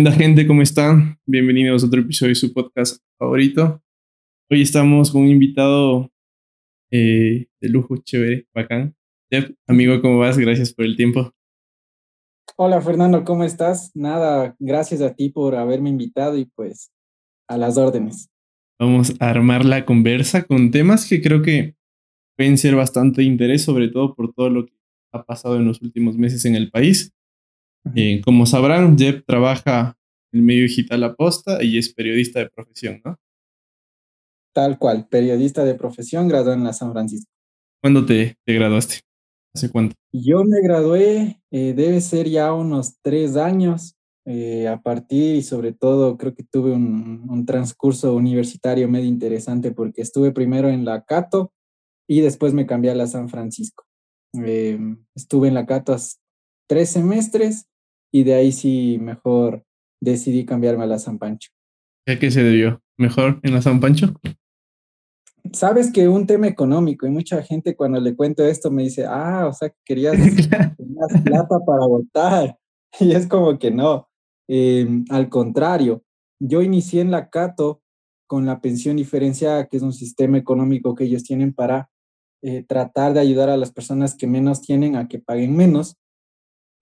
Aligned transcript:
Hola 0.00 0.12
gente, 0.12 0.46
¿cómo 0.46 0.62
están? 0.62 1.18
Bienvenidos 1.26 1.82
a 1.82 1.86
otro 1.88 2.02
episodio 2.02 2.28
de 2.28 2.36
su 2.36 2.52
podcast 2.52 3.02
favorito. 3.18 3.82
Hoy 4.48 4.62
estamos 4.62 5.10
con 5.10 5.22
un 5.22 5.26
invitado 5.26 6.12
eh, 6.92 7.48
de 7.60 7.68
lujo, 7.68 7.96
chévere, 7.96 8.46
bacán. 8.54 8.94
Jeff, 9.28 9.50
amigo, 9.66 10.00
¿cómo 10.00 10.20
vas? 10.20 10.38
Gracias 10.38 10.72
por 10.72 10.84
el 10.84 10.96
tiempo. 10.96 11.32
Hola 12.56 12.80
Fernando, 12.80 13.24
¿cómo 13.24 13.42
estás? 13.42 13.90
Nada, 13.96 14.54
gracias 14.60 15.00
a 15.00 15.14
ti 15.16 15.30
por 15.30 15.56
haberme 15.56 15.90
invitado 15.90 16.38
y 16.38 16.44
pues 16.44 16.92
a 17.48 17.56
las 17.56 17.76
órdenes. 17.76 18.30
Vamos 18.78 19.14
a 19.18 19.30
armar 19.30 19.64
la 19.64 19.84
conversa 19.84 20.44
con 20.44 20.70
temas 20.70 21.08
que 21.08 21.20
creo 21.20 21.42
que 21.42 21.74
pueden 22.36 22.56
ser 22.56 22.76
bastante 22.76 23.22
de 23.22 23.26
interés, 23.26 23.64
sobre 23.64 23.88
todo 23.88 24.14
por 24.14 24.32
todo 24.32 24.48
lo 24.48 24.64
que 24.64 24.74
ha 25.12 25.24
pasado 25.24 25.56
en 25.56 25.64
los 25.64 25.82
últimos 25.82 26.16
meses 26.16 26.44
en 26.44 26.54
el 26.54 26.70
país. 26.70 27.12
Eh, 27.94 28.20
como 28.24 28.46
sabrán, 28.46 28.96
Jeff 28.98 29.22
trabaja 29.26 29.96
en 30.32 30.40
el 30.40 30.44
medio 30.44 30.62
digital 30.62 31.04
Aposta 31.04 31.62
y 31.62 31.78
es 31.78 31.92
periodista 31.92 32.40
de 32.40 32.50
profesión, 32.50 33.00
¿no? 33.04 33.16
Tal 34.54 34.78
cual, 34.78 35.06
periodista 35.08 35.64
de 35.64 35.74
profesión 35.74 36.28
graduado 36.28 36.54
en 36.54 36.64
la 36.64 36.72
San 36.72 36.92
Francisco. 36.92 37.30
¿Cuándo 37.80 38.04
te, 38.04 38.36
te 38.44 38.54
graduaste? 38.54 39.00
¿Hace 39.54 39.70
cuánto? 39.70 39.94
Yo 40.12 40.44
me 40.44 40.60
gradué, 40.60 41.40
eh, 41.50 41.74
debe 41.74 42.00
ser 42.00 42.28
ya 42.28 42.52
unos 42.52 42.96
tres 43.02 43.36
años. 43.36 43.94
Eh, 44.30 44.68
a 44.68 44.82
partir 44.82 45.36
y 45.36 45.42
sobre 45.42 45.72
todo 45.72 46.18
creo 46.18 46.34
que 46.34 46.42
tuve 46.42 46.72
un, 46.72 47.24
un, 47.30 47.46
transcurso 47.46 48.14
universitario 48.14 48.86
medio 48.86 49.06
interesante 49.06 49.70
porque 49.70 50.02
estuve 50.02 50.32
primero 50.32 50.68
en 50.68 50.84
la 50.84 51.02
Cato 51.02 51.50
y 52.06 52.20
después 52.20 52.52
me 52.52 52.66
cambié 52.66 52.90
a 52.90 52.94
la 52.94 53.06
San 53.06 53.30
Francisco. 53.30 53.86
Eh, 54.34 54.78
estuve 55.14 55.48
en 55.48 55.54
la 55.54 55.64
Cato 55.64 55.96
tres 56.66 56.90
semestres 56.90 57.66
y 58.12 58.24
de 58.24 58.34
ahí 58.34 58.52
sí 58.52 58.98
mejor 59.00 59.64
decidí 60.00 60.44
cambiarme 60.44 60.84
a 60.84 60.86
la 60.86 60.98
San 60.98 61.18
Pancho. 61.18 61.50
¿A 62.06 62.18
qué 62.18 62.30
se 62.30 62.42
debió? 62.42 62.80
¿Mejor 62.96 63.40
en 63.42 63.54
la 63.54 63.62
San 63.62 63.80
Pancho? 63.80 64.14
Sabes 65.52 65.92
que 65.92 66.08
un 66.08 66.26
tema 66.26 66.46
económico 66.46 67.06
y 67.06 67.10
mucha 67.10 67.42
gente 67.42 67.76
cuando 67.76 68.00
le 68.00 68.14
cuento 68.14 68.44
esto 68.44 68.70
me 68.70 68.82
dice, 68.82 69.06
ah, 69.06 69.46
o 69.48 69.52
sea, 69.52 69.70
que 69.70 69.78
querías 69.84 70.14
más 70.78 71.22
plata 71.22 71.58
para 71.64 71.86
votar. 71.86 72.58
Y 73.00 73.12
es 73.12 73.26
como 73.26 73.58
que 73.58 73.70
no. 73.70 74.08
Eh, 74.48 74.88
al 75.10 75.28
contrario, 75.28 76.02
yo 76.40 76.62
inicié 76.62 77.02
en 77.02 77.10
la 77.10 77.28
Cato 77.28 77.82
con 78.26 78.46
la 78.46 78.62
pensión 78.62 78.96
diferenciada, 78.96 79.66
que 79.66 79.76
es 79.76 79.82
un 79.82 79.92
sistema 79.92 80.38
económico 80.38 80.94
que 80.94 81.04
ellos 81.04 81.22
tienen 81.22 81.52
para 81.52 81.90
eh, 82.42 82.62
tratar 82.62 83.12
de 83.12 83.20
ayudar 83.20 83.50
a 83.50 83.56
las 83.56 83.72
personas 83.72 84.14
que 84.14 84.26
menos 84.26 84.62
tienen 84.62 84.96
a 84.96 85.06
que 85.06 85.18
paguen 85.18 85.54
menos. 85.54 85.96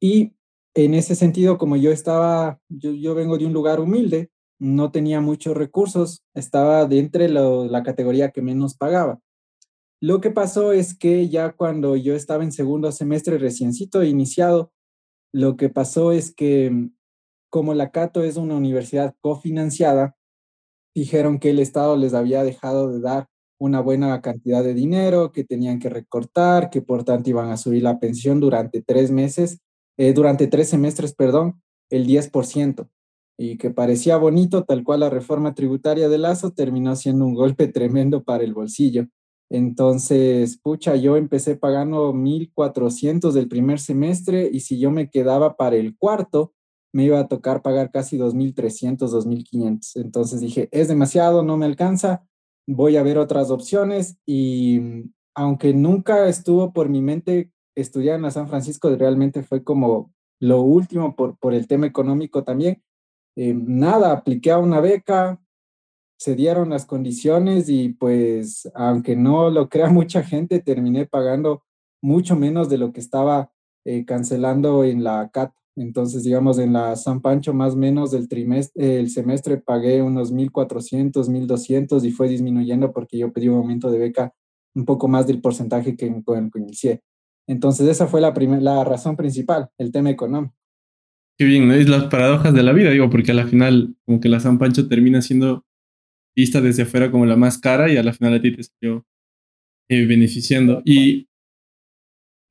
Y 0.00 0.34
en 0.76 0.92
ese 0.92 1.14
sentido, 1.14 1.56
como 1.56 1.76
yo 1.76 1.90
estaba, 1.90 2.60
yo, 2.68 3.14
vengo 3.14 3.38
de 3.38 3.46
un 3.46 3.54
lugar 3.54 3.80
humilde, 3.80 4.30
no 4.58 4.90
tenía 4.90 5.22
muchos 5.22 5.56
recursos, 5.56 6.22
estaba 6.34 6.84
de 6.84 6.98
entre 6.98 7.30
lo, 7.30 7.64
la 7.64 7.82
categoría 7.82 8.30
que 8.30 8.42
menos 8.42 8.76
pagaba. 8.76 9.18
Lo 10.02 10.20
que 10.20 10.30
pasó 10.30 10.72
es 10.72 10.96
que 10.96 11.30
ya 11.30 11.52
cuando 11.52 11.96
yo 11.96 12.14
estaba 12.14 12.44
en 12.44 12.52
segundo 12.52 12.92
semestre 12.92 13.38
reciencito 13.38 14.04
iniciado, 14.04 14.70
lo 15.32 15.56
que 15.56 15.70
pasó 15.70 16.12
es 16.12 16.34
que 16.34 16.90
como 17.48 17.72
la 17.72 17.90
Cato 17.90 18.22
es 18.22 18.36
una 18.36 18.56
universidad 18.56 19.14
cofinanciada, 19.22 20.14
dijeron 20.94 21.38
que 21.38 21.50
el 21.50 21.58
Estado 21.58 21.96
les 21.96 22.12
había 22.12 22.44
dejado 22.44 22.92
de 22.92 23.00
dar 23.00 23.28
una 23.58 23.80
buena 23.80 24.20
cantidad 24.20 24.62
de 24.62 24.74
dinero, 24.74 25.32
que 25.32 25.42
tenían 25.42 25.78
que 25.78 25.88
recortar, 25.88 26.68
que 26.68 26.82
por 26.82 27.04
tanto 27.04 27.30
iban 27.30 27.48
a 27.48 27.56
subir 27.56 27.82
la 27.82 27.98
pensión 27.98 28.40
durante 28.40 28.82
tres 28.82 29.10
meses 29.10 29.62
eh, 29.96 30.12
durante 30.12 30.46
tres 30.46 30.68
semestres, 30.68 31.14
perdón, 31.14 31.62
el 31.90 32.06
10%, 32.06 32.88
y 33.38 33.56
que 33.58 33.70
parecía 33.70 34.16
bonito, 34.16 34.64
tal 34.64 34.82
cual 34.84 35.00
la 35.00 35.10
reforma 35.10 35.54
tributaria 35.54 36.08
de 36.08 36.18
Lazo 36.18 36.52
terminó 36.52 36.96
siendo 36.96 37.26
un 37.26 37.34
golpe 37.34 37.68
tremendo 37.68 38.24
para 38.24 38.44
el 38.44 38.54
bolsillo. 38.54 39.06
Entonces, 39.48 40.58
pucha, 40.58 40.96
yo 40.96 41.16
empecé 41.16 41.56
pagando 41.56 42.12
1.400 42.12 43.32
del 43.32 43.48
primer 43.48 43.78
semestre 43.78 44.48
y 44.52 44.60
si 44.60 44.78
yo 44.80 44.90
me 44.90 45.08
quedaba 45.08 45.56
para 45.56 45.76
el 45.76 45.96
cuarto, 45.96 46.52
me 46.92 47.04
iba 47.04 47.20
a 47.20 47.28
tocar 47.28 47.62
pagar 47.62 47.90
casi 47.90 48.18
2.300, 48.18 48.96
2.500. 48.98 50.00
Entonces 50.00 50.40
dije, 50.40 50.68
es 50.72 50.88
demasiado, 50.88 51.42
no 51.44 51.56
me 51.56 51.66
alcanza, 51.66 52.26
voy 52.66 52.96
a 52.96 53.02
ver 53.02 53.18
otras 53.18 53.50
opciones 53.50 54.16
y 54.26 54.80
mm, 54.80 55.12
aunque 55.34 55.74
nunca 55.74 56.26
estuvo 56.28 56.72
por 56.72 56.88
mi 56.88 57.02
mente 57.02 57.52
estudiar 57.76 58.16
en 58.16 58.22
la 58.22 58.30
San 58.30 58.48
Francisco 58.48 58.94
realmente 58.96 59.42
fue 59.42 59.62
como 59.62 60.12
lo 60.40 60.62
último 60.62 61.14
por, 61.14 61.38
por 61.38 61.54
el 61.54 61.68
tema 61.68 61.86
económico 61.86 62.42
también. 62.42 62.82
Eh, 63.36 63.54
nada, 63.54 64.12
apliqué 64.12 64.50
a 64.50 64.58
una 64.58 64.80
beca, 64.80 65.40
se 66.18 66.34
dieron 66.34 66.70
las 66.70 66.86
condiciones 66.86 67.68
y 67.68 67.90
pues 67.90 68.70
aunque 68.74 69.14
no 69.14 69.50
lo 69.50 69.68
crea 69.68 69.88
mucha 69.90 70.22
gente, 70.22 70.60
terminé 70.60 71.06
pagando 71.06 71.62
mucho 72.02 72.36
menos 72.36 72.68
de 72.68 72.78
lo 72.78 72.92
que 72.92 73.00
estaba 73.00 73.52
eh, 73.84 74.04
cancelando 74.04 74.84
en 74.84 75.04
la 75.04 75.30
CAT. 75.30 75.52
Entonces, 75.78 76.24
digamos, 76.24 76.58
en 76.58 76.72
la 76.72 76.96
San 76.96 77.20
Pancho, 77.20 77.52
más 77.52 77.74
o 77.74 77.76
menos 77.76 78.10
del 78.10 78.28
trimestre, 78.28 78.98
el 78.98 79.10
semestre 79.10 79.58
pagué 79.58 80.00
unos 80.00 80.32
1.400, 80.32 81.28
1.200 81.28 82.02
y 82.02 82.12
fue 82.12 82.28
disminuyendo 82.28 82.92
porque 82.92 83.18
yo 83.18 83.30
pedí 83.30 83.48
un 83.48 83.58
aumento 83.58 83.90
de 83.90 83.98
beca 83.98 84.32
un 84.74 84.86
poco 84.86 85.06
más 85.08 85.26
del 85.26 85.42
porcentaje 85.42 85.94
que 85.96 86.08
que 86.24 86.58
inicié. 86.58 87.02
Entonces 87.48 87.88
esa 87.88 88.06
fue 88.06 88.20
la, 88.20 88.32
la 88.60 88.84
razón 88.84 89.16
principal, 89.16 89.68
el 89.78 89.92
tema 89.92 90.10
económico. 90.10 90.54
Qué 91.38 91.44
bien, 91.44 91.68
¿no? 91.68 91.74
Es 91.74 91.88
las 91.88 92.04
paradojas 92.04 92.54
de 92.54 92.62
la 92.62 92.72
vida, 92.72 92.90
digo, 92.90 93.10
porque 93.10 93.32
a 93.32 93.34
la 93.34 93.46
final 93.46 93.94
como 94.06 94.20
que 94.20 94.28
la 94.28 94.40
San 94.40 94.58
Pancho 94.58 94.88
termina 94.88 95.20
siendo 95.20 95.64
vista 96.34 96.60
desde 96.60 96.84
afuera 96.84 97.10
como 97.10 97.26
la 97.26 97.36
más 97.36 97.58
cara 97.58 97.90
y 97.90 97.96
a 97.96 98.02
la 98.02 98.12
final 98.12 98.34
a 98.34 98.40
ti 98.40 98.52
te 98.52 98.62
salió 98.62 99.06
eh, 99.88 100.06
beneficiando. 100.06 100.82
Y 100.84 101.28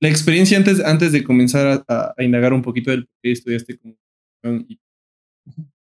la 0.01 0.09
experiencia 0.09 0.57
antes, 0.57 0.83
antes 0.83 1.11
de 1.11 1.23
comenzar 1.23 1.83
a, 1.87 2.13
a, 2.15 2.23
indagar 2.23 2.53
un 2.53 2.61
poquito 2.61 2.91
del 2.91 3.05
por 3.05 3.15
qué 3.23 3.31
estudiaste 3.31 3.77
comunicación, 3.77 4.65
y, 4.69 4.79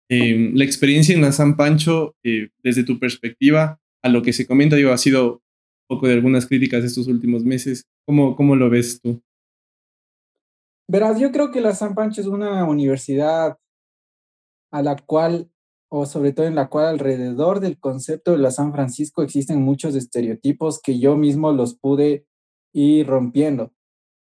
eh, 0.08 0.50
la 0.54 0.64
experiencia 0.64 1.14
en 1.14 1.22
la 1.22 1.32
San 1.32 1.56
Pancho, 1.56 2.16
eh, 2.22 2.50
desde 2.62 2.84
tu 2.84 2.98
perspectiva, 2.98 3.81
a 4.02 4.08
lo 4.08 4.22
que 4.22 4.32
se 4.32 4.46
comenta, 4.46 4.76
digo, 4.76 4.92
ha 4.92 4.98
sido 4.98 5.42
poco 5.86 6.06
de 6.06 6.14
algunas 6.14 6.46
críticas 6.46 6.84
estos 6.84 7.06
últimos 7.06 7.44
meses. 7.44 7.84
¿Cómo, 8.06 8.36
cómo 8.36 8.56
lo 8.56 8.70
ves 8.70 9.00
tú? 9.00 9.20
Verás, 10.88 11.18
yo 11.18 11.32
creo 11.32 11.50
que 11.50 11.60
la 11.60 11.74
San 11.74 11.94
Pancho 11.94 12.20
es 12.20 12.26
una 12.26 12.64
universidad 12.64 13.56
a 14.70 14.82
la 14.82 14.96
cual, 14.96 15.50
o 15.90 16.04
sobre 16.04 16.32
todo 16.32 16.46
en 16.46 16.54
la 16.54 16.68
cual 16.68 16.86
alrededor 16.86 17.60
del 17.60 17.78
concepto 17.78 18.32
de 18.32 18.38
la 18.38 18.50
San 18.50 18.72
Francisco 18.72 19.22
existen 19.22 19.62
muchos 19.62 19.94
estereotipos 19.94 20.80
que 20.82 20.98
yo 20.98 21.16
mismo 21.16 21.52
los 21.52 21.74
pude 21.74 22.26
ir 22.74 23.06
rompiendo. 23.06 23.72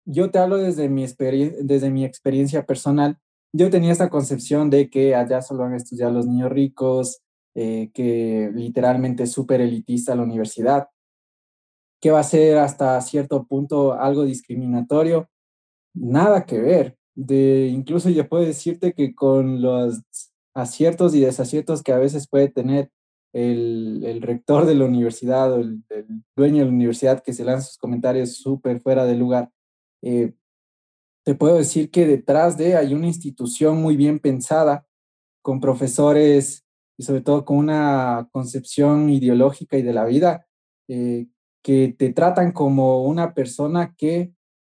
Yo 0.06 0.30
te 0.30 0.38
hablo 0.38 0.58
desde 0.58 0.90
mi, 0.90 1.06
desde 1.08 1.90
mi 1.90 2.06
experiencia 2.06 2.66
personal. 2.66 3.18
Yo 3.54 3.70
tenía 3.70 3.92
esta 3.92 4.10
concepción 4.10 4.70
de 4.70 4.90
que 4.90 5.16
allá 5.16 5.42
solo 5.42 5.64
van 5.64 5.74
a 5.74 5.78
estudiar 5.78 6.12
los 6.12 6.28
niños 6.28 6.52
ricos, 6.52 7.22
eh, 7.56 7.90
que 7.94 8.52
literalmente 8.54 9.24
es 9.24 9.32
súper 9.32 9.62
elitista 9.62 10.16
la 10.16 10.24
universidad 10.24 10.90
que 12.04 12.12
va 12.12 12.20
a 12.20 12.24
ser 12.24 12.58
hasta 12.58 13.00
cierto 13.00 13.46
punto 13.46 13.94
algo 13.94 14.26
discriminatorio, 14.26 15.30
nada 15.96 16.46
que 16.46 16.60
ver. 16.60 16.98
De, 17.16 17.68
incluso 17.68 18.10
yo 18.10 18.28
puedo 18.28 18.44
decirte 18.44 18.92
que 18.92 19.16
con 19.16 19.62
los 19.62 20.02
aciertos 20.54 21.16
y 21.16 21.22
desaciertos 21.22 21.82
que 21.82 21.94
a 21.94 21.98
veces 21.98 22.28
puede 22.28 22.50
tener 22.50 22.92
el, 23.32 24.04
el 24.04 24.22
rector 24.22 24.66
de 24.66 24.76
la 24.76 24.84
universidad 24.84 25.54
o 25.54 25.62
el, 25.62 25.82
el, 25.92 26.06
dueño 26.36 26.58
de 26.60 26.66
la 26.66 26.72
universidad 26.74 27.24
que 27.24 27.32
se 27.32 27.46
lanza 27.46 27.68
sus 27.70 27.78
comentarios 27.78 28.36
súper 28.36 28.82
fuera 28.82 29.06
de 29.06 29.16
lugar, 29.16 29.50
eh, 30.02 30.34
te 31.24 31.36
puedo 31.36 31.56
decir 31.56 31.90
que 31.90 32.06
detrás 32.06 32.58
de 32.58 32.76
hay 32.76 32.94
una 32.94 33.08
institución 33.08 33.82
muy 33.82 33.96
bien 33.96 34.20
pensada, 34.20 34.86
con 35.42 35.62
profesores 35.62 36.66
y 36.98 37.04
sobre 37.04 37.22
todo 37.22 37.46
con 37.46 37.60
una 37.60 38.28
concepción 38.34 39.10
ideológica 39.10 39.78
y 39.78 39.84
de 39.84 39.94
la 39.94 40.04
vida 40.04 40.46
eh, 40.90 41.28
que 41.64 41.96
te 41.98 42.12
tratan 42.14 42.52
como 42.52 43.04
una 43.04 43.34
persona 43.34 43.96
que 43.98 44.34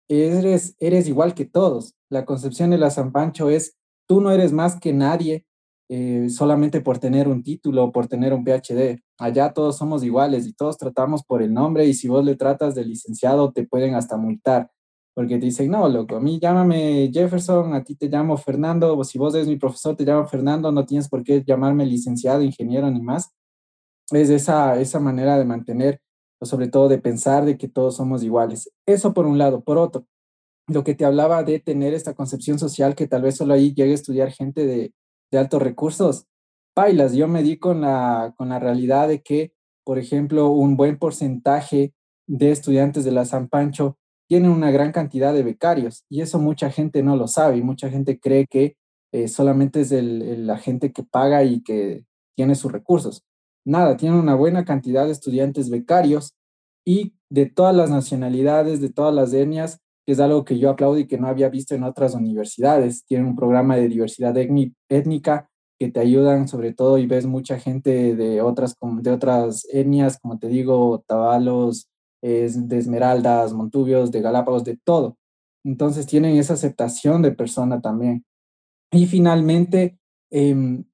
eres, 0.09 0.77
eres 0.79 1.09
igual 1.09 1.35
que 1.35 1.45
todos. 1.45 1.95
La 2.09 2.25
concepción 2.25 2.71
de 2.71 2.79
la 2.79 2.91
San 2.91 3.13
Pancho 3.13 3.51
es, 3.51 3.77
tú 4.07 4.21
no 4.21 4.31
eres 4.31 4.53
más 4.53 4.79
que 4.79 4.93
nadie 4.93 5.45
eh, 5.89 6.29
solamente 6.31 6.81
por 6.81 6.99
tener 6.99 7.29
un 7.29 7.43
título 7.43 7.85
o 7.85 7.93
por 7.93 8.07
tener 8.07 8.33
un 8.33 8.45
PhD. 8.45 9.01
Allá 9.19 9.53
todos 9.53 9.77
somos 9.77 10.05
iguales 10.05 10.47
y 10.47 10.53
todos 10.53 10.79
tratamos 10.79 11.25
por 11.25 11.43
el 11.43 11.53
nombre 11.53 11.87
y 11.87 11.95
si 11.95 12.09
vos 12.09 12.25
le 12.25 12.37
tratas 12.37 12.75
de 12.75 12.85
licenciado 12.85 13.53
te 13.53 13.67
pueden 13.67 13.95
hasta 13.95 14.17
multar 14.17 14.71
porque 15.17 15.39
te 15.39 15.47
dicen, 15.47 15.71
no, 15.71 15.89
loco, 15.89 16.17
a 16.17 16.21
mí 16.21 16.39
llámame 16.39 17.11
Jefferson, 17.11 17.73
a 17.73 17.83
ti 17.83 17.95
te 17.95 18.07
llamo 18.07 18.37
Fernando, 18.37 18.99
o 18.99 19.03
si 19.03 19.17
vos 19.17 19.35
eres 19.35 19.49
mi 19.49 19.57
profesor 19.57 19.97
te 19.97 20.05
llamo 20.05 20.27
Fernando, 20.27 20.71
no 20.71 20.85
tienes 20.85 21.09
por 21.09 21.25
qué 21.25 21.43
llamarme 21.43 21.87
licenciado, 21.87 22.43
ingeniero 22.43 22.91
ni 22.91 23.01
más. 23.01 23.33
Es 24.11 24.29
esa, 24.29 24.79
esa 24.79 25.01
manera 25.01 25.39
de 25.39 25.47
mantener 25.47 26.03
sobre 26.47 26.69
todo 26.69 26.89
de 26.89 26.99
pensar 26.99 27.45
de 27.45 27.59
que 27.59 27.69
todos 27.69 27.97
somos 27.97 28.23
iguales. 28.23 28.71
Eso 28.87 29.13
por 29.13 29.27
un 29.27 29.39
lado. 29.39 29.63
Por 29.63 29.79
otro, 29.79 30.07
lo 30.69 30.85
que 30.85 30.95
te 30.95 31.05
hablaba 31.05 31.43
de 31.45 31.61
tener 31.61 31.95
esta 31.95 32.15
concepción 32.15 32.59
social 32.59 32.95
que 32.95 33.07
tal 33.07 33.23
vez 33.23 33.37
solo 33.37 33.55
ahí 33.55 33.75
llegue 33.75 33.93
a 33.93 33.95
estudiar 33.95 34.33
gente 34.33 34.67
de, 34.67 34.93
de 35.31 35.39
altos 35.39 35.63
recursos, 35.63 36.27
bailas. 36.75 37.15
Yo 37.15 37.29
me 37.29 37.43
di 37.43 37.59
con 37.59 37.81
la, 37.81 38.35
con 38.37 38.49
la 38.49 38.59
realidad 38.59 39.09
de 39.09 39.23
que, 39.23 39.53
por 39.85 39.99
ejemplo, 39.99 40.51
un 40.51 40.77
buen 40.77 40.99
porcentaje 40.99 41.93
de 42.27 42.51
estudiantes 42.51 43.05
de 43.05 43.13
la 43.13 43.25
San 43.25 43.49
Pancho 43.49 43.99
tienen 44.29 44.51
una 44.51 44.71
gran 44.71 44.93
cantidad 44.93 45.33
de 45.33 45.45
becarios 45.45 46.05
y 46.09 46.21
eso 46.21 46.39
mucha 46.39 46.71
gente 46.71 47.03
no 47.03 47.17
lo 47.17 47.29
sabe 47.29 47.59
y 47.59 47.63
mucha 47.63 47.89
gente 47.89 48.19
cree 48.19 48.47
que 48.47 48.77
eh, 49.13 49.29
solamente 49.29 49.83
es 49.83 49.93
el, 49.93 50.47
la 50.47 50.59
gente 50.59 50.93
que 50.93 51.05
paga 51.05 51.45
y 51.45 51.63
que 51.63 52.05
tiene 52.35 52.55
sus 52.55 52.73
recursos. 52.73 53.25
Nada, 53.67 53.97
tienen 53.97 54.19
una 54.19 54.37
buena 54.37 54.65
cantidad 54.65 55.07
de 55.07 55.13
estudiantes 55.13 55.71
becarios 55.71 56.37
y 56.87 57.15
de 57.29 57.47
todas 57.47 57.75
las 57.75 57.91
nacionalidades, 57.91 58.81
de 58.81 58.91
todas 58.91 59.13
las 59.13 59.33
etnias, 59.33 59.81
que 60.07 60.13
es 60.13 60.21
algo 60.21 60.45
que 60.45 60.59
yo 60.59 60.71
aplaudo 60.71 60.99
y 60.99 61.09
que 61.09 61.19
no 61.19 61.27
había 61.27 61.49
visto 61.49 61.75
en 61.75 61.83
otras 61.83 62.15
universidades. 62.15 63.05
Tienen 63.05 63.27
un 63.27 63.35
programa 63.35 63.77
de 63.77 63.89
diversidad 63.89 64.37
étnica 64.37 65.51
que 65.81 65.91
te 65.91 65.99
ayudan 65.99 66.47
sobre 66.47 66.73
todo 66.73 66.97
y 66.97 67.07
ves 67.07 67.27
mucha 67.27 67.59
gente 67.59 68.15
de 68.15 68.41
otras, 68.41 68.77
de 68.81 69.11
otras 69.11 69.67
etnias, 69.73 70.19
como 70.21 70.39
te 70.39 70.47
digo, 70.47 71.03
tabalos, 71.07 71.89
de 72.23 72.79
Esmeraldas, 72.79 73.53
Montubios, 73.53 74.11
de 74.11 74.21
Galápagos, 74.21 74.65
de 74.65 74.79
todo. 74.83 75.17
Entonces 75.65 76.07
tienen 76.07 76.37
esa 76.37 76.55
aceptación 76.55 77.23
de 77.23 77.33
persona 77.33 77.81
también. 77.81 78.25
Y 78.93 79.07
finalmente, 79.07 79.99
em, 80.31 80.85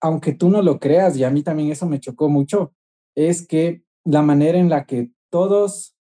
aunque 0.00 0.32
tú 0.32 0.50
no 0.50 0.62
lo 0.62 0.78
creas, 0.78 1.16
y 1.16 1.24
a 1.24 1.30
mí 1.30 1.42
también 1.42 1.70
eso 1.70 1.86
me 1.86 2.00
chocó 2.00 2.28
mucho, 2.28 2.72
es 3.14 3.46
que 3.46 3.82
la 4.04 4.22
manera 4.22 4.58
en 4.58 4.68
la 4.68 4.86
que 4.86 5.10
todos, 5.30 5.96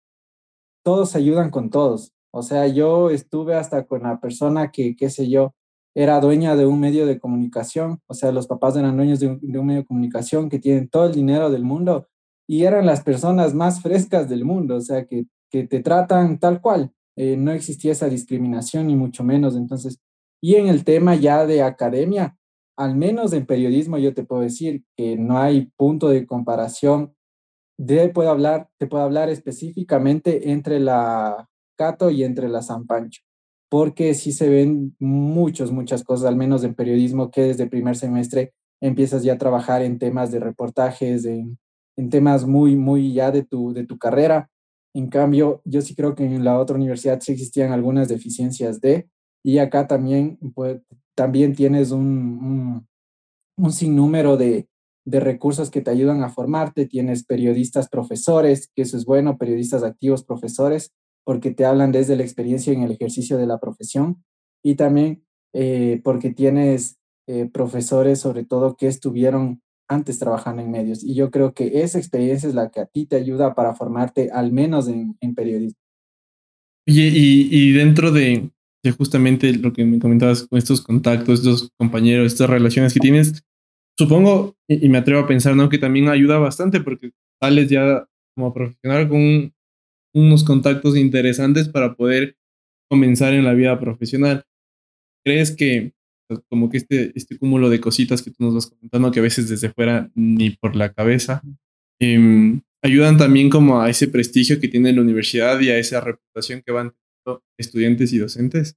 todos 0.84 1.16
ayudan 1.16 1.50
con 1.50 1.70
todos. 1.70 2.12
O 2.32 2.42
sea, 2.42 2.66
yo 2.66 3.10
estuve 3.10 3.54
hasta 3.54 3.86
con 3.86 4.02
la 4.02 4.20
persona 4.20 4.70
que, 4.70 4.94
qué 4.96 5.10
sé 5.10 5.28
yo, 5.28 5.54
era 5.94 6.20
dueña 6.20 6.56
de 6.56 6.66
un 6.66 6.78
medio 6.78 7.06
de 7.06 7.18
comunicación, 7.18 8.00
o 8.06 8.14
sea, 8.14 8.30
los 8.32 8.46
papás 8.46 8.76
eran 8.76 8.96
dueños 8.96 9.18
de 9.18 9.28
un, 9.28 9.66
medio 9.66 9.80
de 9.80 9.86
comunicación 9.86 10.50
que 10.50 10.58
tienen 10.58 10.88
todo 10.88 11.06
el 11.06 11.14
dinero 11.14 11.50
del 11.50 11.64
mundo 11.64 12.08
y 12.46 12.64
eran 12.64 12.84
las 12.84 13.02
personas 13.02 13.54
más 13.54 13.80
frescas 13.80 14.28
del 14.28 14.44
mundo, 14.44 14.76
o 14.76 14.80
sea, 14.80 15.06
que, 15.06 15.26
que 15.50 15.66
te 15.66 15.80
tratan 15.80 16.38
tal 16.38 16.60
cual. 16.60 16.92
Eh, 17.16 17.36
no 17.38 17.52
existía 17.52 17.92
esa 17.92 18.08
discriminación, 18.10 18.86
ni 18.86 18.94
mucho 18.94 19.24
menos. 19.24 19.56
Entonces, 19.56 19.98
y 20.42 20.56
en 20.56 20.68
el 20.68 20.84
tema 20.84 21.14
ya 21.14 21.46
de 21.46 21.62
academia, 21.62 22.36
al 22.76 22.96
menos 22.96 23.32
en 23.32 23.46
periodismo, 23.46 23.98
yo 23.98 24.14
te 24.14 24.24
puedo 24.24 24.42
decir 24.42 24.84
que 24.96 25.16
no 25.16 25.38
hay 25.38 25.72
punto 25.76 26.08
de 26.08 26.26
comparación. 26.26 27.14
De, 27.78 28.08
puedo 28.08 28.30
hablar, 28.30 28.68
te 28.78 28.86
puedo 28.86 29.02
hablar 29.02 29.28
específicamente 29.28 30.50
entre 30.50 30.80
la 30.80 31.48
Cato 31.76 32.10
y 32.10 32.24
entre 32.24 32.48
la 32.48 32.62
San 32.62 32.86
Pancho, 32.86 33.22
porque 33.70 34.14
sí 34.14 34.32
se 34.32 34.48
ven 34.48 34.96
muchas, 34.98 35.70
muchas 35.70 36.02
cosas, 36.04 36.26
al 36.26 36.36
menos 36.36 36.64
en 36.64 36.74
periodismo, 36.74 37.30
que 37.30 37.42
desde 37.42 37.66
primer 37.66 37.96
semestre 37.96 38.54
empiezas 38.80 39.22
ya 39.22 39.34
a 39.34 39.38
trabajar 39.38 39.82
en 39.82 39.98
temas 39.98 40.30
de 40.30 40.40
reportajes, 40.40 41.24
en 41.26 41.58
temas 42.10 42.46
muy, 42.46 42.76
muy 42.76 43.12
ya 43.12 43.30
de 43.30 43.42
tu, 43.42 43.72
de 43.72 43.84
tu 43.84 43.98
carrera. 43.98 44.50
En 44.94 45.08
cambio, 45.08 45.60
yo 45.64 45.82
sí 45.82 45.94
creo 45.94 46.14
que 46.14 46.24
en 46.24 46.44
la 46.44 46.58
otra 46.58 46.76
universidad 46.76 47.20
sí 47.20 47.32
existían 47.32 47.72
algunas 47.72 48.08
deficiencias 48.08 48.80
de, 48.80 49.08
y 49.42 49.58
acá 49.58 49.86
también, 49.86 50.38
pues, 50.54 50.80
también 51.16 51.54
tienes 51.54 51.90
un, 51.90 52.86
un, 53.56 53.72
sinnúmero 53.72 54.36
de, 54.36 54.68
de 55.04 55.20
recursos 55.20 55.70
que 55.70 55.80
te 55.80 55.90
ayudan 55.90 56.22
a 56.22 56.28
formarte. 56.28 56.86
Tienes 56.86 57.24
periodistas 57.24 57.88
profesores, 57.88 58.70
que 58.74 58.82
eso 58.82 58.96
es 58.96 59.04
bueno, 59.04 59.38
periodistas 59.38 59.82
activos 59.82 60.24
profesores, 60.24 60.92
porque 61.24 61.50
te 61.50 61.64
hablan 61.64 61.90
desde 61.90 62.16
la 62.16 62.22
experiencia 62.22 62.72
en 62.72 62.82
el 62.82 62.92
ejercicio 62.92 63.38
de 63.38 63.46
la 63.46 63.58
profesión. 63.58 64.22
Y 64.62 64.74
también 64.74 65.24
eh, 65.54 66.00
porque 66.04 66.32
tienes 66.32 66.98
eh, 67.26 67.48
profesores, 67.52 68.20
sobre 68.20 68.44
todo, 68.44 68.76
que 68.76 68.86
estuvieron 68.86 69.62
antes 69.88 70.18
trabajando 70.18 70.62
en 70.62 70.70
medios. 70.70 71.02
Y 71.02 71.14
yo 71.14 71.30
creo 71.30 71.54
que 71.54 71.82
esa 71.82 71.98
experiencia 71.98 72.48
es 72.48 72.54
la 72.54 72.70
que 72.70 72.80
a 72.80 72.86
ti 72.86 73.06
te 73.06 73.16
ayuda 73.16 73.54
para 73.54 73.74
formarte, 73.74 74.30
al 74.30 74.52
menos 74.52 74.86
en, 74.88 75.16
en 75.20 75.34
periodismo. 75.34 75.78
Y, 76.84 77.48
y 77.50 77.72
dentro 77.72 78.12
de, 78.12 78.50
justamente 78.92 79.52
lo 79.54 79.72
que 79.72 79.84
me 79.84 79.98
comentabas 79.98 80.46
con 80.46 80.58
estos 80.58 80.80
contactos, 80.80 81.40
estos 81.40 81.70
compañeros, 81.78 82.32
estas 82.32 82.50
relaciones 82.50 82.94
que 82.94 83.00
tienes, 83.00 83.44
supongo, 83.98 84.56
y, 84.68 84.88
me 84.88 84.98
atrevo 84.98 85.20
a 85.20 85.26
pensar, 85.26 85.56
¿no? 85.56 85.68
Que 85.68 85.78
también 85.78 86.08
ayuda 86.08 86.38
bastante 86.38 86.80
porque 86.80 87.12
sales 87.40 87.68
ya 87.68 88.06
como 88.34 88.52
profesional 88.52 89.08
con 89.08 89.52
unos 90.14 90.44
contactos 90.44 90.96
interesantes 90.96 91.68
para 91.68 91.94
poder 91.94 92.36
comenzar 92.90 93.34
en 93.34 93.44
la 93.44 93.54
vida 93.54 93.78
profesional. 93.78 94.44
¿Crees 95.24 95.50
que 95.54 95.92
como 96.48 96.70
que 96.70 96.78
este, 96.78 97.12
este 97.14 97.38
cúmulo 97.38 97.70
de 97.70 97.80
cositas 97.80 98.22
que 98.22 98.30
tú 98.30 98.44
nos 98.44 98.54
vas 98.54 98.66
comentando, 98.66 99.10
que 99.10 99.20
a 99.20 99.22
veces 99.22 99.48
desde 99.48 99.70
fuera 99.70 100.10
ni 100.14 100.50
por 100.50 100.74
la 100.74 100.92
cabeza, 100.92 101.42
em, 102.00 102.62
ayudan 102.82 103.16
también 103.16 103.48
como 103.48 103.80
a 103.80 103.90
ese 103.90 104.08
prestigio 104.08 104.60
que 104.60 104.68
tiene 104.68 104.92
la 104.92 105.02
universidad 105.02 105.60
y 105.60 105.70
a 105.70 105.78
esa 105.78 106.00
reputación 106.00 106.62
que 106.64 106.72
van 106.72 106.92
estudiantes 107.58 108.12
y 108.12 108.18
docentes. 108.18 108.76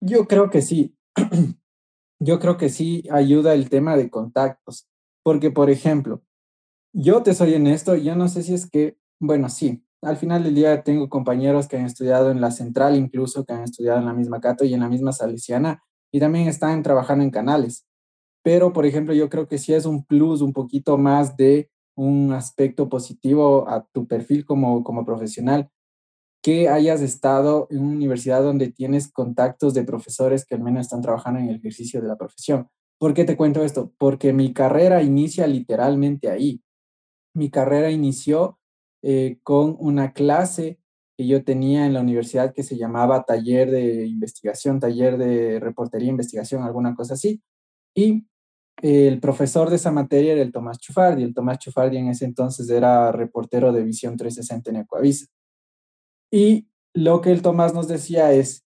Yo 0.00 0.26
creo 0.26 0.50
que 0.50 0.62
sí. 0.62 0.96
Yo 2.20 2.38
creo 2.40 2.56
que 2.56 2.70
sí 2.70 3.04
ayuda 3.10 3.52
el 3.52 3.68
tema 3.68 3.94
de 3.96 4.08
contactos, 4.08 4.88
porque 5.22 5.50
por 5.50 5.68
ejemplo, 5.68 6.22
yo 6.94 7.22
te 7.22 7.34
soy 7.34 7.52
honesto, 7.52 7.94
yo 7.94 8.16
no 8.16 8.26
sé 8.28 8.42
si 8.42 8.54
es 8.54 8.70
que, 8.70 8.96
bueno, 9.20 9.50
sí, 9.50 9.84
al 10.00 10.16
final 10.16 10.44
del 10.44 10.54
día 10.54 10.82
tengo 10.82 11.10
compañeros 11.10 11.68
que 11.68 11.76
han 11.76 11.84
estudiado 11.84 12.30
en 12.30 12.40
la 12.40 12.50
central, 12.50 12.96
incluso 12.96 13.44
que 13.44 13.52
han 13.52 13.64
estudiado 13.64 13.98
en 13.98 14.06
la 14.06 14.14
misma 14.14 14.40
Cato 14.40 14.64
y 14.64 14.72
en 14.72 14.80
la 14.80 14.88
misma 14.88 15.12
Salesiana, 15.12 15.82
y 16.10 16.20
también 16.20 16.48
están 16.48 16.82
trabajando 16.82 17.22
en 17.22 17.30
canales. 17.30 17.86
Pero, 18.42 18.72
por 18.72 18.86
ejemplo, 18.86 19.12
yo 19.12 19.28
creo 19.28 19.46
que 19.46 19.58
sí 19.58 19.74
es 19.74 19.84
un 19.84 20.06
plus, 20.06 20.40
un 20.40 20.54
poquito 20.54 20.96
más 20.96 21.36
de 21.36 21.70
un 21.96 22.32
aspecto 22.32 22.88
positivo 22.88 23.68
a 23.68 23.86
tu 23.92 24.06
perfil 24.06 24.46
como, 24.46 24.82
como 24.84 25.04
profesional, 25.04 25.70
que 26.46 26.68
hayas 26.68 27.00
estado 27.00 27.66
en 27.70 27.80
una 27.80 27.96
universidad 27.96 28.40
donde 28.40 28.70
tienes 28.70 29.10
contactos 29.10 29.74
de 29.74 29.82
profesores 29.82 30.44
que 30.44 30.54
al 30.54 30.62
menos 30.62 30.82
están 30.82 31.02
trabajando 31.02 31.40
en 31.40 31.48
el 31.48 31.56
ejercicio 31.56 32.00
de 32.00 32.06
la 32.06 32.16
profesión. 32.16 32.68
¿Por 33.00 33.14
qué 33.14 33.24
te 33.24 33.36
cuento 33.36 33.64
esto? 33.64 33.92
Porque 33.98 34.32
mi 34.32 34.52
carrera 34.52 35.02
inicia 35.02 35.48
literalmente 35.48 36.30
ahí. 36.30 36.62
Mi 37.34 37.50
carrera 37.50 37.90
inició 37.90 38.60
eh, 39.02 39.40
con 39.42 39.76
una 39.80 40.12
clase 40.12 40.78
que 41.18 41.26
yo 41.26 41.42
tenía 41.42 41.84
en 41.84 41.94
la 41.94 42.00
universidad 42.00 42.54
que 42.54 42.62
se 42.62 42.76
llamaba 42.76 43.24
taller 43.24 43.72
de 43.72 44.06
investigación, 44.06 44.78
taller 44.78 45.18
de 45.18 45.58
reportería, 45.58 46.10
investigación, 46.10 46.62
alguna 46.62 46.94
cosa 46.94 47.14
así. 47.14 47.42
Y 47.92 48.24
el 48.82 49.18
profesor 49.18 49.68
de 49.68 49.76
esa 49.76 49.90
materia 49.90 50.34
era 50.34 50.42
el 50.42 50.52
Tomás 50.52 50.78
Chufardi. 50.78 51.24
El 51.24 51.34
Tomás 51.34 51.58
Chufardi 51.58 51.96
en 51.96 52.06
ese 52.06 52.24
entonces 52.24 52.70
era 52.70 53.10
reportero 53.10 53.72
de 53.72 53.82
Visión 53.82 54.16
360 54.16 54.70
en 54.70 54.76
Ecuavisa. 54.76 55.26
Y 56.30 56.68
lo 56.94 57.20
que 57.20 57.30
el 57.32 57.42
Tomás 57.42 57.74
nos 57.74 57.88
decía 57.88 58.32
es, 58.32 58.66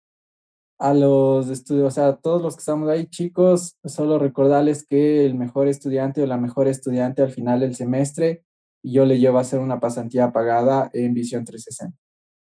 a 0.78 0.94
los 0.94 1.48
estudios, 1.48 1.88
o 1.88 1.90
sea, 1.90 2.08
a 2.08 2.16
todos 2.16 2.40
los 2.40 2.54
que 2.54 2.60
estamos 2.60 2.88
ahí, 2.88 3.06
chicos, 3.06 3.76
solo 3.84 4.18
recordarles 4.18 4.86
que 4.86 5.26
el 5.26 5.34
mejor 5.34 5.66
estudiante 5.66 6.22
o 6.22 6.26
la 6.26 6.36
mejor 6.36 6.68
estudiante 6.68 7.22
al 7.22 7.32
final 7.32 7.60
del 7.60 7.74
semestre, 7.74 8.44
yo 8.84 9.04
le 9.04 9.18
llevo 9.18 9.38
a 9.38 9.40
hacer 9.40 9.58
una 9.58 9.80
pasantía 9.80 10.32
pagada 10.32 10.88
en 10.92 11.14
Visión 11.14 11.44
360. 11.44 11.96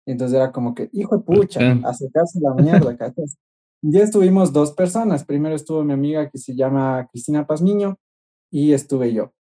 Y 0.05 0.11
entonces 0.11 0.35
era 0.35 0.51
como 0.51 0.75
que, 0.75 0.89
hijo 0.91 1.17
de 1.17 1.23
pucha, 1.23 1.59
acercarse 1.85 2.39
la 2.41 2.53
mierda, 2.53 2.95
¿cachas? 2.97 3.37
Ya 3.81 4.03
estuvimos 4.03 4.51
dos 4.51 4.73
personas. 4.73 5.23
Primero 5.23 5.55
estuvo 5.55 5.83
mi 5.83 5.93
amiga 5.93 6.29
que 6.29 6.37
se 6.37 6.55
llama 6.55 7.07
Cristina 7.11 7.47
Pazmiño 7.47 7.97
y 8.51 8.73
estuve 8.73 9.13
yo. 9.13 9.33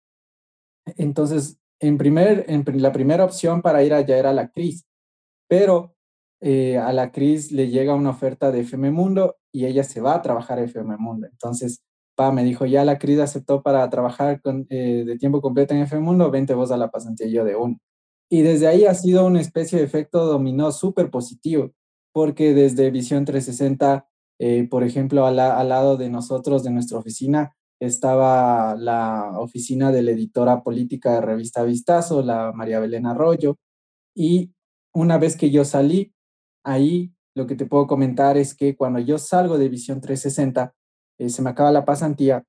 Entonces, 0.98 1.58
en, 1.80 1.98
primer, 1.98 2.46
en 2.48 2.64
la 2.82 2.92
primera 2.92 3.26
opción 3.26 3.62
para 3.62 3.84
ir 3.84 3.94
allá 3.94 4.18
era 4.18 4.34
la 4.34 4.50
Cris, 4.50 4.86
pero 5.54 5.94
eh, 6.42 6.80
a 6.80 6.92
la 6.94 7.12
Cris 7.12 7.52
le 7.52 7.70
llega 7.70 7.94
una 7.94 8.10
oferta 8.10 8.52
de 8.52 8.62
FM 8.62 8.90
Mundo 8.90 9.36
y 9.52 9.68
ella 9.68 9.84
se 9.84 10.02
va 10.02 10.16
a 10.16 10.22
trabajar 10.24 10.58
a 10.58 10.64
FM 10.64 10.98
Mundo. 10.98 11.28
Entonces, 11.30 11.84
pa, 12.16 12.32
me 12.32 12.44
dijo, 12.44 12.66
ya 12.66 12.84
la 12.84 12.98
Cris 12.98 13.20
aceptó 13.20 13.62
para 13.62 13.88
trabajar 13.88 14.42
con, 14.42 14.66
eh, 14.72 15.04
de 15.06 15.16
tiempo 15.20 15.42
completo 15.42 15.76
en 15.76 15.82
FM 15.82 16.02
Mundo, 16.02 16.32
vente 16.32 16.56
vos 16.56 16.72
a 16.72 16.78
la 16.78 16.90
pasantía 16.90 17.28
yo 17.28 17.46
de 17.46 17.56
uno. 17.56 17.78
Y 18.32 18.42
desde 18.42 18.66
ahí 18.66 18.86
ha 18.86 18.96
sido 18.96 19.28
una 19.28 19.42
especie 19.42 19.78
de 19.78 19.86
efecto 19.86 20.26
dominó 20.26 20.72
súper 20.72 21.12
positivo, 21.12 21.72
porque 22.12 22.56
desde 22.56 22.90
Visión 22.90 23.26
360, 23.26 24.08
eh, 24.40 24.68
por 24.68 24.84
ejemplo, 24.84 25.28
al, 25.28 25.36
lado 25.36 25.98
de 25.98 26.10
nosotros, 26.10 26.64
de 26.64 26.72
nuestra 26.72 26.98
oficina, 26.98 27.56
estaba 27.80 28.76
la 28.76 29.34
oficina 29.38 29.92
de 29.92 30.02
la 30.02 30.12
editora 30.14 30.64
política 30.64 31.14
de 31.14 31.22
revista 31.22 31.62
Vistazo, 31.62 32.24
la 32.24 32.52
María 32.54 32.80
Belén 32.80 33.06
Arroyo. 33.06 33.60
Y 34.16 34.53
una 34.94 35.18
vez 35.18 35.36
que 35.36 35.52
yo 35.52 35.66
salí, 35.66 36.14
ahí 36.64 37.14
lo 37.36 37.48
que 37.48 37.56
te 37.56 37.66
puedo 37.66 37.88
comentar 37.88 38.38
es 38.38 38.54
que 38.56 38.76
cuando 38.76 39.00
yo 39.00 39.18
salgo 39.18 39.58
de 39.58 39.70
Visión 39.70 40.02
360, 40.02 40.74
eh, 41.20 41.30
se 41.30 41.42
me 41.42 41.50
acaba 41.50 41.72
la 41.72 41.86
pasantía. 41.86 42.44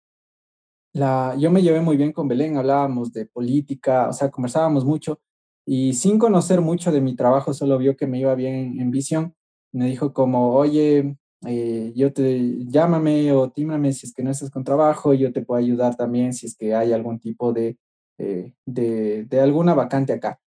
La, 0.92 1.34
yo 1.38 1.50
me 1.50 1.62
llevé 1.62 1.80
muy 1.80 1.96
bien 1.96 2.12
con 2.12 2.28
Belén, 2.28 2.56
hablábamos 2.56 3.12
de 3.12 3.26
política, 3.26 4.08
o 4.08 4.12
sea, 4.12 4.30
conversábamos 4.30 4.84
mucho 4.84 5.20
y 5.66 5.94
sin 5.94 6.18
conocer 6.18 6.60
mucho 6.60 6.92
de 6.92 7.00
mi 7.00 7.16
trabajo, 7.16 7.54
solo 7.54 7.78
vio 7.78 7.96
que 7.96 8.06
me 8.06 8.18
iba 8.20 8.34
bien 8.34 8.78
en, 8.80 8.90
visión. 8.90 9.34
Me 9.72 9.86
dijo 9.86 10.12
como, 10.12 10.54
oye, 10.54 11.16
eh, 11.46 11.92
yo 11.96 12.12
te 12.12 12.64
llámame 12.66 13.32
o 13.32 13.50
tímame 13.50 13.92
si 13.92 14.06
es 14.06 14.14
que 14.14 14.22
no 14.22 14.30
estás 14.30 14.50
con 14.50 14.64
trabajo, 14.64 15.14
yo 15.14 15.32
te 15.32 15.42
puedo 15.42 15.58
ayudar 15.58 15.96
también 15.96 16.34
si 16.34 16.46
es 16.46 16.56
que 16.56 16.74
hay 16.74 16.92
algún 16.92 17.18
tipo 17.18 17.52
de, 17.52 17.78
eh, 18.18 18.54
de, 18.66 19.24
de, 19.24 19.40
alguna 19.40 19.74
vacante 19.74 20.12
acá. 20.12 20.38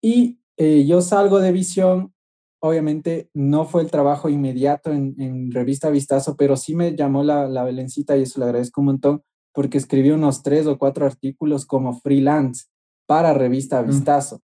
Y 0.00 0.38
eh, 0.58 0.84
yo 0.86 1.00
salgo 1.00 1.38
de 1.38 1.52
visión, 1.52 2.12
obviamente 2.60 3.30
no 3.32 3.64
fue 3.64 3.82
el 3.82 3.90
trabajo 3.90 4.28
inmediato 4.28 4.90
en, 4.92 5.14
en 5.18 5.50
Revista 5.52 5.88
Vistazo, 5.88 6.36
pero 6.36 6.56
sí 6.56 6.74
me 6.74 6.94
llamó 6.94 7.22
la, 7.22 7.48
la 7.48 7.64
Belencita 7.64 8.16
y 8.16 8.22
eso 8.22 8.40
le 8.40 8.46
agradezco 8.46 8.80
un 8.80 8.86
montón 8.88 9.22
porque 9.54 9.78
escribí 9.78 10.10
unos 10.10 10.42
tres 10.42 10.66
o 10.66 10.78
cuatro 10.78 11.06
artículos 11.06 11.66
como 11.66 11.98
freelance 12.00 12.66
para 13.06 13.34
Revista 13.34 13.82
Vistazo. 13.82 14.40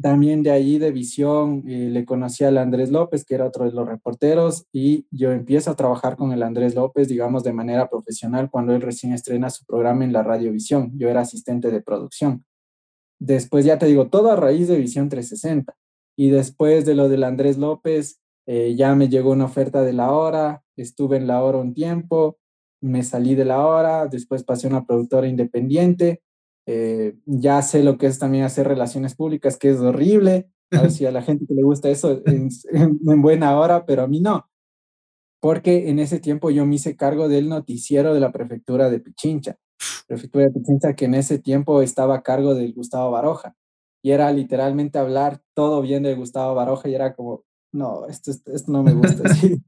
También 0.00 0.42
de 0.42 0.52
ahí 0.52 0.78
de 0.78 0.92
visión 0.92 1.64
eh, 1.66 1.88
le 1.90 2.04
conocí 2.04 2.44
al 2.44 2.56
Andrés 2.58 2.90
López, 2.90 3.24
que 3.24 3.34
era 3.34 3.46
otro 3.46 3.64
de 3.64 3.72
los 3.72 3.88
reporteros, 3.88 4.66
y 4.72 5.06
yo 5.10 5.32
empiezo 5.32 5.72
a 5.72 5.76
trabajar 5.76 6.16
con 6.16 6.32
el 6.32 6.42
Andrés 6.44 6.76
López, 6.76 7.08
digamos, 7.08 7.42
de 7.42 7.52
manera 7.52 7.90
profesional 7.90 8.48
cuando 8.48 8.74
él 8.74 8.80
recién 8.80 9.12
estrena 9.12 9.50
su 9.50 9.64
programa 9.64 10.04
en 10.04 10.12
la 10.12 10.22
radiovisión. 10.22 10.92
Yo 10.96 11.08
era 11.08 11.22
asistente 11.22 11.70
de 11.70 11.82
producción. 11.82 12.44
Después, 13.20 13.64
ya 13.64 13.78
te 13.78 13.86
digo, 13.86 14.08
todo 14.08 14.30
a 14.30 14.36
raíz 14.36 14.68
de 14.68 14.78
Visión 14.78 15.08
360. 15.08 15.76
Y 16.16 16.30
después 16.30 16.84
de 16.84 16.94
lo 16.94 17.08
del 17.08 17.24
Andrés 17.24 17.58
López, 17.58 18.20
eh, 18.46 18.74
ya 18.76 18.94
me 18.94 19.08
llegó 19.08 19.32
una 19.32 19.44
oferta 19.44 19.82
de 19.82 19.92
la 19.92 20.12
hora, 20.12 20.62
estuve 20.76 21.16
en 21.16 21.26
la 21.26 21.42
hora 21.42 21.58
un 21.58 21.74
tiempo, 21.74 22.38
me 22.80 23.02
salí 23.02 23.34
de 23.34 23.44
la 23.44 23.66
hora, 23.66 24.06
después 24.06 24.44
pasé 24.44 24.66
a 24.66 24.70
una 24.70 24.86
productora 24.86 25.26
independiente 25.26 26.22
eh, 26.70 27.16
ya 27.24 27.62
sé 27.62 27.82
lo 27.82 27.96
que 27.96 28.06
es 28.06 28.18
también 28.18 28.44
hacer 28.44 28.68
relaciones 28.68 29.14
públicas, 29.14 29.56
que 29.56 29.70
es 29.70 29.80
horrible. 29.80 30.50
A 30.70 30.82
ver 30.82 30.90
si 30.90 31.06
a 31.06 31.10
la 31.10 31.22
gente 31.22 31.46
que 31.46 31.54
le 31.54 31.62
gusta 31.62 31.88
eso 31.88 32.20
en, 32.26 32.50
en, 32.72 33.22
buena 33.22 33.58
hora, 33.58 33.86
pero 33.86 34.02
a 34.02 34.06
mí 34.06 34.20
no. 34.20 34.50
Porque 35.40 35.88
en 35.88 35.98
ese 35.98 36.20
tiempo 36.20 36.50
yo 36.50 36.66
me 36.66 36.74
hice 36.74 36.94
cargo 36.94 37.26
del 37.26 37.48
noticiero 37.48 38.12
de 38.12 38.20
la 38.20 38.32
prefectura 38.32 38.90
de 38.90 39.00
Pichincha. 39.00 39.56
Prefectura 40.06 40.44
de 40.44 40.50
Pichincha 40.50 40.94
que 40.94 41.04
en 41.06 41.14
ese 41.14 41.38
tiempo 41.38 41.82
estaba 41.82 42.16
a 42.16 42.22
cargo 42.22 42.54
del 42.54 42.72
Gustavo 42.72 43.10
Baroja. 43.10 43.54
Y 44.02 44.12
era 44.12 44.30
literalmente 44.32 44.98
hablar 44.98 45.40
todo 45.54 45.82
bien 45.82 46.02
de 46.02 46.14
Gustavo 46.14 46.54
Baroja 46.54 46.88
y 46.88 46.94
era 46.94 47.14
como, 47.14 47.44
no, 47.72 48.06
esto, 48.06 48.30
esto 48.30 48.72
no 48.72 48.82
me 48.82 48.92
gusta. 48.92 49.28
¿sí? 49.34 49.60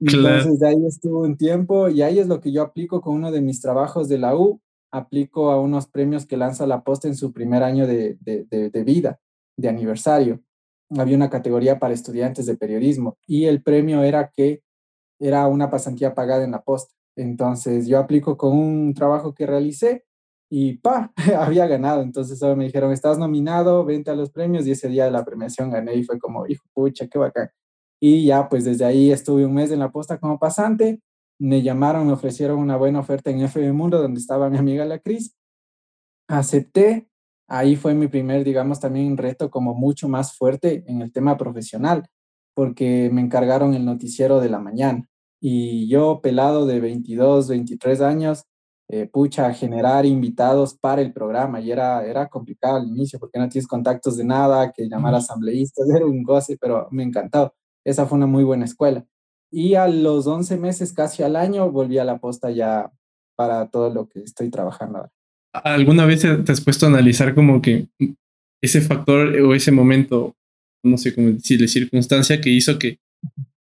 Entonces 0.00 0.60
de 0.60 0.68
ahí 0.68 0.86
estuvo 0.86 1.22
un 1.22 1.36
tiempo 1.36 1.88
y 1.88 2.02
ahí 2.02 2.18
es 2.18 2.26
lo 2.26 2.40
que 2.40 2.52
yo 2.52 2.62
aplico 2.62 3.00
con 3.00 3.14
uno 3.14 3.30
de 3.30 3.40
mis 3.40 3.60
trabajos 3.60 4.08
de 4.08 4.18
la 4.18 4.36
U, 4.36 4.60
aplico 4.90 5.50
a 5.50 5.60
unos 5.60 5.86
premios 5.86 6.26
que 6.26 6.36
lanza 6.36 6.66
la 6.66 6.82
Posta 6.82 7.08
en 7.08 7.16
su 7.16 7.32
primer 7.32 7.62
año 7.62 7.86
de, 7.86 8.16
de, 8.20 8.84
vida, 8.84 9.20
de 9.56 9.68
aniversario. 9.68 10.40
Había 10.90 11.16
una 11.16 11.30
categoría 11.30 11.78
para 11.78 11.94
estudiantes 11.94 12.46
de 12.46 12.56
periodismo 12.56 13.18
y 13.26 13.46
el 13.46 13.62
premio 13.62 14.02
era 14.02 14.30
que 14.34 14.62
era 15.20 15.46
una 15.48 15.70
pasantía 15.70 16.14
pagada 16.14 16.44
en 16.44 16.52
la 16.52 16.62
Posta. 16.62 16.94
Entonces 17.18 17.86
yo 17.86 17.98
aplico 17.98 18.36
con 18.36 18.56
un 18.56 18.94
trabajo 18.94 19.34
que 19.34 19.46
realicé 19.46 20.04
y 20.50 20.78
pa, 20.78 21.12
había 21.38 21.66
ganado. 21.66 22.02
Entonces 22.02 22.38
solo 22.38 22.56
me 22.56 22.64
dijeron, 22.64 22.92
estás 22.92 23.18
nominado, 23.18 23.84
vente 23.84 24.10
a 24.10 24.14
los 24.14 24.30
premios 24.30 24.66
y 24.66 24.72
ese 24.72 24.88
día 24.88 25.04
de 25.04 25.10
la 25.10 25.24
premiación 25.24 25.70
gané 25.70 25.94
y 25.94 26.04
fue 26.04 26.18
como, 26.18 26.46
hijo, 26.46 26.64
pucha, 26.74 27.06
qué 27.08 27.18
bacán. 27.18 27.50
Y 28.00 28.26
ya, 28.26 28.48
pues 28.48 28.64
desde 28.64 28.84
ahí 28.84 29.10
estuve 29.10 29.44
un 29.44 29.54
mes 29.54 29.70
en 29.72 29.80
la 29.80 29.90
posta 29.90 30.18
como 30.18 30.38
pasante 30.38 31.00
me 31.38 31.62
llamaron, 31.62 32.06
me 32.06 32.12
ofrecieron 32.12 32.58
una 32.58 32.76
buena 32.76 33.00
oferta 33.00 33.30
en 33.30 33.40
FM 33.40 33.72
Mundo, 33.72 34.02
donde 34.02 34.20
estaba 34.20 34.50
mi 34.50 34.58
amiga 34.58 34.84
la 34.84 34.98
Cris. 34.98 35.34
Acepté. 36.28 37.08
Ahí 37.48 37.76
fue 37.76 37.94
mi 37.94 38.08
primer, 38.08 38.44
digamos, 38.44 38.80
también 38.80 39.16
reto 39.16 39.50
como 39.50 39.74
mucho 39.74 40.08
más 40.08 40.36
fuerte 40.36 40.84
en 40.86 41.00
el 41.00 41.12
tema 41.12 41.38
profesional, 41.38 42.06
porque 42.54 43.08
me 43.10 43.22
encargaron 43.22 43.72
el 43.72 43.86
noticiero 43.86 44.40
de 44.40 44.50
la 44.50 44.58
mañana. 44.58 45.07
Y 45.40 45.88
yo, 45.88 46.20
pelado 46.20 46.66
de 46.66 46.80
22, 46.80 47.48
23 47.48 48.00
años, 48.00 48.44
eh, 48.90 49.06
pucha, 49.06 49.52
generar 49.52 50.06
invitados 50.06 50.74
para 50.74 51.02
el 51.02 51.12
programa. 51.12 51.60
Y 51.60 51.70
era, 51.70 52.04
era 52.04 52.28
complicado 52.28 52.76
al 52.76 52.88
inicio, 52.88 53.18
porque 53.18 53.38
no 53.38 53.48
tienes 53.48 53.68
contactos 53.68 54.16
de 54.16 54.24
nada, 54.24 54.72
que 54.72 54.88
llamar 54.88 55.14
a 55.14 55.18
asambleístas, 55.18 55.88
era 55.94 56.06
un 56.06 56.22
goce, 56.22 56.56
pero 56.60 56.88
me 56.90 57.02
encantó. 57.02 57.54
Esa 57.84 58.06
fue 58.06 58.16
una 58.16 58.26
muy 58.26 58.44
buena 58.44 58.64
escuela. 58.64 59.04
Y 59.50 59.74
a 59.74 59.88
los 59.88 60.26
11 60.26 60.56
meses, 60.58 60.92
casi 60.92 61.22
al 61.22 61.36
año, 61.36 61.70
volví 61.70 61.98
a 61.98 62.04
la 62.04 62.18
posta 62.18 62.50
ya 62.50 62.90
para 63.36 63.68
todo 63.68 63.90
lo 63.90 64.08
que 64.08 64.20
estoy 64.20 64.50
trabajando 64.50 64.98
ahora. 64.98 65.12
¿Alguna 65.52 66.04
vez 66.04 66.20
te 66.20 66.52
has 66.52 66.60
puesto 66.60 66.86
a 66.86 66.88
analizar 66.90 67.34
como 67.34 67.62
que 67.62 67.88
ese 68.60 68.80
factor 68.80 69.28
o 69.40 69.54
ese 69.54 69.72
momento, 69.72 70.34
no 70.84 70.98
sé 70.98 71.14
cómo 71.14 71.28
decirle, 71.28 71.68
circunstancia 71.68 72.40
que 72.40 72.50
hizo 72.50 72.78
que, 72.78 72.98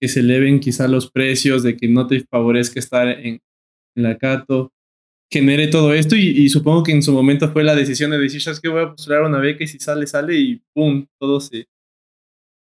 que 0.01 0.07
se 0.07 0.21
eleven 0.21 0.59
quizá 0.59 0.87
los 0.87 1.11
precios, 1.11 1.61
de 1.61 1.77
que 1.77 1.87
no 1.87 2.07
te 2.07 2.21
favorezca 2.21 2.79
estar 2.79 3.07
en, 3.07 3.39
en 3.95 4.03
la 4.03 4.17
Cato, 4.17 4.73
genere 5.31 5.67
todo 5.67 5.93
esto 5.93 6.15
y, 6.15 6.49
supongo 6.49 6.83
que 6.83 6.91
en 6.91 7.03
su 7.03 7.13
momento 7.13 7.49
fue 7.51 7.63
la 7.63 7.75
decisión 7.75 8.11
de 8.11 8.17
decir, 8.17 8.41
¿sabes 8.41 8.59
qué? 8.59 8.67
Voy 8.67 8.81
a 8.83 8.89
postular 8.89 9.21
una 9.21 9.39
beca 9.39 9.63
y 9.63 9.67
si 9.67 9.79
sale, 9.79 10.05
sale 10.07 10.35
y 10.35 10.61
¡pum! 10.73 11.05
Todo 11.19 11.39
se, 11.39 11.67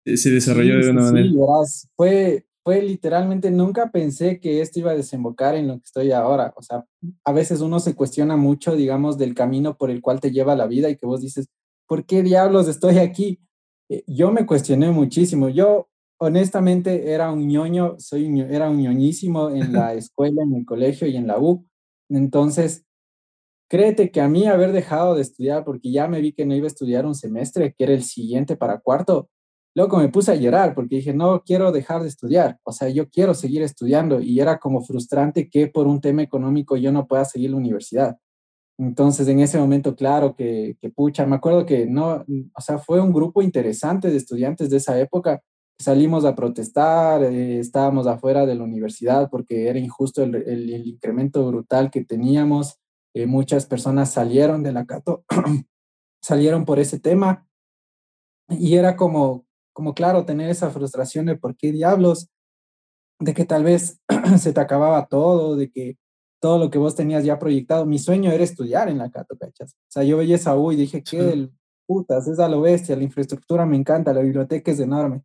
se 0.03 0.31
desarrolló 0.31 0.79
de 0.79 0.89
una 0.89 1.03
manera. 1.03 1.29
Sí, 1.65 1.87
fue, 1.95 2.45
fue 2.63 2.81
literalmente, 2.81 3.51
nunca 3.51 3.91
pensé 3.91 4.39
que 4.39 4.59
esto 4.59 4.79
iba 4.79 4.91
a 4.91 4.95
desembocar 4.95 5.55
en 5.55 5.67
lo 5.67 5.75
que 5.75 5.85
estoy 5.85 6.11
ahora. 6.11 6.53
O 6.57 6.61
sea, 6.61 6.85
a 7.23 7.31
veces 7.31 7.61
uno 7.61 7.79
se 7.79 7.95
cuestiona 7.95 8.35
mucho, 8.35 8.75
digamos, 8.75 9.17
del 9.17 9.33
camino 9.33 9.77
por 9.77 9.91
el 9.91 10.01
cual 10.01 10.19
te 10.19 10.31
lleva 10.31 10.55
la 10.55 10.67
vida 10.67 10.89
y 10.89 10.97
que 10.97 11.05
vos 11.05 11.21
dices, 11.21 11.47
¿por 11.87 12.05
qué 12.05 12.23
diablos 12.23 12.67
estoy 12.67 12.97
aquí? 12.97 13.39
Eh, 13.89 14.03
yo 14.07 14.31
me 14.31 14.45
cuestioné 14.45 14.91
muchísimo. 14.91 15.47
Yo, 15.47 15.87
honestamente, 16.19 17.11
era 17.11 17.31
un 17.31 17.47
ñoño, 17.47 17.95
soy, 17.99 18.41
era 18.49 18.69
un 18.69 18.77
ñoñísimo 18.77 19.49
en 19.49 19.73
la 19.73 19.93
escuela, 19.93 20.43
en 20.43 20.55
el 20.55 20.65
colegio 20.65 21.07
y 21.07 21.17
en 21.17 21.27
la 21.27 21.39
U. 21.39 21.65
Entonces, 22.09 22.85
créete 23.69 24.11
que 24.11 24.21
a 24.21 24.27
mí 24.27 24.47
haber 24.47 24.71
dejado 24.71 25.15
de 25.15 25.21
estudiar, 25.21 25.63
porque 25.65 25.91
ya 25.91 26.07
me 26.07 26.21
vi 26.21 26.33
que 26.33 26.45
no 26.45 26.55
iba 26.55 26.65
a 26.65 26.67
estudiar 26.67 27.05
un 27.05 27.15
semestre, 27.15 27.73
que 27.77 27.83
era 27.83 27.93
el 27.93 28.03
siguiente 28.03 28.55
para 28.55 28.79
cuarto, 28.79 29.29
Luego 29.77 29.99
me 29.99 30.09
puse 30.09 30.31
a 30.31 30.35
llorar 30.35 30.73
porque 30.73 30.95
dije, 30.95 31.13
no 31.13 31.43
quiero 31.43 31.71
dejar 31.71 32.01
de 32.01 32.07
estudiar, 32.07 32.57
o 32.63 32.71
sea, 32.71 32.89
yo 32.89 33.11
quiero 33.11 33.35
seguir 33.35 33.61
estudiando 33.61 34.19
y 34.19 34.39
era 34.39 34.57
como 34.57 34.81
frustrante 34.81 35.51
que 35.51 35.67
por 35.67 35.85
un 35.85 36.01
tema 36.01 36.23
económico 36.23 36.77
yo 36.77 36.91
no 36.91 37.05
pueda 37.05 37.25
seguir 37.25 37.51
la 37.51 37.57
universidad. 37.57 38.17
Entonces, 38.79 39.27
en 39.27 39.39
ese 39.39 39.59
momento, 39.59 39.95
claro 39.95 40.35
que, 40.35 40.77
que 40.81 40.89
pucha, 40.89 41.27
me 41.27 41.35
acuerdo 41.35 41.67
que 41.67 41.85
no, 41.85 42.25
o 42.55 42.61
sea, 42.61 42.79
fue 42.79 42.99
un 42.99 43.13
grupo 43.13 43.43
interesante 43.43 44.09
de 44.09 44.17
estudiantes 44.17 44.71
de 44.71 44.77
esa 44.77 44.99
época. 44.99 45.43
Salimos 45.79 46.25
a 46.25 46.35
protestar, 46.35 47.23
eh, 47.23 47.59
estábamos 47.59 48.07
afuera 48.07 48.45
de 48.45 48.55
la 48.55 48.63
universidad 48.63 49.29
porque 49.29 49.67
era 49.67 49.77
injusto 49.77 50.23
el, 50.23 50.35
el, 50.35 50.87
incremento 50.87 51.45
brutal 51.47 51.91
que 51.91 52.03
teníamos. 52.03 52.79
Eh, 53.13 53.27
muchas 53.27 53.65
personas 53.65 54.11
salieron 54.11 54.63
de 54.63 54.71
la 54.71 54.85
Cato, 54.85 55.23
salieron 56.21 56.65
por 56.65 56.79
ese 56.79 56.99
tema 56.99 57.47
y 58.49 58.75
era 58.75 58.95
como, 58.95 59.45
como 59.73 59.93
claro, 59.93 60.25
tener 60.25 60.49
esa 60.49 60.71
frustración 60.71 61.27
de 61.27 61.35
por 61.35 61.55
qué 61.55 61.71
diablos, 61.71 62.29
de 63.19 63.33
que 63.33 63.45
tal 63.45 63.63
vez 63.63 63.99
se 64.39 64.53
te 64.53 64.59
acababa 64.59 65.07
todo, 65.07 65.55
de 65.55 65.69
que 65.69 65.97
todo 66.39 66.59
lo 66.59 66.69
que 66.69 66.77
vos 66.77 66.95
tenías 66.95 67.23
ya 67.23 67.39
proyectado, 67.39 67.85
mi 67.85 67.99
sueño 67.99 68.31
era 68.31 68.43
estudiar 68.43 68.89
en 68.89 68.97
la 68.99 69.09
Cato, 69.09 69.37
¿cachas? 69.37 69.73
O 69.73 69.91
sea, 69.91 70.03
yo 70.03 70.17
veía 70.17 70.35
esa 70.35 70.55
U 70.55 70.71
y 70.71 70.75
dije, 70.75 71.03
qué 71.03 71.21
del 71.21 71.51
putas, 71.87 72.27
es 72.27 72.37
a 72.39 72.49
lo 72.49 72.61
bestia, 72.61 72.95
la 72.95 73.03
infraestructura 73.03 73.65
me 73.65 73.77
encanta, 73.77 74.13
la 74.13 74.21
biblioteca 74.21 74.71
es 74.71 74.79
enorme. 74.79 75.23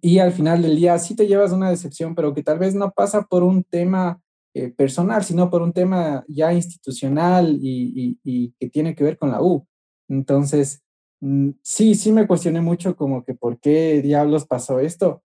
Y 0.00 0.18
al 0.18 0.32
final 0.32 0.62
del 0.62 0.76
día 0.76 0.98
sí 0.98 1.14
te 1.14 1.26
llevas 1.26 1.52
una 1.52 1.70
decepción, 1.70 2.14
pero 2.14 2.34
que 2.34 2.42
tal 2.42 2.58
vez 2.58 2.74
no 2.74 2.92
pasa 2.92 3.22
por 3.22 3.42
un 3.42 3.64
tema 3.64 4.20
eh, 4.54 4.70
personal, 4.70 5.24
sino 5.24 5.50
por 5.50 5.62
un 5.62 5.72
tema 5.72 6.24
ya 6.28 6.52
institucional 6.52 7.58
y, 7.60 8.18
y, 8.24 8.52
que 8.58 8.68
tiene 8.68 8.94
que 8.94 9.04
ver 9.04 9.18
con 9.18 9.30
la 9.30 9.42
U. 9.42 9.66
Entonces, 10.08 10.82
Mm, 11.20 11.50
sí, 11.62 11.94
sí 11.94 12.12
me 12.12 12.26
cuestioné 12.26 12.60
mucho 12.60 12.96
como 12.96 13.24
que 13.24 13.34
por 13.34 13.58
qué 13.60 14.02
diablos 14.02 14.46
pasó 14.46 14.80
esto, 14.80 15.22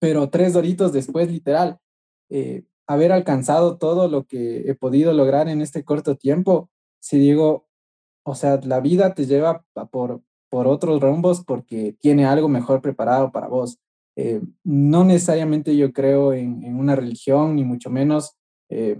pero 0.00 0.30
tres 0.30 0.52
doritos 0.54 0.92
después, 0.92 1.30
literal, 1.30 1.78
eh, 2.30 2.64
haber 2.86 3.12
alcanzado 3.12 3.78
todo 3.78 4.08
lo 4.08 4.26
que 4.26 4.68
he 4.70 4.74
podido 4.74 5.12
lograr 5.12 5.48
en 5.48 5.62
este 5.62 5.84
corto 5.84 6.16
tiempo, 6.16 6.70
si 7.00 7.18
digo, 7.18 7.68
o 8.24 8.34
sea, 8.34 8.60
la 8.64 8.80
vida 8.80 9.14
te 9.14 9.26
lleva 9.26 9.64
por, 9.90 10.22
por 10.54 10.68
otros 10.68 11.00
rumbos 11.00 11.42
porque 11.44 11.96
tiene 11.98 12.26
algo 12.26 12.48
mejor 12.48 12.80
preparado 12.80 13.32
para 13.32 13.48
vos. 13.48 13.80
Eh, 14.14 14.40
no 14.62 15.02
necesariamente 15.02 15.76
yo 15.76 15.92
creo 15.92 16.32
en, 16.32 16.62
en, 16.62 16.78
una 16.78 16.94
religión, 16.94 17.56
ni 17.56 17.64
mucho 17.64 17.90
menos. 17.90 18.36
Eh, 18.70 18.96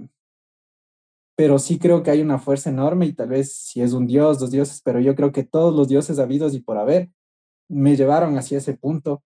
pero 1.37 1.61
sí 1.61 1.79
creo 1.79 2.03
que 2.03 2.11
hay 2.11 2.23
una 2.23 2.41
fuerza 2.41 2.71
enorme 2.71 3.07
y 3.07 3.13
tal 3.13 3.29
vez 3.29 3.53
si 3.53 3.83
es 3.83 3.93
un 3.93 4.09
dios, 4.09 4.41
dos 4.41 4.51
dioses, 4.51 4.83
pero 4.85 4.99
yo 4.99 5.15
creo 5.15 5.31
que 5.31 5.45
todos 5.45 5.73
los 5.73 5.87
dioses 5.87 6.19
habidos 6.19 6.55
y 6.55 6.61
por 6.61 6.77
haber 6.77 7.13
me 7.69 7.95
llevaron 7.95 8.37
hacia 8.37 8.59
ese 8.59 8.75
punto 8.75 9.23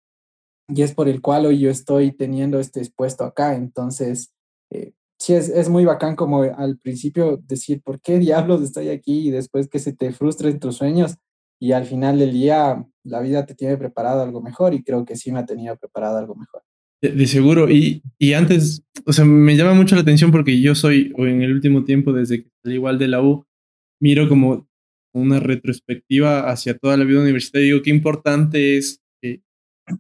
y 0.68 0.82
es 0.82 0.94
por 0.94 1.08
el 1.08 1.22
cual 1.22 1.46
hoy 1.46 1.60
yo 1.60 1.70
estoy 1.70 2.12
teniendo 2.12 2.60
este 2.60 2.82
expuesto 2.82 3.24
acá. 3.24 3.56
Entonces, 3.56 4.34
eh, 4.70 4.92
sí 5.18 5.34
es, 5.34 5.48
es 5.48 5.70
muy 5.70 5.86
bacán 5.86 6.18
como 6.18 6.42
al 6.42 6.78
principio 6.78 7.38
decir, 7.38 7.82
¿por 7.82 8.02
qué 8.02 8.20
diablos 8.20 8.64
estoy 8.64 8.90
aquí? 8.90 9.30
Y 9.30 9.32
después 9.32 9.70
que 9.70 9.80
se 9.80 9.94
te 9.94 10.12
frustren 10.12 10.60
tus 10.60 10.76
sueños 10.76 11.16
y 11.60 11.72
al 11.72 11.86
final 11.86 12.20
del 12.20 12.34
día 12.34 12.86
la 13.04 13.22
vida 13.22 13.46
te 13.46 13.56
tiene 13.56 13.78
preparado 13.78 14.22
algo 14.22 14.42
mejor 14.42 14.74
y 14.74 14.84
creo 14.84 15.06
que 15.06 15.16
sí 15.16 15.32
me 15.32 15.40
ha 15.40 15.46
tenido 15.46 15.76
preparado 15.78 16.18
algo 16.18 16.36
mejor. 16.36 16.62
De, 17.02 17.28
seguro. 17.28 17.70
Y, 17.70 18.02
y, 18.18 18.34
antes, 18.34 18.84
o 19.06 19.14
sea, 19.14 19.24
me 19.24 19.56
llama 19.56 19.76
mucho 19.76 19.96
la 19.96 20.02
atención 20.02 20.32
porque 20.32 20.60
yo 20.60 20.74
soy, 20.74 21.14
o 21.16 21.28
en 21.28 21.42
el 21.42 21.54
último 21.54 21.84
tiempo, 21.84 22.12
desde 22.12 22.44
que 22.44 22.50
salí 22.64 22.76
igual 22.76 22.98
de 22.98 23.08
la 23.08 23.22
U, 23.22 23.46
miro 24.02 24.28
como 24.28 24.68
una 25.14 25.40
retrospectiva 25.40 26.50
hacia 26.50 26.78
toda 26.78 26.98
la 26.98 27.06
vida 27.06 27.22
universitaria 27.22 27.66
y 27.66 27.70
digo, 27.72 27.84
qué 27.84 27.90
importante 27.92 28.78
es 28.78 29.02
que 29.22 29.42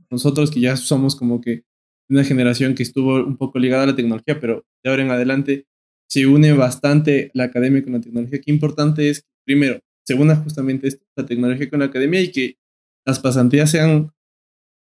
nosotros 0.09 0.51
que 0.51 0.59
ya 0.59 0.75
somos 0.75 1.15
como 1.15 1.39
que 1.39 1.63
una 2.09 2.23
generación 2.23 2.75
que 2.75 2.83
estuvo 2.83 3.15
un 3.15 3.37
poco 3.37 3.59
ligada 3.59 3.83
a 3.83 3.87
la 3.87 3.95
tecnología, 3.95 4.39
pero 4.39 4.65
de 4.83 4.89
ahora 4.89 5.03
en 5.03 5.11
adelante 5.11 5.65
se 6.09 6.25
une 6.25 6.53
bastante 6.53 7.31
la 7.33 7.45
academia 7.45 7.83
con 7.83 7.93
la 7.93 8.01
tecnología. 8.01 8.39
Qué 8.39 8.51
importante 8.51 9.09
es, 9.09 9.25
primero, 9.45 9.79
se 10.07 10.13
una 10.13 10.37
justamente 10.37 10.87
esta, 10.87 11.05
la 11.17 11.25
tecnología 11.25 11.69
con 11.69 11.79
la 11.79 11.85
academia 11.85 12.21
y 12.21 12.31
que 12.31 12.57
las 13.05 13.19
pasantías 13.19 13.69
sean 13.69 14.11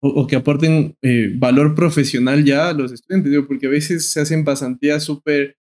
o, 0.04 0.26
que 0.26 0.34
aporten 0.34 0.96
eh, 1.00 1.32
valor 1.36 1.76
profesional 1.76 2.44
ya 2.44 2.70
a 2.70 2.72
los 2.72 2.90
estudiantes, 2.90 3.32
porque 3.46 3.68
a 3.68 3.70
veces 3.70 4.10
se 4.10 4.20
hacen 4.20 4.44
pasantías 4.44 5.04
súper 5.04 5.56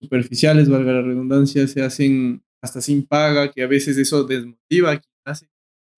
superficiales, 0.00 0.70
valga 0.70 0.94
la 0.94 1.02
redundancia, 1.02 1.68
se 1.68 1.82
hacen 1.82 2.42
hasta 2.62 2.80
sin 2.80 3.06
paga, 3.06 3.52
que 3.52 3.62
a 3.62 3.66
veces 3.66 3.98
eso 3.98 4.24
desmotiva 4.24 4.92
a 4.92 4.98
quien 4.98 5.12
hace. 5.26 5.48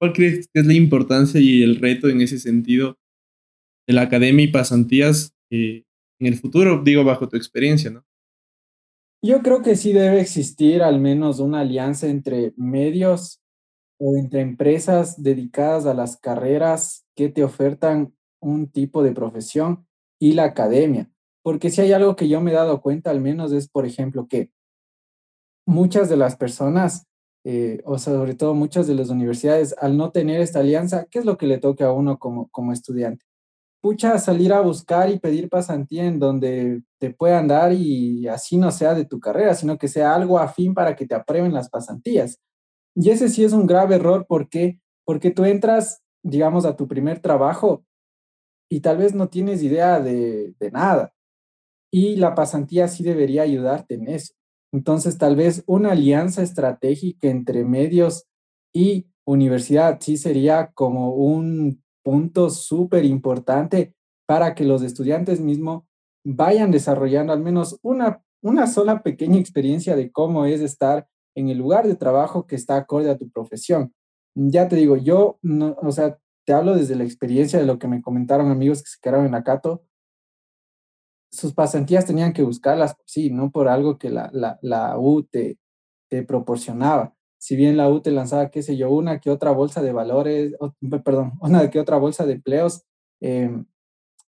¿Cuál 0.01 0.13
crees 0.13 0.49
que 0.53 0.61
es 0.61 0.67
la 0.67 0.75
importancia 0.75 1.41
y 1.41 1.63
el 1.63 1.77
reto 1.77 2.09
en 2.09 2.21
ese 2.21 2.41
sentido 2.41 2.99
de 3.87 3.95
la 3.95 4.03
academia 4.03 4.45
y 4.45 4.49
pasantías 4.49 5.33
eh, 5.51 5.85
en 6.19 6.27
el 6.27 6.35
futuro, 6.37 6.83
digo, 6.85 7.05
bajo 7.05 7.29
tu 7.29 7.37
experiencia, 7.37 7.91
¿no? 7.91 8.05
Yo 9.27 9.41
creo 9.41 9.63
que 9.63 9.75
sí 9.75 9.95
debe 9.95 10.21
existir 10.21 10.83
al 10.83 11.01
menos 11.01 11.41
una 11.41 11.61
alianza 11.61 12.09
entre 12.09 12.53
medios 12.59 13.41
o 13.99 14.19
entre 14.19 14.43
empresas 14.43 15.23
dedicadas 15.23 15.87
a 15.87 15.95
las 15.95 16.19
carreras 16.19 17.07
que 17.17 17.31
te 17.31 17.43
ofertan 17.43 18.15
un 18.43 18.69
tipo 18.71 19.03
de 19.03 19.13
profesión 19.13 19.87
y 20.21 20.33
la 20.33 20.45
academia. 20.45 21.11
Porque 21.43 21.71
si 21.71 21.81
hay 21.81 21.93
algo 21.93 22.17
que 22.17 22.29
yo 22.29 22.43
me 22.43 22.51
he 22.51 22.55
dado 22.55 22.83
cuenta 22.83 23.11
al 23.11 23.23
menos 23.23 23.53
es, 23.53 23.67
por 23.67 23.87
ejemplo, 23.87 24.29
que 24.29 24.51
muchas 25.67 26.11
de 26.11 26.19
las 26.19 26.37
personas, 26.37 27.07
eh, 27.47 27.81
o 27.87 27.97
sobre 27.97 28.35
todo 28.35 28.53
muchas 28.53 28.87
de 28.87 28.95
las 28.95 29.09
universidades, 29.09 29.75
al 29.79 29.97
no 29.97 30.11
tener 30.11 30.43
esta 30.43 30.59
alianza, 30.59 31.07
¿qué 31.11 31.21
es 31.21 31.25
lo 31.25 31.39
que 31.39 31.47
le 31.47 31.57
toca 31.57 31.87
a 31.87 31.93
uno 31.95 32.19
como, 32.19 32.51
como 32.51 32.75
estudiante? 32.75 33.25
Pucha, 33.85 34.19
salir 34.19 34.51
a 34.51 34.63
buscar 34.63 35.11
y 35.11 35.19
pedir 35.19 35.51
pasantía 35.51 36.07
en 36.07 36.19
donde 36.19 36.81
te 36.99 37.11
puedan 37.11 37.49
dar 37.49 37.75
y 37.75 38.27
así 38.29 38.57
no 38.57 38.71
sea 38.71 38.95
de 38.95 39.05
tu 39.05 39.21
carrera, 39.21 39.53
sino 39.53 39.77
que 39.77 39.89
sea 39.89 40.15
algo 40.15 40.39
afín 40.39 40.73
para 40.73 40.97
que 40.97 41.07
te 41.07 41.15
aprueben 41.15 41.53
las 41.53 41.69
pasantías. 41.69 42.41
Y 42.95 43.11
ese 43.11 43.29
sí 43.29 43.45
es 43.45 43.53
un 43.53 43.67
grave 43.67 43.97
error, 43.97 44.25
¿por 44.27 44.49
qué? 44.49 44.81
Porque 45.05 45.31
tú 45.31 45.45
entras, 45.45 46.03
digamos, 46.23 46.65
a 46.65 46.77
tu 46.77 46.89
primer 46.89 47.21
trabajo 47.21 47.85
y 48.71 48.81
tal 48.81 48.97
vez 48.97 49.15
no 49.15 49.29
tienes 49.29 49.63
idea 49.63 50.01
de, 50.01 50.55
de 50.59 50.71
nada. 50.71 51.13
Y 51.93 52.17
la 52.17 52.35
pasantía 52.35 52.89
sí 52.89 53.05
debería 53.05 53.43
ayudarte 53.43 53.97
en 53.97 54.09
eso. 54.09 54.33
Entonces, 54.73 55.19
tal 55.19 55.37
vez 55.37 55.63
una 55.67 55.93
alianza 55.93 56.41
estratégica 56.43 57.29
entre 57.29 57.67
medios 57.67 58.25
y 58.73 59.09
universidad 59.27 59.99
sí 60.01 60.17
sería 60.17 60.73
como 60.73 61.11
un 61.15 61.84
punto 62.05 62.51
súper 62.51 63.05
importante 63.05 63.95
para 64.27 64.55
que 64.55 64.65
los 64.65 64.83
estudiantes 64.83 65.41
mismos 65.41 65.85
vayan 66.25 66.71
desarrollando 66.71 67.33
al 67.33 67.41
menos 67.41 67.79
una, 67.83 68.23
una 68.43 68.67
sola 68.67 69.03
pequeña 69.03 69.39
experiencia 69.39 69.97
de 69.97 70.13
cómo 70.13 70.45
es 70.45 70.61
estar 70.61 71.09
en 71.35 71.49
el 71.49 71.59
lugar 71.59 71.89
de 71.89 71.97
trabajo 71.97 72.47
que 72.47 72.55
está 72.55 72.77
acorde 72.77 73.11
a 73.11 73.19
tu 73.19 73.29
profesión. 73.29 73.93
Ya 74.37 74.69
te 74.69 74.77
digo, 74.77 74.97
yo, 74.97 75.39
no, 75.43 75.77
o 75.83 75.91
sea, 75.91 76.19
te 76.47 76.53
hablo 76.53 76.77
desde 76.77 76.95
la 76.95 77.05
experiencia 77.05 77.59
de 77.59 77.67
lo 77.67 77.79
que 77.79 77.89
me 77.89 78.03
comentaron 78.03 78.51
amigos 78.51 78.83
que 78.83 78.91
se 78.91 78.99
quedaron 79.01 79.27
en 79.27 79.33
la 79.33 79.43
Cato 79.43 79.85
sus 81.35 81.53
pasantías 81.53 82.07
tenían 82.07 82.33
que 82.33 82.43
buscarlas, 82.43 82.97
sí, 83.05 83.31
no 83.31 83.51
por 83.51 83.69
algo 83.69 83.99
que 83.99 84.11
la, 84.11 84.31
la, 84.33 84.59
la 84.63 84.99
U 84.99 85.25
te, 85.25 85.59
te, 86.09 86.23
proporcionaba. 86.23 87.15
Si 87.45 87.57
bien 87.57 87.77
la 87.77 87.91
U 87.91 88.01
lanzaba, 88.07 88.51
qué 88.51 88.63
sé 88.63 88.75
yo, 88.75 88.91
una 88.91 89.21
que 89.21 89.29
otra 89.29 89.51
bolsa 89.51 89.83
de 89.83 89.93
valores, 89.93 90.55
perdón, 91.05 91.35
una 91.43 91.69
que 91.69 91.79
otra 91.79 91.99
bolsa 91.99 92.25
de 92.25 92.33
empleos, 92.33 92.85
em, 93.21 93.67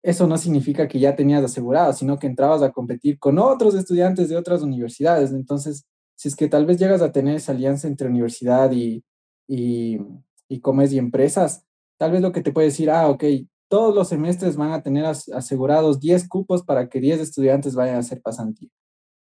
eso 0.02 0.26
no 0.26 0.36
significa 0.36 0.88
que 0.88 0.98
ya 1.00 1.16
tenías 1.16 1.42
asegurado, 1.42 1.94
sino 1.94 2.18
que 2.18 2.26
entrabas 2.26 2.60
a 2.62 2.70
competir 2.70 3.18
con 3.18 3.38
otros 3.38 3.74
estudiantes 3.74 4.28
de 4.28 4.36
otras 4.36 4.62
universidades. 4.62 5.32
Entonces, 5.32 5.86
si 6.16 6.28
es 6.28 6.36
que 6.36 6.48
tal 6.48 6.66
vez 6.66 6.78
llegas 6.78 7.00
a 7.00 7.10
tener 7.10 7.36
esa 7.36 7.52
alianza 7.52 7.88
entre 7.88 8.08
universidad 8.08 8.72
y, 8.72 9.02
y, 9.48 9.98
y 10.46 10.60
comes 10.60 10.92
y 10.92 10.98
empresas, 10.98 11.64
tal 11.96 12.12
vez 12.12 12.20
lo 12.20 12.32
que 12.32 12.42
te 12.42 12.52
puede 12.52 12.66
decir, 12.68 12.90
ah, 12.90 13.08
ok, 13.08 13.24
todos 13.68 13.94
los 13.94 14.08
semestres 14.08 14.56
van 14.56 14.72
a 14.72 14.82
tener 14.82 15.06
asegurados 15.06 15.98
10 15.98 16.28
cupos 16.28 16.62
para 16.62 16.90
que 16.90 17.00
10 17.00 17.20
estudiantes 17.20 17.74
vayan 17.74 17.96
a 17.96 18.00
hacer 18.00 18.20
pasantía. 18.20 18.68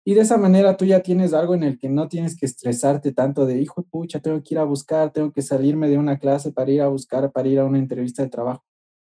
Y 0.05 0.15
de 0.15 0.21
esa 0.21 0.37
manera 0.37 0.75
tú 0.75 0.85
ya 0.85 1.01
tienes 1.01 1.33
algo 1.33 1.55
en 1.55 1.63
el 1.63 1.77
que 1.77 1.87
no 1.87 2.09
tienes 2.09 2.37
que 2.37 2.45
estresarte 2.45 3.13
tanto 3.13 3.45
de, 3.45 3.61
hijo 3.61 3.83
pucha, 3.83 4.19
tengo 4.19 4.41
que 4.43 4.55
ir 4.55 4.59
a 4.59 4.65
buscar, 4.65 5.11
tengo 5.11 5.31
que 5.31 5.41
salirme 5.41 5.87
de 5.87 5.97
una 5.97 6.19
clase 6.19 6.51
para 6.51 6.71
ir 6.71 6.81
a 6.81 6.89
buscar, 6.89 7.31
para 7.31 7.47
ir 7.47 7.59
a 7.59 7.65
una 7.65 7.79
entrevista 7.79 8.21
de 8.21 8.29
trabajo, 8.29 8.63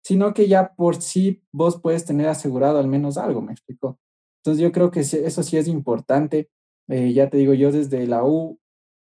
sino 0.03 0.35
que 0.35 0.47
ya 0.47 0.75
por 0.75 1.01
sí 1.01 1.43
vos 1.53 1.81
puedes 1.81 2.05
tener 2.05 2.29
asegurado 2.29 2.79
al 2.79 2.89
menos 2.89 3.17
algo, 3.17 3.41
me 3.41 3.53
explico. 3.53 3.99
Entonces 4.43 4.63
yo 4.63 4.73
creo 4.73 4.91
que 4.91 5.01
eso 5.01 5.43
sí 5.43 5.57
es 5.57 5.69
importante. 5.69 6.51
Eh, 6.89 7.15
ya 7.15 7.31
te 7.31 7.39
digo, 7.39 7.55
yo 7.55 7.73
desde 7.73 8.07
la 8.07 8.25
U, 8.25 8.59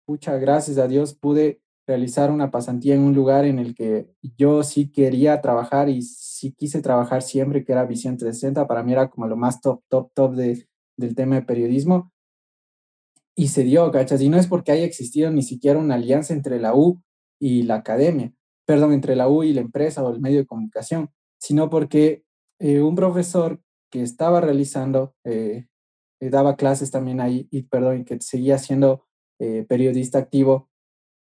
pucha, 0.05 0.37
gracias 0.39 0.77
a 0.79 0.89
Dios 0.89 1.15
pude 1.15 1.63
realizar 1.87 2.33
una 2.33 2.51
pasantía 2.51 2.97
en 2.97 3.03
un 3.03 3.15
lugar 3.15 3.45
en 3.45 3.61
el 3.61 3.77
que 3.77 4.11
yo 4.37 4.65
sí 4.65 4.91
quería 4.91 5.41
trabajar 5.41 5.89
y 5.89 6.03
sí 6.03 6.53
quise 6.53 6.83
trabajar 6.83 7.23
siempre, 7.23 7.65
que 7.65 7.73
era 7.73 7.85
Visión 7.85 8.17
360, 8.17 8.67
para 8.67 8.83
mí 8.83 8.93
era 8.93 9.09
como 9.09 9.29
lo 9.29 9.37
más 9.37 9.61
top, 9.61 9.83
top, 9.89 10.11
top 10.15 10.35
de, 10.35 10.70
del 11.01 11.15
tema 11.15 11.37
de 11.37 11.43
periodismo. 11.43 12.13
Y 13.35 13.49
se 13.49 13.65
dio, 13.65 13.91
¿cachas? 13.91 14.21
Y 14.21 14.29
no 14.29 14.39
es 14.39 14.47
porque 14.47 14.73
haya 14.73 14.85
existido 14.85 15.31
ni 15.31 15.43
siquiera 15.43 15.79
una 15.79 15.95
alianza 15.95 16.35
entre 16.35 16.61
la 16.61 16.75
U 16.75 17.03
y 17.41 17.63
la 17.63 17.77
academia, 17.77 18.33
perdón, 18.67 18.93
entre 18.93 19.17
la 19.17 19.29
U 19.29 19.43
y 19.43 19.53
la 19.53 19.63
empresa 19.63 20.05
o 20.05 20.13
el 20.13 20.21
medio 20.21 20.39
de 20.39 20.47
comunicación, 20.47 21.11
sino 21.39 21.71
porque 21.71 22.23
eh, 22.61 22.83
un 22.83 22.95
profesor 22.95 23.61
que 23.91 24.03
estaba 24.03 24.41
realizando, 24.41 25.15
eh, 25.25 25.67
eh, 26.21 26.31
daba 26.31 26.57
clases 26.57 26.91
también 26.91 27.21
ahí, 27.21 27.49
y 27.51 27.63
perdón, 27.63 28.05
que 28.05 28.21
seguía 28.21 28.59
siendo 28.59 29.07
periodista 29.69 30.19
activo, 30.19 30.69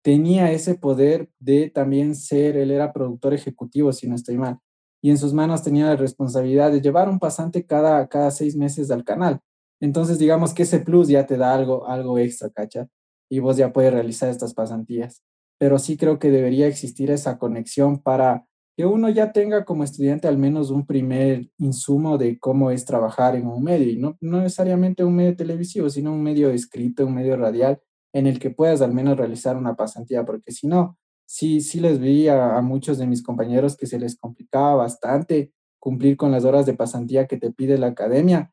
tenía 0.01 0.53
ese 0.53 0.77
poder 0.77 1.29
de 1.41 1.71
también 1.71 2.15
ser, 2.15 2.57
él 2.57 2.71
era 2.71 2.93
productor 2.93 3.35
ejecutivo, 3.35 3.93
si 3.93 4.07
no 4.07 4.15
estoy 4.15 4.39
mal, 4.39 4.61
y 5.03 5.11
en 5.11 5.19
sus 5.19 5.33
manos 5.33 5.65
tenía 5.65 5.87
la 5.87 5.97
responsabilidad 5.97 6.71
de 6.71 6.81
llevar 6.81 7.09
un 7.09 7.19
pasante 7.19 7.67
cada, 7.67 8.07
cada 8.07 8.31
seis 8.31 8.55
meses 8.55 8.93
al 8.93 9.03
canal. 9.03 9.41
Entonces, 9.81 10.19
digamos 10.19 10.55
que 10.55 10.63
ese 10.63 10.81
plus 10.81 11.09
ya 11.09 11.27
te 11.27 11.37
da 11.37 11.55
algo, 11.55 11.87
algo 11.87 12.19
extra, 12.19 12.51
¿cacha? 12.51 12.89
Y 13.31 13.41
vos 13.41 13.57
ya 13.57 13.73
puedes 13.73 13.93
realizar 13.93 14.29
estas 14.29 14.55
pasantías. 14.55 15.23
Pero 15.59 15.79
sí 15.79 15.97
creo 15.97 16.19
que 16.19 16.31
debería 16.31 16.67
existir 16.67 17.11
esa 17.11 17.39
conexión 17.39 18.03
para 18.03 18.47
que 18.77 18.85
uno 18.85 19.09
ya 19.09 19.33
tenga 19.33 19.65
como 19.65 19.85
estudiante 19.85 20.29
al 20.29 20.37
menos 20.37 20.71
un 20.71 20.85
primer 20.85 21.49
insumo 21.59 22.19
de 22.19 22.39
cómo 22.39 22.71
es 22.71 22.85
trabajar 22.85 23.35
en 23.35 23.47
un 23.47 23.65
medio, 23.65 23.91
y 23.91 23.97
no, 23.97 24.19
no 24.21 24.43
necesariamente 24.43 25.03
un 25.03 25.17
medio 25.17 25.35
televisivo, 25.35 25.89
sino 25.89 26.13
un 26.13 26.23
medio 26.23 26.51
escrito, 26.51 27.07
un 27.07 27.15
medio 27.15 27.37
radial, 27.37 27.81
en 28.13 28.27
el 28.27 28.39
que 28.39 28.51
puedas 28.51 28.83
al 28.83 28.93
menos 28.93 29.17
realizar 29.17 29.57
una 29.57 29.77
pasantía, 29.77 30.25
porque 30.27 30.53
si 30.53 30.67
no, 30.67 30.99
sí, 31.27 31.61
sí 31.61 31.81
les 31.81 31.99
vi 31.99 32.29
a, 32.29 32.61
muchos 32.61 32.99
de 32.99 33.07
mis 33.07 33.23
compañeros 33.23 33.77
que 33.77 33.87
se 33.87 33.99
les 33.99 34.17
complicaba 34.17 34.75
bastante 34.75 35.53
cumplir 35.79 36.17
con 36.17 36.31
las 36.33 36.45
horas 36.45 36.67
de 36.67 36.75
pasantía 36.75 37.27
que 37.27 37.37
te 37.39 37.53
pide 37.53 37.79
la 37.79 37.89
academia, 37.89 38.53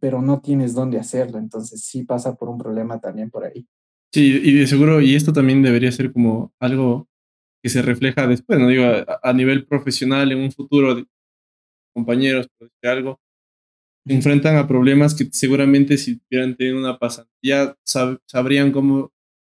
pero 0.00 0.22
no 0.22 0.40
tienes 0.40 0.74
dónde 0.74 0.98
hacerlo, 0.98 1.38
entonces 1.38 1.84
sí 1.84 2.04
pasa 2.04 2.34
por 2.34 2.48
un 2.48 2.58
problema 2.58 3.00
también 3.00 3.30
por 3.30 3.44
ahí. 3.44 3.66
Sí, 4.12 4.40
y 4.44 4.52
de 4.52 4.66
seguro, 4.66 5.00
y 5.00 5.14
esto 5.14 5.32
también 5.32 5.62
debería 5.62 5.90
ser 5.90 6.12
como 6.12 6.52
algo 6.60 7.08
que 7.62 7.70
se 7.70 7.80
refleja 7.80 8.26
después, 8.26 8.58
no 8.58 8.68
digo, 8.68 8.84
a, 9.22 9.32
nivel 9.32 9.66
profesional 9.66 10.32
en 10.32 10.38
un 10.38 10.52
futuro, 10.52 10.94
de 10.96 11.06
compañeros, 11.94 12.48
algo, 12.82 13.20
enfrentan 14.04 14.56
a 14.56 14.66
problemas 14.66 15.14
que 15.14 15.28
seguramente 15.32 15.96
si 15.96 16.20
hubieran 16.28 16.56
tenido 16.56 16.78
una 16.78 16.98
pasantía 16.98 17.76
sabrían 18.26 18.72
cómo 18.72 19.12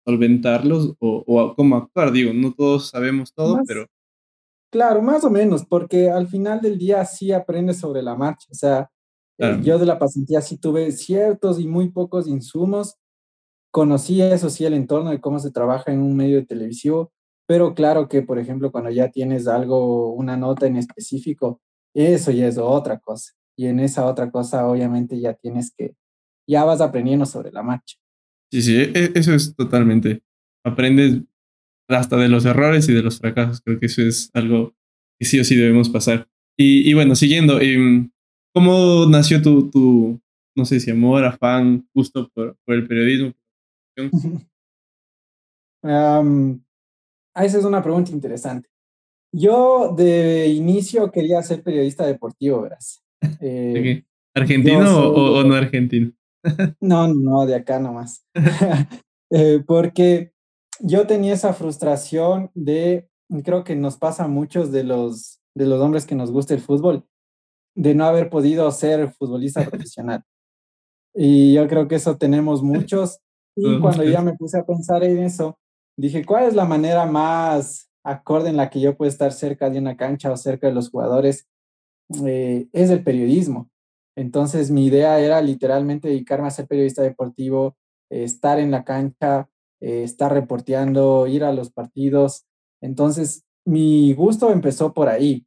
solventarlos 0.06 0.94
o, 0.98 1.54
cómo 1.56 1.76
actuar. 1.76 2.12
Digo, 2.12 2.32
no 2.34 2.52
todos 2.52 2.90
sabemos 2.90 3.32
todo, 3.32 3.60
pero... 3.66 3.86
Claro, 4.70 5.02
más 5.02 5.24
o 5.24 5.30
menos, 5.30 5.64
porque 5.64 6.10
al 6.10 6.26
final 6.26 6.60
del 6.60 6.78
día 6.78 7.04
sí 7.04 7.32
aprendes 7.32 7.78
sobre 7.78 8.02
la 8.02 8.16
marcha. 8.16 8.48
O 8.50 8.54
sea, 8.54 8.90
eh, 9.38 9.60
yo 9.62 9.78
de 9.78 9.86
la 9.86 9.98
pasantía 9.98 10.40
sí 10.40 10.56
tuve 10.56 10.92
ciertos 10.92 11.60
y 11.60 11.66
muy 11.66 11.90
pocos 11.90 12.28
insumos. 12.28 12.96
Conocí 13.72 14.22
eso 14.22 14.50
sí, 14.50 14.64
el 14.64 14.74
entorno 14.74 15.10
de 15.10 15.20
cómo 15.20 15.38
se 15.38 15.50
trabaja 15.50 15.92
en 15.92 16.00
un 16.00 16.16
medio 16.16 16.36
de 16.36 16.46
televisivo, 16.46 17.12
pero 17.46 17.74
claro 17.74 18.08
que, 18.08 18.22
por 18.22 18.38
ejemplo, 18.38 18.70
cuando 18.70 18.90
ya 18.90 19.10
tienes 19.10 19.48
algo, 19.48 20.12
una 20.14 20.36
nota 20.36 20.66
en 20.66 20.76
específico, 20.76 21.60
eso 21.94 22.30
ya 22.30 22.46
es 22.46 22.58
otra 22.58 22.98
cosa 22.98 23.32
y 23.56 23.66
en 23.66 23.80
esa 23.80 24.06
otra 24.06 24.30
cosa 24.30 24.66
obviamente 24.66 25.18
ya 25.20 25.34
tienes 25.34 25.72
que, 25.76 25.94
ya 26.48 26.64
vas 26.64 26.80
aprendiendo 26.80 27.26
sobre 27.26 27.52
la 27.52 27.62
marcha. 27.62 27.96
Sí, 28.50 28.62
sí, 28.62 28.76
e, 28.76 29.12
eso 29.14 29.34
es 29.34 29.54
totalmente, 29.54 30.22
aprendes 30.64 31.22
hasta 31.88 32.16
de 32.16 32.28
los 32.28 32.44
errores 32.44 32.88
y 32.88 32.94
de 32.94 33.02
los 33.02 33.18
fracasos, 33.18 33.60
creo 33.60 33.78
que 33.78 33.86
eso 33.86 34.02
es 34.02 34.30
algo 34.34 34.74
que 35.18 35.26
sí 35.26 35.38
o 35.38 35.44
sí 35.44 35.56
debemos 35.56 35.88
pasar. 35.88 36.28
Y, 36.56 36.94
bueno, 36.94 37.16
siguiendo, 37.16 37.60
em, 37.60 38.10
¿cómo 38.54 39.06
nació 39.06 39.42
tu, 39.42 39.70
tu, 39.70 40.20
no 40.56 40.64
sé 40.64 40.78
si 40.78 40.90
amor, 40.90 41.24
afán, 41.24 41.86
gusto 41.92 42.30
por, 42.32 42.56
por 42.64 42.74
el 42.74 42.86
periodismo? 42.86 43.32
um, 45.82 46.60
esa 47.34 47.58
es 47.58 47.64
una 47.64 47.82
pregunta 47.82 48.12
interesante. 48.12 48.68
Yo 49.32 49.92
de 49.96 50.46
inicio 50.46 51.10
quería 51.10 51.42
ser 51.42 51.62
periodista 51.62 52.06
deportivo, 52.06 52.62
verás. 52.62 53.02
Eh, 53.40 54.04
¿Argentino 54.34 55.08
o, 55.08 55.42
no 55.44 55.54
argentino? 55.54 56.12
no, 56.80 57.08
no, 57.08 57.46
de 57.46 57.54
acá 57.54 57.78
nomás. 57.78 58.26
eh, 59.30 59.62
porque 59.66 60.32
yo 60.80 61.06
tenía 61.06 61.32
esa 61.32 61.54
frustración 61.54 62.50
de, 62.54 63.08
creo 63.44 63.64
que 63.64 63.76
nos 63.76 63.96
pasa 63.96 64.24
a 64.24 64.28
muchos 64.28 64.72
de 64.72 64.84
los, 64.84 65.40
de 65.54 65.66
los 65.66 65.80
hombres 65.80 66.04
que 66.04 66.14
nos 66.14 66.30
gusta 66.30 66.52
el 66.52 66.60
fútbol, 66.60 67.06
de 67.74 67.94
no 67.94 68.04
haber 68.04 68.30
podido 68.30 68.70
ser 68.70 69.10
futbolista 69.12 69.64
profesional. 69.64 70.22
Y 71.14 71.54
yo 71.54 71.66
creo 71.68 71.86
que 71.88 71.96
eso 71.96 72.16
tenemos 72.16 72.62
muchos. 72.62 73.18
Y 73.56 73.78
cuando 73.78 74.02
ya 74.02 74.20
me 74.20 74.34
puse 74.34 74.58
a 74.58 74.66
pensar 74.66 75.04
en 75.04 75.18
eso, 75.20 75.56
dije, 75.96 76.24
¿cuál 76.24 76.46
es 76.46 76.56
la 76.56 76.64
manera 76.64 77.06
más 77.06 77.88
acorde 78.02 78.48
en 78.50 78.56
la 78.56 78.68
que 78.68 78.80
yo 78.80 78.96
puedo 78.96 79.08
estar 79.08 79.30
cerca 79.30 79.70
de 79.70 79.78
una 79.78 79.96
cancha 79.96 80.32
o 80.32 80.36
cerca 80.36 80.66
de 80.66 80.74
los 80.74 80.90
jugadores? 80.90 81.46
Eh, 82.26 82.66
es 82.72 82.90
el 82.90 83.04
periodismo. 83.04 83.70
Entonces 84.16 84.70
mi 84.72 84.86
idea 84.86 85.20
era 85.20 85.40
literalmente 85.40 86.08
dedicarme 86.08 86.48
a 86.48 86.50
ser 86.50 86.66
periodista 86.66 87.02
deportivo, 87.02 87.76
eh, 88.10 88.24
estar 88.24 88.58
en 88.58 88.70
la 88.70 88.84
cancha, 88.84 89.48
eh, 89.80 90.02
estar 90.02 90.32
reporteando, 90.32 91.26
ir 91.26 91.44
a 91.44 91.52
los 91.52 91.70
partidos. 91.70 92.46
Entonces 92.80 93.44
mi 93.64 94.12
gusto 94.14 94.50
empezó 94.50 94.92
por 94.92 95.08
ahí. 95.08 95.46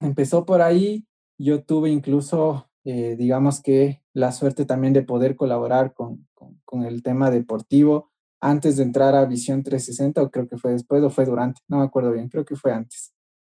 Empezó 0.00 0.44
por 0.44 0.62
ahí. 0.62 1.05
Yo 1.38 1.62
tuve 1.62 1.90
incluso, 1.90 2.68
digamos 2.84 3.62
que, 3.62 4.02
la 4.14 4.32
suerte 4.32 4.64
también 4.64 4.92
de 4.94 5.02
poder 5.02 5.36
colaborar 5.36 5.92
con, 5.92 6.26
con, 6.34 6.60
con 6.64 6.84
el 6.84 7.02
tema 7.02 7.30
deportivo 7.30 8.10
antes 8.40 8.76
de 8.76 8.82
entrar 8.82 9.14
a 9.14 9.24
Visión 9.24 9.62
360, 9.62 10.22
o 10.22 10.30
creo 10.30 10.48
que 10.48 10.56
fue 10.56 10.72
después 10.72 11.02
o 11.02 11.10
fue 11.10 11.24
durante, 11.24 11.60
no 11.68 11.78
me 11.78 11.84
acuerdo 11.84 12.12
bien, 12.12 12.28
creo 12.28 12.44
que 12.44 12.56
fue 12.56 12.72
antes. 12.72 13.12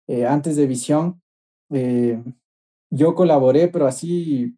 Eh, 0.08 0.26
antes 0.26 0.56
de 0.56 0.68
Visión, 0.68 1.22
eh, 1.72 2.24
yo 2.90 3.16
colaboré, 3.16 3.68
pero 3.68 3.88
así 3.88 4.56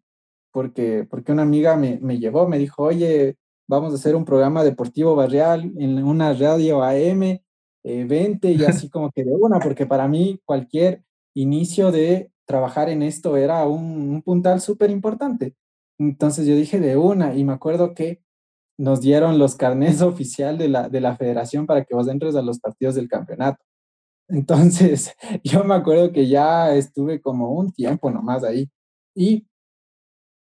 porque, 0.52 1.06
porque 1.08 1.32
una 1.32 1.42
amiga 1.42 1.76
me, 1.76 1.98
me 2.00 2.18
llevó, 2.18 2.46
me 2.48 2.58
dijo, 2.58 2.84
oye, 2.84 3.36
vamos 3.68 3.92
a 3.92 3.96
hacer 3.96 4.14
un 4.14 4.24
programa 4.24 4.62
deportivo 4.62 5.16
barrial 5.16 5.72
en 5.76 6.04
una 6.04 6.32
radio 6.34 6.82
AM, 6.82 7.22
eh, 7.82 8.04
20 8.04 8.52
y 8.52 8.64
así 8.64 8.88
como 8.90 9.10
que 9.10 9.24
de 9.24 9.34
una, 9.34 9.58
porque 9.58 9.86
para 9.86 10.06
mí 10.06 10.40
cualquier 10.44 11.02
inicio 11.34 11.90
de 11.90 12.30
trabajar 12.50 12.88
en 12.88 13.04
esto 13.04 13.36
era 13.36 13.64
un, 13.64 14.10
un 14.10 14.22
puntal 14.22 14.60
súper 14.60 14.90
importante. 14.90 15.54
Entonces 16.00 16.48
yo 16.48 16.56
dije 16.56 16.80
de 16.80 16.96
una 16.96 17.36
y 17.36 17.44
me 17.44 17.52
acuerdo 17.52 17.94
que 17.94 18.24
nos 18.76 19.00
dieron 19.00 19.38
los 19.38 19.54
carnés 19.54 20.02
oficial 20.02 20.58
de 20.58 20.68
la, 20.68 20.88
de 20.88 21.00
la 21.00 21.16
federación 21.16 21.66
para 21.66 21.84
que 21.84 21.94
vos 21.94 22.08
entres 22.08 22.34
a 22.34 22.42
los 22.42 22.58
partidos 22.58 22.96
del 22.96 23.08
campeonato. 23.08 23.62
Entonces, 24.28 25.14
yo 25.44 25.62
me 25.62 25.74
acuerdo 25.74 26.10
que 26.10 26.26
ya 26.26 26.74
estuve 26.74 27.20
como 27.20 27.52
un 27.52 27.72
tiempo 27.72 28.10
nomás 28.10 28.42
ahí 28.42 28.68
y 29.14 29.46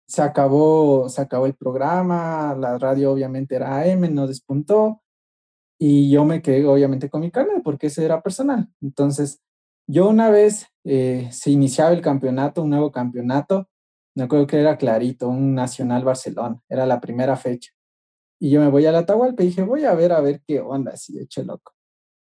se 0.09 0.23
acabó, 0.23 1.09
se 1.09 1.21
acabó 1.21 1.47
el 1.47 1.55
programa, 1.55 2.57
la 2.59 2.79
radio 2.79 3.13
obviamente 3.13 3.55
era 3.57 3.81
AM, 3.83 4.13
no 4.13 4.27
despuntó 4.27 5.01
y 5.79 6.11
yo 6.11 6.25
me 6.25 6.41
quedé 6.43 6.67
obviamente 6.67 7.11
con 7.11 7.21
mi 7.21 7.31
carnet 7.31 7.63
porque 7.63 7.89
ese 7.89 8.05
era 8.05 8.23
personal. 8.23 8.69
Entonces, 8.81 9.43
yo 9.87 10.09
una 10.09 10.31
vez 10.31 10.67
eh, 10.85 11.29
se 11.31 11.51
iniciaba 11.51 11.93
el 11.93 12.01
campeonato, 12.01 12.63
un 12.63 12.71
nuevo 12.71 12.93
campeonato, 12.93 13.69
me 14.17 14.25
acuerdo 14.25 14.47
que 14.47 14.61
era 14.61 14.77
clarito, 14.77 15.29
un 15.29 15.55
Nacional 15.55 16.05
Barcelona, 16.05 16.61
era 16.69 16.87
la 16.87 17.01
primera 17.01 17.37
fecha. 17.37 17.73
Y 18.41 18.51
yo 18.51 18.61
me 18.61 18.69
voy 18.69 18.87
a 18.87 18.93
la 18.93 19.01
Atahualpa 19.01 19.43
y 19.43 19.47
dije, 19.47 19.63
voy 19.63 19.85
a 19.85 19.95
ver, 19.95 20.13
a 20.13 20.21
ver 20.21 20.43
qué 20.47 20.61
onda, 20.61 20.93
así, 20.93 21.19
eché 21.19 21.45
loco. 21.45 21.73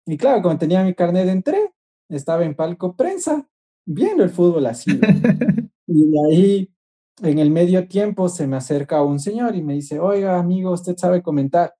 Y 0.06 0.16
claro, 0.16 0.42
como 0.42 0.58
tenía 0.58 0.82
mi 0.82 0.94
carnet, 0.94 1.28
entré, 1.28 1.72
estaba 2.08 2.44
en 2.44 2.54
palco 2.54 2.96
prensa, 2.96 3.46
viendo 3.86 4.22
el 4.22 4.30
fútbol 4.30 4.66
así. 4.66 4.90
y 5.86 6.10
de 6.10 6.18
ahí, 6.28 6.74
en 7.22 7.38
el 7.38 7.50
medio 7.50 7.86
tiempo, 7.86 8.28
se 8.28 8.46
me 8.46 8.56
acerca 8.56 9.02
un 9.02 9.20
señor 9.20 9.54
y 9.54 9.62
me 9.62 9.74
dice, 9.74 10.00
oiga, 10.00 10.38
amigo, 10.38 10.72
¿usted 10.72 10.96
sabe 10.96 11.22
comentar? 11.22 11.74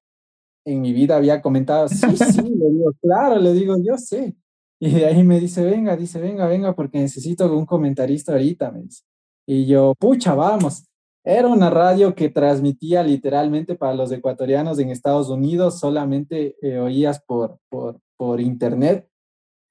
En 0.65 0.81
mi 0.81 0.93
vida 0.93 1.17
había 1.17 1.41
comentado, 1.41 1.89
sí, 1.89 2.17
sí, 2.17 2.43
le 2.43 2.71
digo, 2.71 2.93
claro, 3.01 3.37
le 3.37 3.53
digo, 3.53 3.77
yo 3.83 3.97
sé. 3.97 4.37
Y 4.83 4.91
de 4.91 5.07
ahí 5.07 5.23
me 5.23 5.39
dice, 5.39 5.63
venga, 5.63 5.95
dice, 5.95 6.21
venga, 6.21 6.47
venga, 6.47 6.75
porque 6.75 6.99
necesito 6.99 7.55
un 7.55 7.67
comentarista 7.67 8.33
ahorita, 8.33 8.71
me 8.71 8.83
dice. 8.83 9.05
Y 9.47 9.67
yo, 9.67 9.95
pucha, 9.99 10.35
vamos. 10.35 10.87
Era 11.23 11.49
una 11.49 11.69
radio 11.69 12.15
que 12.15 12.31
transmitía 12.31 13.03
literalmente 13.03 13.75
para 13.75 13.95
los 13.95 14.11
ecuatorianos 14.11 14.79
en 14.79 14.89
Estados 14.89 15.29
Unidos, 15.29 15.79
solamente 15.79 16.57
eh, 16.63 16.79
oías 16.79 17.23
por, 17.23 17.59
por, 17.69 18.01
por 18.17 18.41
internet 18.41 19.07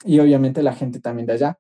y 0.06 0.20
obviamente 0.20 0.62
la 0.62 0.74
gente 0.74 1.00
también 1.00 1.26
de 1.26 1.34
allá. 1.34 1.60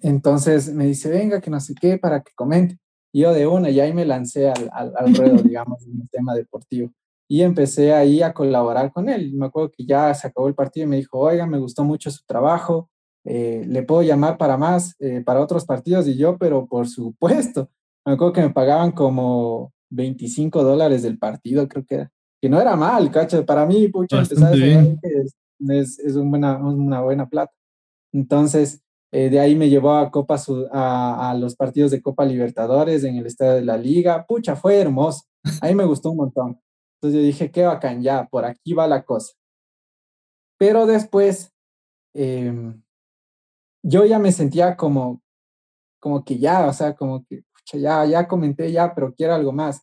Entonces 0.00 0.72
me 0.72 0.86
dice, 0.86 1.10
venga, 1.10 1.40
que 1.42 1.50
no 1.50 1.60
sé 1.60 1.74
qué, 1.78 1.98
para 1.98 2.22
que 2.22 2.32
comente. 2.34 2.78
Y 3.12 3.20
yo 3.22 3.34
de 3.34 3.46
una, 3.46 3.68
y 3.70 3.80
ahí 3.80 3.92
me 3.92 4.06
lancé 4.06 4.48
al, 4.48 4.70
al, 4.72 4.94
al 4.96 5.14
ruedo, 5.14 5.36
digamos, 5.42 5.86
en 5.86 6.00
el 6.00 6.08
tema 6.08 6.34
deportivo. 6.34 6.90
Y 7.32 7.42
empecé 7.42 7.92
ahí 7.94 8.22
a 8.22 8.34
colaborar 8.34 8.92
con 8.92 9.08
él. 9.08 9.32
Me 9.34 9.46
acuerdo 9.46 9.70
que 9.70 9.86
ya 9.86 10.12
se 10.14 10.26
acabó 10.26 10.48
el 10.48 10.56
partido 10.56 10.84
y 10.84 10.90
me 10.90 10.96
dijo, 10.96 11.16
oiga, 11.16 11.46
me 11.46 11.60
gustó 11.60 11.84
mucho 11.84 12.10
su 12.10 12.24
trabajo, 12.26 12.90
eh, 13.24 13.64
le 13.68 13.84
puedo 13.84 14.02
llamar 14.02 14.36
para 14.36 14.56
más, 14.56 14.96
eh, 14.98 15.22
para 15.24 15.40
otros 15.40 15.64
partidos. 15.64 16.08
Y 16.08 16.16
yo, 16.16 16.36
pero 16.38 16.66
por 16.66 16.88
supuesto, 16.88 17.70
me 18.04 18.14
acuerdo 18.14 18.32
que 18.32 18.40
me 18.40 18.50
pagaban 18.50 18.90
como 18.90 19.72
25 19.90 20.64
dólares 20.64 21.04
del 21.04 21.18
partido, 21.18 21.68
creo 21.68 21.84
que 21.86 21.94
era. 21.94 22.10
Que 22.42 22.48
no 22.48 22.60
era 22.60 22.74
mal, 22.74 23.12
cacho. 23.12 23.46
Para 23.46 23.64
mí, 23.64 23.86
pucha, 23.86 24.22
es, 24.22 24.32
es, 24.32 25.98
es 26.00 26.16
una, 26.16 26.56
una, 26.56 27.00
buena 27.00 27.28
plata. 27.28 27.52
Entonces, 28.12 28.82
eh, 29.12 29.30
de 29.30 29.38
ahí 29.38 29.54
me 29.54 29.68
llevó 29.68 29.92
a, 29.92 30.10
Copa, 30.10 30.34
a, 30.72 31.30
a, 31.30 31.34
los 31.34 31.54
partidos 31.54 31.92
de 31.92 32.02
Copa 32.02 32.24
Libertadores 32.24 33.04
en 33.04 33.18
el 33.18 33.26
estadio 33.26 33.52
de 33.52 33.64
la 33.64 33.76
Liga. 33.76 34.26
Pucha, 34.26 34.56
fue 34.56 34.80
hermoso. 34.80 35.26
Ahí 35.60 35.76
me 35.76 35.84
gustó 35.84 36.10
un 36.10 36.16
montón. 36.16 36.60
Entonces 37.00 37.20
yo 37.20 37.26
dije, 37.26 37.50
qué 37.50 37.62
bacán, 37.62 38.02
ya, 38.02 38.26
por 38.26 38.44
aquí 38.44 38.74
va 38.74 38.86
la 38.86 39.02
cosa. 39.02 39.32
Pero 40.58 40.84
después, 40.84 41.50
eh, 42.14 42.74
yo 43.82 44.04
ya 44.04 44.18
me 44.18 44.32
sentía 44.32 44.76
como, 44.76 45.22
como 45.98 46.22
que 46.22 46.38
ya, 46.38 46.66
o 46.66 46.72
sea, 46.74 46.94
como 46.94 47.24
que 47.24 47.42
ya, 47.72 48.04
ya 48.04 48.28
comenté 48.28 48.70
ya, 48.70 48.94
pero 48.94 49.14
quiero 49.14 49.34
algo 49.34 49.50
más. 49.50 49.80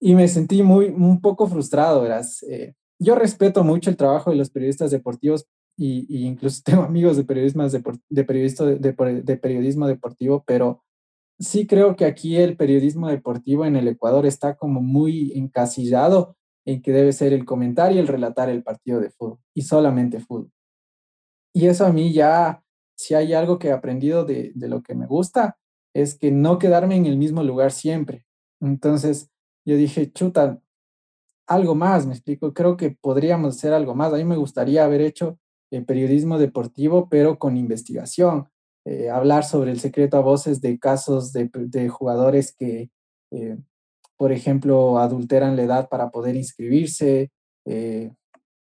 Y 0.00 0.14
me 0.14 0.28
sentí 0.28 0.62
muy, 0.62 0.86
un 0.86 1.20
poco 1.20 1.46
frustrado, 1.46 2.00
verás. 2.00 2.42
Eh, 2.44 2.74
yo 2.98 3.14
respeto 3.14 3.62
mucho 3.62 3.90
el 3.90 3.96
trabajo 3.98 4.30
de 4.30 4.36
los 4.36 4.48
periodistas 4.48 4.90
deportivos 4.90 5.46
y, 5.76 6.26
incluso 6.26 6.62
tengo 6.64 6.84
amigos 6.84 7.18
de, 7.18 7.24
de 8.14 9.36
periodismo 9.36 9.86
deportivo, 9.86 10.42
pero 10.46 10.82
sí 11.38 11.66
creo 11.66 11.96
que 11.96 12.04
aquí 12.04 12.36
el 12.36 12.56
periodismo 12.56 13.08
deportivo 13.08 13.64
en 13.64 13.76
el 13.76 13.88
Ecuador 13.88 14.26
está 14.26 14.56
como 14.56 14.80
muy 14.80 15.32
encasillado 15.36 16.36
en 16.64 16.82
que 16.82 16.92
debe 16.92 17.12
ser 17.12 17.32
el 17.32 17.44
comentar 17.44 17.92
y 17.92 17.98
el 17.98 18.08
relatar 18.08 18.50
el 18.50 18.62
partido 18.62 19.00
de 19.00 19.10
fútbol 19.10 19.38
y 19.54 19.62
solamente 19.62 20.20
fútbol. 20.20 20.50
Y 21.54 21.66
eso 21.66 21.86
a 21.86 21.92
mí 21.92 22.12
ya, 22.12 22.62
si 22.96 23.14
hay 23.14 23.32
algo 23.32 23.58
que 23.58 23.68
he 23.68 23.72
aprendido 23.72 24.24
de, 24.24 24.52
lo 24.54 24.82
que 24.82 24.94
me 24.94 25.06
gusta, 25.06 25.56
es 25.94 26.18
que 26.18 26.30
no 26.30 26.58
quedarme 26.58 26.96
en 26.96 27.06
el 27.06 27.16
mismo 27.16 27.42
lugar 27.42 27.72
siempre. 27.72 28.26
Entonces 28.60 29.30
yo 29.64 29.76
dije, 29.76 30.12
chuta, 30.12 30.60
algo 31.46 31.74
más, 31.74 32.06
me 32.06 32.12
explico, 32.12 32.52
creo 32.52 32.76
que 32.76 32.90
podríamos 32.90 33.56
hacer 33.56 33.72
algo 33.72 33.94
más. 33.94 34.12
A 34.12 34.16
mí 34.16 34.24
me 34.24 34.36
gustaría 34.36 34.84
haber 34.84 35.00
hecho 35.00 35.38
eh, 35.70 35.80
periodismo 35.80 36.38
deportivo, 36.38 37.08
pero 37.08 37.38
con 37.38 37.56
investigación, 37.56 38.48
eh, 38.90 39.10
hablar 39.10 39.44
sobre 39.44 39.70
el 39.70 39.80
secreto 39.80 40.16
a 40.16 40.20
voces 40.20 40.62
de 40.62 40.78
casos 40.78 41.30
de, 41.34 41.50
de 41.52 41.90
jugadores 41.90 42.54
que, 42.56 42.88
eh, 43.30 43.58
por 44.16 44.32
ejemplo, 44.32 44.98
adulteran 44.98 45.56
la 45.56 45.62
edad 45.64 45.88
para 45.90 46.08
poder 46.08 46.36
inscribirse. 46.36 47.30
Eh, 47.66 48.10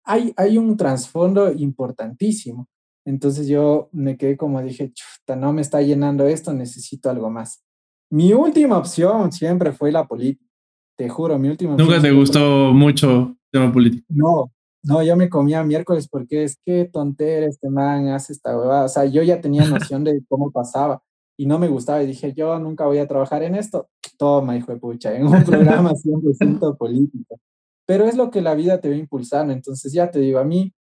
hay, 0.04 0.33
hay 0.37 0.59
un 0.59 0.76
trasfondo 0.76 1.52
importantísimo. 1.52 2.66
Entonces 3.04 3.46
yo 3.46 3.90
me 3.92 4.16
quedé 4.16 4.37
como 4.37 4.61
dije, 4.61 4.92
chuta, 4.92 5.37
no 5.37 5.52
me 5.52 5.62
está 5.62 5.83
llenando 5.83 6.26
esto, 6.26 6.52
necesito 6.52 7.09
algo 7.11 7.31
más. 7.31 7.62
Mi 8.11 8.33
última 8.33 8.76
opción 8.76 9.31
siempre 9.31 9.70
fue 9.70 9.92
la 9.92 10.09
política, 10.09 10.50
te 10.96 11.09
juro, 11.09 11.38
mi 11.38 11.48
última 11.48 11.76
¿Nunca 11.76 12.00
te 12.00 12.11
gustó 12.11 12.72
mucho 12.72 13.20
el 13.20 13.50
tema 13.52 13.72
político? 13.72 14.04
No, 14.09 14.50
no, 14.83 15.03
yo 15.03 15.17
me 15.17 15.29
comía 15.29 15.62
miércoles 15.64 16.09
porque 16.09 16.45
es 16.45 16.59
que 16.64 16.85
tontera 16.85 17.47
este 17.47 17.69
man 17.69 18.09
hace 18.09 18.33
esta 18.33 18.57
huevada. 18.57 18.85
O 18.85 18.88
sea, 18.88 19.05
yo 19.05 19.23
ya 19.23 19.41
tenía 19.41 19.64
noción 19.69 20.05
de 20.05 20.23
cómo 20.29 20.51
pasaba 20.51 21.03
y 21.37 21.47
no 21.47 21.59
me 21.59 21.69
gustaba 21.69 22.03
y 22.03 22.07
dije, 22.07 22.33
yo 22.33 22.59
nunca 22.59 22.87
voy 22.87 22.99
a 22.99 23.09
trabajar 23.09 23.43
en 23.43 23.55
esto. 23.55 23.88
Toma, 24.17 24.57
hijo 24.57 24.73
de 24.73 24.79
pucha, 24.79 25.14
en 25.14 25.27
un 25.27 25.45
programa 25.45 25.93
100% 25.93 26.77
político. 26.79 27.38
Pero 27.87 28.05
es 28.05 28.17
lo 28.17 28.31
que 28.31 28.41
la 28.41 28.55
vida 28.55 28.81
te 28.81 28.88
va 28.88 28.97
impulsando. 28.97 29.53
Entonces 29.53 29.93
ya 29.93 30.11
te 30.11 30.19
digo, 30.19 30.41
a 30.41 30.45
mí 30.45 30.73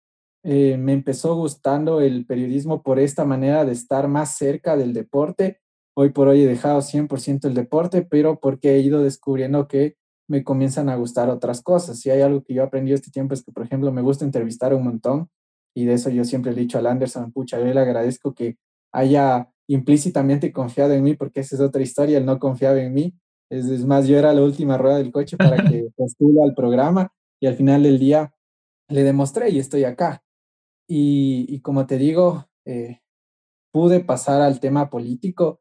eh, 0.42 0.76
me 0.78 0.92
empezó 0.92 1.34
gustando 1.34 2.00
el 2.00 2.24
periodismo 2.24 2.82
por 2.82 2.98
esta 2.98 3.24
manera 3.24 3.64
de 3.64 3.72
estar 3.72 4.08
más 4.08 4.36
cerca 4.36 4.76
del 4.76 4.92
deporte. 4.94 5.60
Hoy 5.94 6.10
por 6.10 6.28
hoy 6.28 6.42
he 6.42 6.46
dejado 6.46 6.80
100% 6.80 7.46
el 7.46 7.54
deporte, 7.54 8.02
pero 8.02 8.40
porque 8.40 8.74
he 8.74 8.80
ido 8.80 9.02
descubriendo 9.02 9.68
que 9.68 9.96
me 10.28 10.44
comienzan 10.44 10.88
a 10.88 10.96
gustar 10.96 11.28
otras 11.28 11.62
cosas. 11.62 11.98
Si 12.00 12.10
hay 12.10 12.20
algo 12.20 12.42
que 12.42 12.54
yo 12.54 12.62
he 12.62 12.66
aprendido 12.66 12.94
este 12.94 13.10
tiempo 13.10 13.34
es 13.34 13.42
que, 13.42 13.52
por 13.52 13.64
ejemplo, 13.64 13.92
me 13.92 14.02
gusta 14.02 14.24
entrevistar 14.24 14.74
un 14.74 14.84
montón 14.84 15.30
y 15.74 15.84
de 15.84 15.94
eso 15.94 16.10
yo 16.10 16.24
siempre 16.24 16.52
le 16.52 16.58
he 16.58 16.62
dicho 16.62 16.78
a 16.78 16.90
Anderson, 16.90 17.32
pucha, 17.32 17.58
yo 17.58 17.66
le 17.66 17.80
agradezco 17.80 18.34
que 18.34 18.56
haya 18.92 19.50
implícitamente 19.68 20.52
confiado 20.52 20.94
en 20.94 21.02
mí, 21.02 21.14
porque 21.14 21.40
esa 21.40 21.56
es 21.56 21.60
otra 21.60 21.82
historia, 21.82 22.18
él 22.18 22.24
no 22.24 22.38
confiaba 22.38 22.80
en 22.80 22.94
mí. 22.94 23.14
Es, 23.50 23.66
es 23.66 23.84
más, 23.84 24.06
yo 24.06 24.18
era 24.18 24.32
la 24.32 24.42
última 24.42 24.78
rueda 24.78 24.98
del 24.98 25.12
coche 25.12 25.36
para 25.36 25.56
que 25.56 25.88
postule 25.96 26.42
al 26.42 26.54
programa 26.54 27.12
y 27.40 27.46
al 27.46 27.56
final 27.56 27.82
del 27.82 27.98
día 27.98 28.32
le 28.88 29.02
demostré 29.02 29.50
y 29.50 29.58
estoy 29.58 29.84
acá. 29.84 30.22
Y, 30.88 31.46
y 31.48 31.60
como 31.60 31.86
te 31.86 31.98
digo, 31.98 32.46
eh, 32.64 33.00
pude 33.72 34.00
pasar 34.00 34.40
al 34.40 34.60
tema 34.60 34.88
político, 34.88 35.60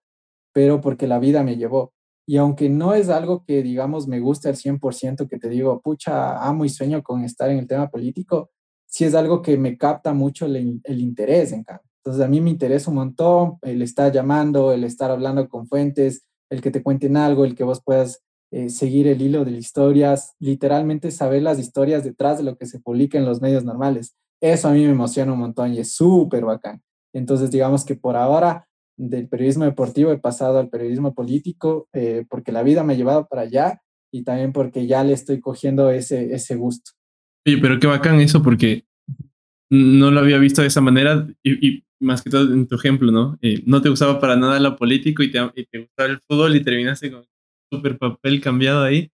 pero 0.53 0.79
porque 0.79 1.07
la 1.07 1.19
vida 1.19 1.43
me 1.43 1.57
llevó. 1.57 1.94
Y 2.27 2.37
aunque 2.37 2.69
no 2.69 2.93
es 2.93 3.09
algo 3.09 3.43
que, 3.45 3.61
digamos, 3.61 4.07
me 4.07 4.19
guste 4.19 4.49
al 4.49 4.55
100%, 4.55 5.27
que 5.27 5.37
te 5.37 5.49
digo, 5.49 5.81
pucha, 5.81 6.43
amo 6.43 6.65
y 6.65 6.69
sueño 6.69 7.03
con 7.03 7.23
estar 7.23 7.49
en 7.49 7.59
el 7.59 7.67
tema 7.67 7.89
político, 7.89 8.49
sí 8.87 9.05
es 9.05 9.13
algo 9.13 9.41
que 9.41 9.57
me 9.57 9.77
capta 9.77 10.13
mucho 10.13 10.45
el, 10.45 10.81
el 10.83 11.01
interés, 11.01 11.51
en 11.51 11.63
cambio. 11.63 11.85
Entonces, 12.03 12.23
a 12.23 12.27
mí 12.27 12.41
me 12.41 12.51
interesa 12.51 12.91
un 12.91 12.97
montón 12.97 13.57
el 13.61 13.81
estar 13.81 14.11
llamando, 14.11 14.71
el 14.71 14.83
estar 14.83 15.11
hablando 15.11 15.49
con 15.49 15.67
fuentes, 15.67 16.23
el 16.49 16.61
que 16.61 16.71
te 16.71 16.83
cuenten 16.83 17.17
algo, 17.17 17.45
el 17.45 17.55
que 17.55 17.63
vos 17.63 17.81
puedas 17.83 18.23
eh, 18.51 18.69
seguir 18.69 19.07
el 19.07 19.21
hilo 19.21 19.43
de 19.43 19.51
las 19.51 19.59
historias, 19.59 20.33
literalmente 20.39 21.11
saber 21.11 21.41
las 21.41 21.59
historias 21.59 22.03
detrás 22.03 22.37
de 22.37 22.43
lo 22.43 22.57
que 22.57 22.67
se 22.67 22.79
publica 22.79 23.17
en 23.17 23.25
los 23.25 23.41
medios 23.41 23.65
normales. 23.65 24.15
Eso 24.39 24.67
a 24.67 24.71
mí 24.71 24.83
me 24.83 24.91
emociona 24.91 25.33
un 25.33 25.39
montón 25.39 25.73
y 25.73 25.79
es 25.79 25.93
súper 25.93 26.45
bacán. 26.45 26.81
Entonces, 27.13 27.49
digamos 27.49 27.83
que 27.83 27.95
por 27.95 28.15
ahora 28.15 28.67
del 28.97 29.27
periodismo 29.27 29.65
deportivo 29.65 30.11
he 30.11 30.17
pasado 30.17 30.59
al 30.59 30.69
periodismo 30.69 31.13
político 31.13 31.87
eh, 31.93 32.25
porque 32.29 32.51
la 32.51 32.63
vida 32.63 32.83
me 32.83 32.93
ha 32.93 32.97
llevado 32.97 33.27
para 33.27 33.43
allá 33.43 33.81
y 34.11 34.23
también 34.23 34.53
porque 34.53 34.87
ya 34.87 35.03
le 35.03 35.13
estoy 35.13 35.41
cogiendo 35.41 35.89
ese, 35.89 36.33
ese 36.33 36.55
gusto. 36.55 36.91
Oye, 37.45 37.57
pero 37.57 37.79
qué 37.79 37.87
bacán 37.87 38.19
eso 38.21 38.41
porque 38.41 38.85
no 39.69 40.11
lo 40.11 40.19
había 40.19 40.37
visto 40.37 40.61
de 40.61 40.67
esa 40.67 40.81
manera 40.81 41.27
y, 41.43 41.83
más 41.99 42.21
que 42.21 42.29
todo 42.29 42.53
en 42.53 42.67
tu 42.67 42.75
ejemplo, 42.75 43.11
¿no? 43.11 43.37
Eh, 43.41 43.63
no 43.65 43.81
te 43.81 43.89
gustaba 43.89 44.19
para 44.19 44.35
nada 44.35 44.59
lo 44.59 44.75
político 44.75 45.23
y 45.23 45.31
te, 45.31 45.39
y 45.55 45.79
gustaba 45.79 46.09
el 46.09 46.19
fútbol 46.19 46.55
y 46.55 46.63
terminaste 46.63 47.11
con 47.11 47.25
súper 47.71 47.97
papel 47.97 48.41
cambiado 48.41 48.83
ahí. 48.83 49.11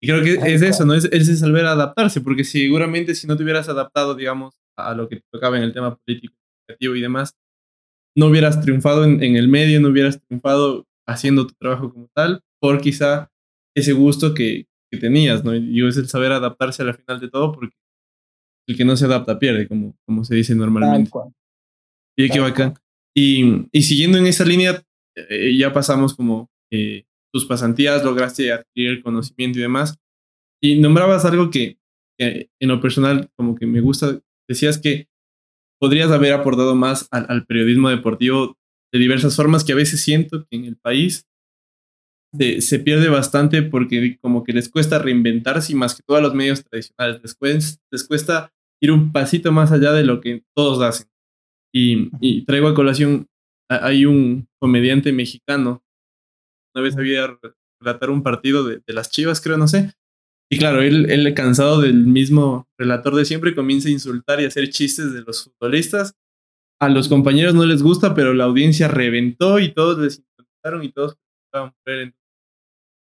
Y 0.00 0.06
creo 0.06 0.22
que 0.22 0.54
es 0.54 0.62
eso, 0.62 0.86
¿no? 0.86 0.94
Es, 0.94 1.04
es 1.04 1.38
saber 1.40 1.66
adaptarse, 1.66 2.20
porque 2.20 2.44
seguramente 2.44 3.14
si 3.14 3.26
no 3.26 3.36
te 3.36 3.42
hubieras 3.42 3.68
adaptado, 3.68 4.14
digamos, 4.14 4.54
a 4.76 4.94
lo 4.94 5.08
que 5.08 5.22
tocaba 5.30 5.58
en 5.58 5.64
el 5.64 5.74
tema 5.74 5.96
político, 5.96 6.34
y 6.78 7.00
demás, 7.00 7.36
no 8.20 8.26
hubieras 8.26 8.60
triunfado 8.60 9.04
en, 9.04 9.22
en, 9.22 9.36
el 9.36 9.48
medio, 9.48 9.80
no 9.80 9.88
hubieras 9.88 10.20
triunfado 10.20 10.86
haciendo 11.08 11.46
tu 11.46 11.54
trabajo 11.54 11.90
como 11.90 12.08
tal, 12.14 12.42
por 12.60 12.78
quizá 12.80 13.30
ese 13.74 13.92
gusto 13.94 14.34
que, 14.34 14.66
que 14.92 14.98
tenías, 14.98 15.42
¿no? 15.42 15.54
Y 15.54 15.86
es 15.86 15.96
el 15.96 16.06
saber 16.06 16.32
adaptarse 16.32 16.82
al 16.82 16.94
final 16.94 17.18
de 17.18 17.30
todo, 17.30 17.52
porque 17.52 17.74
el 18.68 18.76
que 18.76 18.84
no 18.84 18.94
se 18.94 19.06
adapta 19.06 19.38
pierde, 19.38 19.66
como, 19.66 19.96
como 20.04 20.24
se 20.24 20.34
dice 20.34 20.54
normalmente. 20.54 21.10
Y 22.18 22.28
qué 22.28 22.40
bacán. 22.40 22.74
Y, 23.16 23.66
y, 23.72 23.82
siguiendo 23.82 24.18
en 24.18 24.26
esa 24.26 24.44
línea, 24.44 24.82
eh, 25.16 25.56
ya 25.56 25.72
pasamos 25.72 26.14
como 26.14 26.50
eh, 26.70 27.04
tus 27.32 27.46
pasantías, 27.46 28.04
lograste 28.04 28.52
adquirir 28.52 28.90
el 28.90 29.02
conocimiento 29.02 29.58
y 29.58 29.62
demás. 29.62 29.96
Y 30.62 30.78
nombrabas 30.78 31.24
algo 31.24 31.50
que, 31.50 31.78
que, 32.18 32.50
en 32.60 32.68
lo 32.68 32.82
personal 32.82 33.30
como 33.34 33.54
que 33.54 33.66
me 33.66 33.80
gusta, 33.80 34.20
decías 34.46 34.78
que 34.78 35.08
podrías 35.80 36.10
haber 36.10 36.32
aportado 36.34 36.74
más 36.76 37.08
al, 37.10 37.26
al, 37.28 37.46
periodismo 37.46 37.88
deportivo 37.88 38.56
de 38.92 38.98
diversas 38.98 39.34
formas 39.34 39.64
que 39.64 39.72
a 39.72 39.76
veces 39.76 40.02
siento 40.02 40.46
que 40.48 40.56
en 40.56 40.64
el 40.66 40.76
país 40.76 41.26
se, 42.38 42.60
se, 42.60 42.78
pierde 42.78 43.08
bastante 43.08 43.62
porque 43.62 44.18
como 44.20 44.44
que 44.44 44.52
les 44.52 44.68
cuesta 44.68 44.98
reinventarse 44.98 45.72
y 45.72 45.76
más 45.76 45.94
que 45.94 46.02
todos 46.06 46.22
los 46.22 46.34
medios 46.34 46.62
tradicionales, 46.64 47.22
les 47.22 47.34
cuesta, 47.34 47.80
les 47.90 48.04
cuesta 48.06 48.52
ir 48.80 48.92
un 48.92 49.10
pasito 49.12 49.52
más 49.52 49.72
allá 49.72 49.92
de 49.92 50.04
lo 50.04 50.20
que 50.20 50.44
todos 50.54 50.82
hacen. 50.82 51.08
Y, 51.72 52.10
y 52.20 52.44
traigo 52.44 52.68
a 52.68 52.74
colación, 52.74 53.26
hay 53.68 54.04
un 54.04 54.48
comediante 54.60 55.12
mexicano, 55.12 55.82
una 56.74 56.84
vez 56.84 56.96
había 56.96 57.38
relatar 57.80 58.10
un 58.10 58.22
partido 58.22 58.64
de, 58.64 58.80
de 58.86 58.92
las 58.92 59.10
Chivas, 59.10 59.40
creo, 59.40 59.56
no 59.56 59.66
sé, 59.66 59.92
y 60.52 60.58
claro, 60.58 60.82
él, 60.82 61.08
él, 61.10 61.32
cansado 61.34 61.80
del 61.80 62.06
mismo 62.06 62.68
relator 62.76 63.14
de 63.14 63.24
siempre, 63.24 63.54
comienza 63.54 63.88
a 63.88 63.92
insultar 63.92 64.40
y 64.40 64.46
hacer 64.46 64.68
chistes 64.70 65.12
de 65.12 65.22
los 65.22 65.44
futbolistas. 65.44 66.16
A 66.80 66.88
los 66.88 67.08
compañeros 67.08 67.54
no 67.54 67.64
les 67.64 67.84
gusta, 67.84 68.14
pero 68.14 68.34
la 68.34 68.44
audiencia 68.44 68.88
reventó 68.88 69.60
y 69.60 69.72
todos 69.72 69.98
les 69.98 70.18
insultaron 70.18 70.82
y 70.82 70.90
todos 70.90 71.16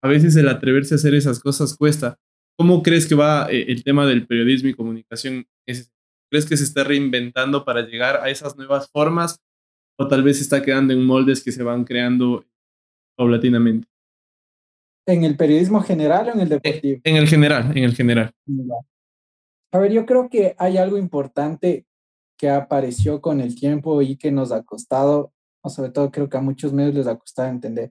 A 0.03 0.09
veces 0.09 0.35
el 0.35 0.49
atreverse 0.49 0.95
a 0.95 0.97
hacer 0.97 1.15
esas 1.15 1.39
cosas 1.39 1.77
cuesta. 1.77 2.19
¿Cómo 2.59 2.83
crees 2.83 3.07
que 3.07 3.15
va 3.15 3.47
eh, 3.49 3.67
el 3.69 3.85
tema 3.85 4.05
del 4.05 4.27
periodismo 4.27 4.71
y 4.71 4.75
comunicación? 4.75 5.47
¿Crees 5.65 6.47
que 6.47 6.57
se 6.57 6.65
está 6.65 6.83
reinventando 6.83 7.65
para 7.65 7.83
llegar 7.83 8.17
a 8.17 8.31
esas 8.31 8.57
nuevas 8.57 8.91
formas? 8.91 9.41
¿O 9.97 10.09
tal 10.09 10.25
vez 10.25 10.41
está 10.41 10.63
quedando 10.63 10.93
en 10.93 11.05
moldes 11.05 11.45
que 11.45 11.53
se 11.53 11.63
van 11.63 11.85
creando 11.85 12.45
paulatinamente? 13.17 13.87
¿En 15.09 15.25
el 15.25 15.39
periodismo 15.39 15.81
general 15.81 16.29
o 16.29 16.33
en 16.33 16.41
el 16.41 16.49
deportivo? 16.51 17.01
En 17.03 17.17
el 17.17 17.27
general, 17.27 17.75
en 17.75 17.85
el 17.85 17.95
general. 17.95 18.31
A 19.73 19.79
ver, 19.79 19.91
yo 19.91 20.05
creo 20.05 20.29
que 20.29 20.55
hay 20.59 20.77
algo 20.77 20.99
importante 20.99 21.87
que 22.37 22.51
apareció 22.51 23.23
con 23.23 23.41
el 23.41 23.59
tiempo 23.59 24.03
y 24.03 24.17
que 24.19 24.31
nos 24.31 24.53
ha 24.53 24.63
costado, 24.65 25.33
o 25.63 25.71
sobre 25.71 25.93
todo 25.93 26.11
creo 26.11 26.29
que 26.29 26.37
a 26.37 26.43
muchos 26.43 26.75
medios 26.75 26.95
les 26.95 27.07
ha 27.07 27.19
costado 27.19 27.49
entender. 27.49 27.91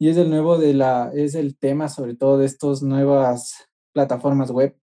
Y 0.00 0.08
es 0.08 0.16
el 0.16 0.28
nuevo 0.28 0.58
de 0.58 0.74
la, 0.74 1.12
es 1.14 1.36
el 1.36 1.56
tema 1.56 1.88
sobre 1.88 2.16
todo 2.16 2.36
de 2.36 2.46
estas 2.46 2.82
nuevas 2.82 3.68
plataformas 3.94 4.50
web, 4.50 4.76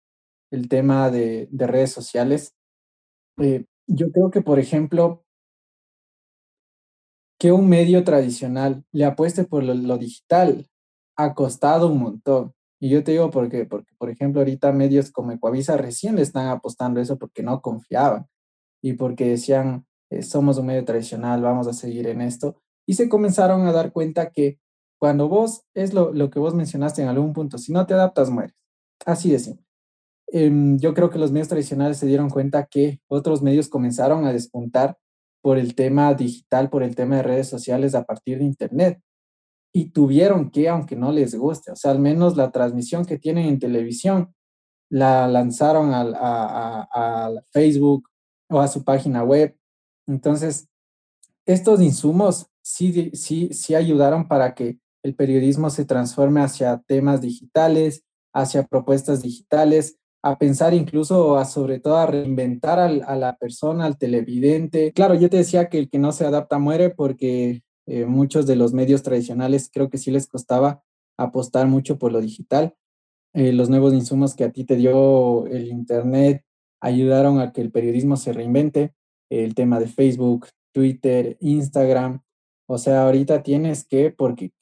el 0.53 0.69
tema 0.69 1.11
de, 1.11 1.49
de 1.51 1.67
redes 1.67 1.93
sociales. 1.93 2.55
Eh, 3.39 3.65
yo 3.87 4.13
creo 4.13 4.31
que, 4.31 4.43
por 4.43 4.59
ejemplo, 4.59 5.25
que 7.39 7.53
un 7.53 7.71
medio 7.71 8.05
tradicional 8.05 8.85
le 8.93 9.07
apueste 9.07 9.45
por 9.45 9.65
lo, 9.65 9.73
lo 9.73 9.97
digital 9.97 10.70
ha 11.23 11.35
costado 11.35 11.89
un 11.89 11.99
montón. 11.99 12.55
Y 12.81 12.89
yo 12.89 13.05
te 13.05 13.13
digo 13.13 13.31
por 13.31 13.49
qué, 13.51 13.67
porque 13.67 13.93
por 13.99 14.11
ejemplo 14.11 14.41
ahorita 14.41 14.73
medios 14.73 15.11
como 15.11 15.33
Ecuavisa 15.33 15.77
recién 15.77 16.17
le 16.17 16.23
están 16.23 16.49
apostando 16.49 17.01
eso 17.01 17.19
porque 17.19 17.43
no 17.43 17.61
confiaban 17.61 18.27
y 18.83 18.95
porque 18.95 19.29
decían, 19.29 19.87
eh, 20.11 20.23
somos 20.23 20.57
un 20.59 20.67
medio 20.67 20.85
tradicional, 20.85 21.43
vamos 21.43 21.67
a 21.67 21.75
seguir 21.75 22.07
en 22.07 22.23
esto. 22.23 22.57
Y 22.87 22.95
se 22.95 23.09
comenzaron 23.09 23.67
a 23.67 23.73
dar 23.73 23.93
cuenta 23.93 24.31
que 24.31 24.59
cuando 24.99 25.29
vos, 25.29 25.63
es 25.75 25.95
lo, 25.95 26.13
lo 26.13 26.31
que 26.31 26.39
vos 26.39 26.55
mencionaste 26.55 27.03
en 27.03 27.09
algún 27.09 27.33
punto, 27.33 27.59
si 27.59 27.73
no 27.73 27.87
te 27.87 27.95
adaptas, 27.95 28.31
mueres. 28.31 28.55
Así 29.05 29.31
de 29.31 29.39
simple. 29.39 29.65
Eh, 30.33 30.51
yo 30.77 30.95
creo 30.95 31.11
que 31.11 31.19
los 31.19 31.33
medios 31.33 31.49
tradicionales 31.49 31.99
se 31.99 32.07
dieron 32.07 32.31
cuenta 32.31 32.67
que 32.67 33.01
otros 33.09 33.43
medios 33.43 33.69
comenzaron 33.69 34.25
a 34.25 34.33
despuntar 34.33 34.97
por 35.43 35.59
el 35.59 35.75
tema 35.75 36.15
digital, 36.15 36.71
por 36.71 36.83
el 36.83 36.95
tema 36.95 37.17
de 37.17 37.23
redes 37.23 37.49
sociales 37.49 37.95
a 37.95 38.05
partir 38.05 38.39
de 38.39 38.45
Internet 38.45 39.01
y 39.73 39.91
tuvieron 39.91 40.51
que, 40.51 40.69
aunque 40.69 40.97
no 40.97 41.13
les 41.13 41.35
guste, 41.35 41.71
o 41.71 41.77
sea, 41.77 41.93
al 41.93 42.01
menos 42.01 42.37
la 42.37 42.51
transmisión 42.51 43.05
que 43.05 43.19
tienen 43.19 43.47
en 43.47 43.59
televisión, 43.59 44.35
la 44.91 45.29
lanzaron 45.29 45.93
a, 45.93 46.03
a, 46.03 46.89
a, 46.93 47.43
Facebook 47.53 48.09
o 48.49 48.61
a 48.61 48.67
su 48.67 48.83
página 48.83 49.23
web. 49.23 49.57
Entonces, 50.09 50.69
estos 51.47 51.81
insumos 51.81 52.49
sí, 52.63 53.13
sí, 53.15 53.51
sí 53.53 53.75
ayudaron 53.75 54.27
para 54.27 54.55
que 54.55 54.79
el 55.03 55.15
periodismo 55.15 55.71
se 55.71 55.85
transforme 55.85 56.41
hacia 56.41 56.83
temas 56.87 57.21
digitales, 57.21 58.05
hacia 58.35 58.65
propuestas 58.65 59.23
digitales, 59.23 59.97
a 60.23 60.39
pensar 60.39 60.75
incluso, 60.75 61.39
a, 61.39 61.45
sobre 61.45 61.81
todo 61.81 61.97
a 61.97 62.07
reinventar 62.07 62.79
al, 62.79 63.03
a 63.07 63.17
la 63.17 63.37
persona, 63.37 63.87
al 63.87 63.97
televidente. 63.97 64.93
Claro, 64.93 65.15
yo 65.15 65.31
te 65.31 65.39
decía 65.39 65.69
que 65.69 65.79
el 65.79 65.89
que 65.89 65.99
no 65.99 66.13
se 66.13 66.27
adapta 66.27 66.59
muere 66.59 66.91
porque 66.91 67.63
eh, 67.91 68.07
muchos 68.07 68.47
de 68.47 68.55
los 68.55 68.73
medios 68.73 69.03
tradicionales 69.03 69.69
creo 69.69 69.91
que 69.91 69.99
sí 69.99 70.13
les 70.13 70.29
costaba 70.29 70.85
apostar 71.19 71.67
mucho 71.67 71.99
por 71.99 72.13
lo 72.13 72.21
digital. 72.21 72.77
Eh, 73.35 73.53
los 73.53 73.69
nuevos 73.69 73.93
insumos 73.93 74.37
que 74.37 74.45
a 74.45 74.53
ti 74.53 74.65
te 74.65 74.77
dio 74.77 75.49
el 75.49 75.67
Internet 75.67 76.45
ayudaron 76.81 77.41
a 77.41 77.53
que 77.53 77.61
el 77.61 77.73
periodismo 77.73 78.17
se 78.17 78.33
reinvente. 78.33 78.95
El 79.29 79.57
tema 79.57 79.81
de 79.81 79.89
Facebook, 79.89 80.47
Twitter, 80.73 81.37
Instagram. 81.41 82.23
O 82.69 82.79
sea, 82.79 83.03
ahorita 83.03 83.43
tienes 83.43 83.85
que, 83.85 84.13
porque, 84.13 84.53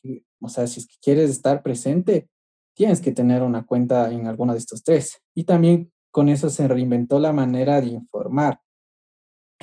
o 0.41 0.49
sea, 0.49 0.67
si 0.67 0.81
es 0.81 0.87
que 0.87 0.97
quieres 1.03 1.29
estar 1.29 1.63
presente, 1.63 2.31
tienes 2.75 3.03
que 3.03 3.13
tener 3.13 3.43
una 3.43 3.67
cuenta 3.67 4.11
en 4.11 4.27
alguno 4.27 4.55
de 4.55 4.59
estos 4.59 4.83
tres. 4.83 5.21
Y 5.35 5.45
también 5.45 5.93
con 6.11 6.31
eso 6.31 6.49
se 6.49 6.67
reinventó 6.67 7.19
la 7.19 7.35
manera 7.35 7.83
de 7.83 7.89
informar. 7.89 8.63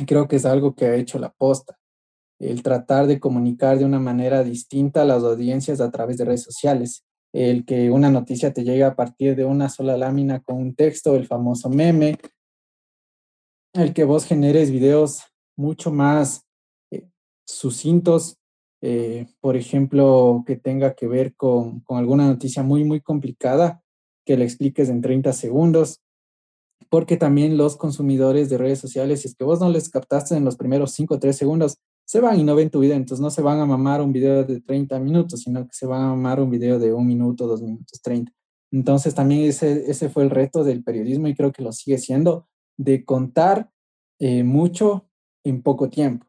Creo 0.06 0.28
que 0.28 0.36
es 0.36 0.46
algo 0.46 0.76
que 0.76 0.86
ha 0.86 0.96
hecho 0.96 1.18
la 1.18 1.32
posta 1.32 1.80
el 2.40 2.64
tratar 2.64 3.08
de 3.08 3.20
comunicar 3.20 3.78
de 3.78 3.86
una 3.86 4.00
manera 4.00 4.44
distinta 4.44 5.02
a 5.02 5.06
las 5.06 5.24
audiencias 5.24 5.80
a 5.82 5.92
través 5.92 6.18
de 6.18 6.26
redes 6.26 6.44
sociales, 6.44 7.06
el 7.34 7.66
que 7.66 7.92
una 7.92 8.10
noticia 8.10 8.54
te 8.54 8.64
llegue 8.64 8.84
a 8.84 8.96
partir 8.96 9.36
de 9.36 9.46
una 9.46 9.70
sola 9.70 9.98
lámina 9.98 10.42
con 10.42 10.58
un 10.58 10.76
texto, 10.76 11.16
el 11.16 11.28
famoso 11.28 11.70
meme, 11.70 12.18
el 13.74 13.94
que 13.94 14.06
vos 14.06 14.26
generes 14.26 14.72
videos 14.72 15.24
mucho 15.58 15.92
más 15.92 16.46
eh, 16.92 17.10
sucintos, 17.46 18.38
eh, 18.82 19.28
por 19.42 19.58
ejemplo, 19.58 20.44
que 20.46 20.56
tenga 20.56 20.94
que 20.94 21.08
ver 21.08 21.36
con, 21.36 21.82
con, 21.82 21.98
alguna 21.98 22.26
noticia 22.28 22.64
muy, 22.64 22.84
muy 22.84 23.02
complicada, 23.02 23.82
que 24.26 24.38
le 24.38 24.46
expliques 24.46 24.90
en 24.90 25.02
30 25.02 25.34
segundos, 25.34 26.02
porque 26.90 27.18
también 27.18 27.58
los 27.58 27.78
consumidores 27.78 28.50
de 28.50 28.58
redes 28.58 28.80
sociales, 28.80 29.22
si 29.22 29.28
es 29.28 29.36
que 29.36 29.44
vos 29.44 29.60
no 29.60 29.70
les 29.70 29.90
captaste 29.90 30.36
en 30.36 30.46
los 30.46 30.56
primeros 30.56 30.92
5 30.92 31.16
o 31.16 31.20
3 31.20 31.36
segundos, 31.36 31.80
se 32.06 32.20
van 32.20 32.40
y 32.40 32.44
no 32.44 32.56
ven 32.56 32.70
tu 32.70 32.80
video, 32.80 32.96
entonces 32.96 33.22
no 33.22 33.32
se 33.32 33.42
van 33.42 33.60
a 33.60 33.66
mamar 33.66 34.02
un 34.02 34.14
video 34.14 34.44
de 34.44 34.62
30 34.62 35.00
minutos, 35.00 35.42
sino 35.42 35.66
que 35.66 35.74
se 35.74 35.88
van 35.88 36.02
a 36.02 36.08
mamar 36.10 36.40
un 36.40 36.52
video 36.52 36.78
de 36.78 36.94
un 36.94 37.08
minuto, 37.08 37.48
dos 37.48 37.62
minutos, 37.62 38.00
30. 38.02 38.32
Entonces 38.72 39.16
también 39.16 39.42
ese, 39.42 39.90
ese 39.90 40.10
fue 40.10 40.24
el 40.24 40.30
reto 40.30 40.64
del 40.64 40.84
periodismo 40.84 41.28
y 41.28 41.36
creo 41.36 41.52
que 41.52 41.64
lo 41.64 41.72
sigue 41.72 41.98
siendo, 41.98 42.48
de 42.78 43.06
contar 43.06 43.72
eh, 44.20 44.44
mucho 44.44 45.10
en 45.44 45.62
poco 45.64 45.90
tiempo. 45.90 46.28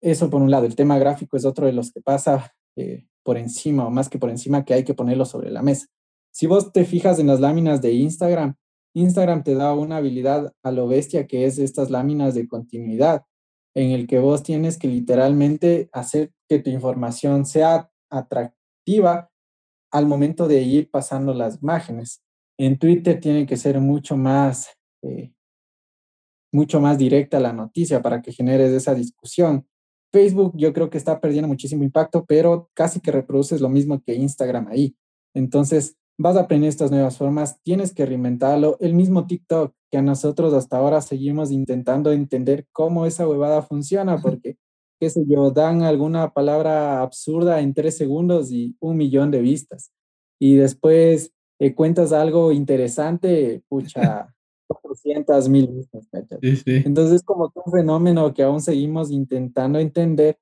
Eso 0.00 0.30
por 0.30 0.42
un 0.42 0.50
lado, 0.50 0.66
el 0.66 0.76
tema 0.76 0.98
gráfico 0.98 1.36
es 1.36 1.44
otro 1.44 1.66
de 1.66 1.72
los 1.72 1.92
que 1.92 2.00
pasa 2.00 2.54
eh, 2.76 3.06
por 3.22 3.36
encima 3.36 3.86
o 3.86 3.90
más 3.90 4.08
que 4.08 4.18
por 4.18 4.30
encima 4.30 4.64
que 4.64 4.74
hay 4.74 4.84
que 4.84 4.94
ponerlo 4.94 5.24
sobre 5.24 5.50
la 5.50 5.62
mesa. 5.62 5.86
Si 6.32 6.46
vos 6.46 6.72
te 6.72 6.84
fijas 6.84 7.18
en 7.18 7.26
las 7.26 7.40
láminas 7.40 7.82
de 7.82 7.92
Instagram, 7.92 8.54
Instagram 8.94 9.42
te 9.42 9.54
da 9.54 9.74
una 9.74 9.98
habilidad 9.98 10.52
a 10.62 10.70
lo 10.70 10.88
bestia 10.88 11.26
que 11.26 11.44
es 11.44 11.58
estas 11.58 11.90
láminas 11.90 12.34
de 12.34 12.48
continuidad, 12.48 13.24
en 13.78 13.92
el 13.92 14.08
que 14.08 14.18
vos 14.18 14.42
tienes 14.42 14.76
que 14.76 14.88
literalmente 14.88 15.88
hacer 15.92 16.32
que 16.48 16.58
tu 16.58 16.68
información 16.68 17.46
sea 17.46 17.88
atractiva 18.10 19.30
al 19.92 20.06
momento 20.06 20.48
de 20.48 20.62
ir 20.62 20.90
pasando 20.90 21.32
las 21.32 21.62
imágenes. 21.62 22.20
En 22.58 22.76
Twitter 22.76 23.20
tiene 23.20 23.46
que 23.46 23.56
ser 23.56 23.80
mucho 23.80 24.16
más, 24.16 24.76
eh, 25.02 25.32
mucho 26.52 26.80
más 26.80 26.98
directa 26.98 27.38
la 27.38 27.52
noticia 27.52 28.02
para 28.02 28.20
que 28.20 28.32
generes 28.32 28.72
esa 28.72 28.94
discusión. 28.94 29.64
Facebook 30.12 30.54
yo 30.56 30.72
creo 30.72 30.90
que 30.90 30.98
está 30.98 31.20
perdiendo 31.20 31.46
muchísimo 31.46 31.84
impacto, 31.84 32.24
pero 32.26 32.70
casi 32.74 32.98
que 32.98 33.12
reproduces 33.12 33.60
lo 33.60 33.68
mismo 33.68 34.02
que 34.02 34.16
Instagram 34.16 34.66
ahí. 34.66 34.96
Entonces, 35.34 35.96
vas 36.18 36.36
a 36.36 36.40
aprender 36.40 36.68
estas 36.68 36.90
nuevas 36.90 37.16
formas, 37.16 37.62
tienes 37.62 37.94
que 37.94 38.04
reinventarlo. 38.04 38.76
El 38.80 38.94
mismo 38.94 39.26
TikTok 39.26 39.72
que 39.90 39.98
a 39.98 40.02
nosotros 40.02 40.52
hasta 40.52 40.76
ahora 40.76 41.00
seguimos 41.00 41.50
intentando 41.50 42.12
entender 42.12 42.66
cómo 42.72 43.06
esa 43.06 43.26
huevada 43.26 43.62
funciona, 43.62 44.20
porque, 44.20 44.56
qué 45.00 45.08
sé 45.08 45.24
yo, 45.26 45.50
dan 45.50 45.82
alguna 45.82 46.32
palabra 46.32 47.00
absurda 47.02 47.60
en 47.60 47.72
tres 47.72 47.96
segundos 47.96 48.50
y 48.50 48.76
un 48.80 48.96
millón 48.96 49.30
de 49.30 49.40
vistas. 49.40 49.92
Y 50.40 50.56
después 50.56 51.32
eh, 51.60 51.74
cuentas 51.74 52.12
algo 52.12 52.52
interesante, 52.52 53.62
pucha, 53.68 54.34
400 54.66 55.48
mil 55.48 55.68
vistas. 55.68 56.08
Sí, 56.42 56.56
sí. 56.56 56.82
Entonces, 56.84 57.22
como 57.22 57.50
un 57.54 57.72
fenómeno 57.72 58.34
que 58.34 58.42
aún 58.42 58.60
seguimos 58.60 59.10
intentando 59.10 59.78
entender, 59.78 60.38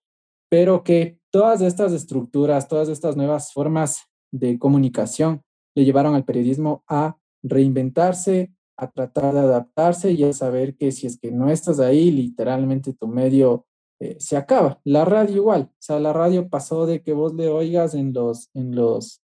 pero 0.51 0.83
que 0.83 1.19
todas 1.31 1.61
estas 1.61 1.93
estructuras, 1.93 2.67
todas 2.67 2.89
estas 2.89 3.17
nuevas 3.17 3.53
formas 3.53 4.07
de 4.33 4.59
comunicación 4.59 5.43
le 5.77 5.85
llevaron 5.85 6.15
al 6.15 6.25
periodismo 6.25 6.83
a 6.89 7.17
reinventarse, 7.45 8.53
a 8.77 8.91
tratar 8.91 9.35
de 9.35 9.41
adaptarse 9.41 10.11
y 10.13 10.25
a 10.25 10.33
saber 10.33 10.75
que 10.77 10.91
si 10.91 11.07
es 11.07 11.19
que 11.19 11.31
no 11.31 11.51
estás 11.51 11.79
ahí, 11.79 12.11
literalmente 12.11 12.95
tu 12.95 13.07
medio 13.07 13.67
eh, 14.01 14.17
se 14.19 14.37
acaba. 14.37 14.81
La 14.85 15.05
radio 15.05 15.37
igual, 15.37 15.71
o 15.71 15.77
sea, 15.79 16.01
la 16.01 16.13
radio 16.13 16.49
pasó 16.49 16.87
de 16.87 17.03
que 17.03 17.13
vos 17.13 17.35
le 17.35 17.49
oigas 17.49 17.95
en 17.95 18.13
los, 18.13 18.51
en 18.55 18.75
los, 18.75 19.23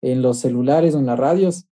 en 0.00 0.22
los 0.22 0.38
celulares 0.38 0.94
o 0.94 1.00
en 1.00 1.06
las 1.06 1.18
radios 1.18 1.68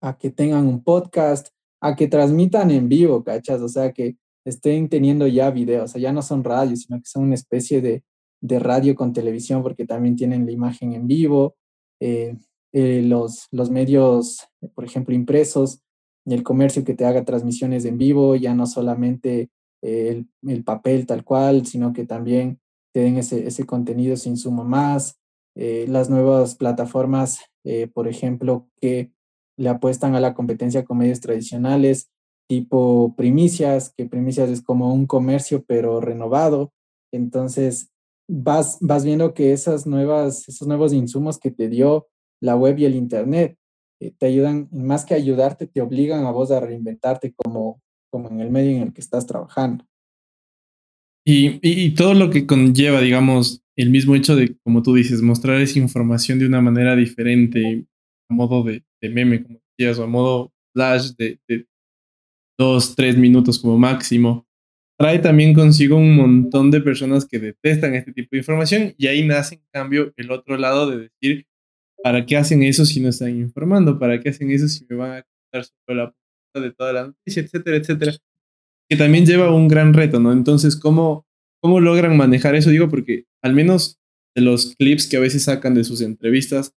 a 0.00 0.16
que 0.16 0.30
tengan 0.30 0.66
un 0.66 0.82
podcast, 0.82 1.48
a 1.80 1.96
que 1.96 2.08
transmitan 2.08 2.70
en 2.70 2.88
vivo, 2.88 3.22
¿cachas? 3.24 3.60
O 3.60 3.68
sea, 3.68 3.92
que 3.92 4.16
estén 4.44 4.88
teniendo 4.88 5.26
ya 5.26 5.50
videos, 5.50 5.84
o 5.84 5.88
sea, 5.88 6.00
ya 6.00 6.12
no 6.12 6.22
son 6.22 6.44
radios, 6.44 6.82
sino 6.82 6.98
que 6.98 7.06
son 7.06 7.24
una 7.24 7.34
especie 7.34 7.82
de, 7.82 8.04
de 8.40 8.58
radio 8.58 8.94
con 8.94 9.12
televisión 9.12 9.62
porque 9.62 9.84
también 9.84 10.16
tienen 10.16 10.46
la 10.46 10.52
imagen 10.52 10.94
en 10.94 11.06
vivo. 11.06 11.56
Eh, 12.00 12.36
eh, 12.72 13.02
los, 13.02 13.48
los 13.50 13.70
medios, 13.70 14.46
por 14.74 14.84
ejemplo, 14.84 15.14
impresos, 15.14 15.80
el 16.26 16.42
comercio 16.42 16.84
que 16.84 16.94
te 16.94 17.06
haga 17.06 17.24
transmisiones 17.24 17.84
en 17.84 17.98
vivo, 17.98 18.36
ya 18.36 18.54
no 18.54 18.66
solamente 18.66 19.50
el, 19.80 20.26
el, 20.46 20.64
papel 20.64 21.06
tal 21.06 21.24
cual, 21.24 21.64
sino 21.66 21.92
que 21.92 22.04
también 22.04 22.60
te 22.92 23.00
den 23.00 23.16
ese, 23.16 23.46
ese 23.46 23.64
contenido 23.64 24.16
sin 24.16 24.36
sumo 24.36 24.64
más. 24.64 25.18
Eh, 25.60 25.86
las 25.88 26.08
nuevas 26.08 26.54
plataformas, 26.54 27.40
eh, 27.64 27.88
por 27.88 28.06
ejemplo, 28.06 28.68
que 28.80 29.10
le 29.56 29.68
apuestan 29.68 30.14
a 30.14 30.20
la 30.20 30.34
competencia 30.34 30.84
con 30.84 30.98
medios 30.98 31.20
tradicionales, 31.20 32.10
tipo 32.48 33.14
primicias, 33.16 33.92
que 33.96 34.06
primicias 34.06 34.50
es 34.50 34.62
como 34.62 34.94
un 34.94 35.06
comercio 35.06 35.64
pero 35.66 36.00
renovado. 36.00 36.72
Entonces, 37.12 37.90
vas, 38.28 38.78
vas 38.80 39.04
viendo 39.04 39.34
que 39.34 39.52
esas 39.52 39.86
nuevas, 39.86 40.48
esos 40.48 40.68
nuevos 40.68 40.92
insumos 40.92 41.38
que 41.38 41.50
te 41.50 41.68
dio 41.68 42.06
la 42.40 42.56
web 42.56 42.78
y 42.78 42.84
el 42.84 42.94
Internet. 42.94 43.56
Eh, 44.00 44.12
te 44.16 44.26
ayudan, 44.26 44.68
más 44.70 45.04
que 45.04 45.14
ayudarte, 45.14 45.66
te 45.66 45.80
obligan 45.80 46.24
a 46.24 46.30
vos 46.30 46.50
a 46.50 46.60
reinventarte 46.60 47.34
como, 47.34 47.82
como 48.10 48.28
en 48.30 48.40
el 48.40 48.50
medio 48.50 48.76
en 48.76 48.82
el 48.82 48.92
que 48.92 49.00
estás 49.00 49.26
trabajando. 49.26 49.84
Y, 51.26 51.58
y, 51.62 51.94
todo 51.94 52.14
lo 52.14 52.30
que 52.30 52.46
conlleva, 52.46 53.00
digamos, 53.00 53.62
el 53.76 53.90
mismo 53.90 54.14
hecho 54.14 54.34
de, 54.34 54.56
como 54.64 54.82
tú 54.82 54.94
dices, 54.94 55.20
mostrar 55.20 55.60
esa 55.60 55.78
información 55.78 56.38
de 56.38 56.46
una 56.46 56.62
manera 56.62 56.96
diferente, 56.96 57.86
a 58.30 58.34
modo 58.34 58.62
de, 58.62 58.82
de 59.02 59.08
meme, 59.10 59.42
como 59.42 59.60
decías, 59.76 59.98
o 59.98 60.04
a 60.04 60.06
modo 60.06 60.52
flash 60.72 61.10
de, 61.16 61.38
de 61.46 61.66
dos, 62.58 62.94
tres 62.96 63.16
minutos 63.16 63.58
como 63.58 63.78
máximo, 63.78 64.46
trae 64.98 65.18
también 65.20 65.54
consigo 65.54 65.96
un 65.96 66.16
montón 66.16 66.70
de 66.70 66.80
personas 66.80 67.24
que 67.24 67.38
detestan 67.38 67.94
este 67.94 68.12
tipo 68.12 68.30
de 68.32 68.38
información 68.38 68.94
y 68.98 69.06
ahí 69.06 69.24
nace 69.24 69.56
en 69.56 69.62
cambio 69.72 70.12
el 70.16 70.30
otro 70.30 70.56
lado 70.56 70.90
de 70.90 71.08
decir, 71.08 71.46
¿Para 72.02 72.24
qué 72.24 72.36
hacen 72.36 72.62
eso 72.62 72.84
si 72.84 73.00
no 73.00 73.08
están 73.08 73.30
informando? 73.30 73.98
¿Para 73.98 74.20
qué 74.20 74.28
hacen 74.30 74.50
eso 74.50 74.68
si 74.68 74.86
me 74.88 74.96
van 74.96 75.10
a 75.18 75.22
contar 75.22 75.64
sobre 75.64 75.96
la 75.96 76.14
de 76.60 76.72
toda 76.72 76.92
la 76.92 77.06
noticia, 77.06 77.42
etcétera, 77.42 77.76
etcétera? 77.76 78.12
Que 78.88 78.96
también 78.96 79.26
lleva 79.26 79.54
un 79.54 79.68
gran 79.68 79.94
reto, 79.94 80.18
¿no? 80.18 80.32
Entonces, 80.32 80.76
¿cómo, 80.76 81.26
cómo 81.62 81.80
logran 81.80 82.16
manejar 82.16 82.54
eso? 82.54 82.70
Digo, 82.70 82.88
porque 82.88 83.24
al 83.42 83.54
menos 83.54 83.98
de 84.34 84.42
los 84.42 84.74
clips 84.76 85.06
que 85.06 85.16
a 85.16 85.20
veces 85.20 85.44
sacan 85.44 85.74
de 85.74 85.84
sus 85.84 86.00
entrevistas, 86.00 86.72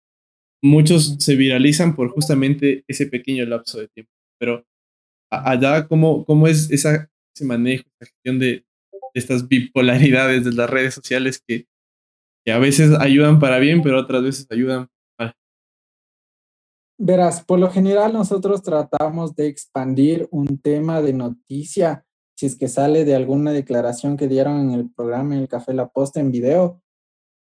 muchos 0.62 1.16
se 1.18 1.36
viralizan 1.36 1.94
por 1.94 2.10
justamente 2.10 2.84
ese 2.88 3.06
pequeño 3.06 3.44
lapso 3.46 3.78
de 3.78 3.88
tiempo. 3.88 4.12
Pero 4.38 4.64
allá, 5.30 5.86
¿cómo, 5.86 6.24
cómo 6.24 6.48
es 6.48 6.70
esa, 6.70 7.10
ese 7.34 7.44
manejo, 7.44 7.84
esa 8.00 8.10
gestión 8.10 8.38
de 8.38 8.64
estas 9.14 9.48
bipolaridades 9.48 10.44
de 10.44 10.52
las 10.52 10.68
redes 10.68 10.94
sociales 10.94 11.42
que, 11.46 11.66
que 12.44 12.52
a 12.52 12.58
veces 12.58 12.92
ayudan 12.98 13.38
para 13.38 13.58
bien, 13.58 13.82
pero 13.82 13.98
otras 13.98 14.22
veces 14.22 14.46
ayudan 14.50 14.88
Verás, 17.02 17.42
por 17.42 17.58
lo 17.58 17.70
general 17.70 18.12
nosotros 18.12 18.62
tratamos 18.62 19.34
de 19.34 19.46
expandir 19.46 20.28
un 20.30 20.58
tema 20.58 21.00
de 21.00 21.14
noticia, 21.14 22.04
si 22.36 22.44
es 22.44 22.56
que 22.58 22.68
sale 22.68 23.06
de 23.06 23.14
alguna 23.14 23.52
declaración 23.52 24.18
que 24.18 24.28
dieron 24.28 24.60
en 24.60 24.72
el 24.72 24.90
programa 24.90 25.34
en 25.34 25.40
el 25.40 25.48
Café 25.48 25.72
La 25.72 25.88
Posta 25.88 26.20
en 26.20 26.30
video, 26.30 26.82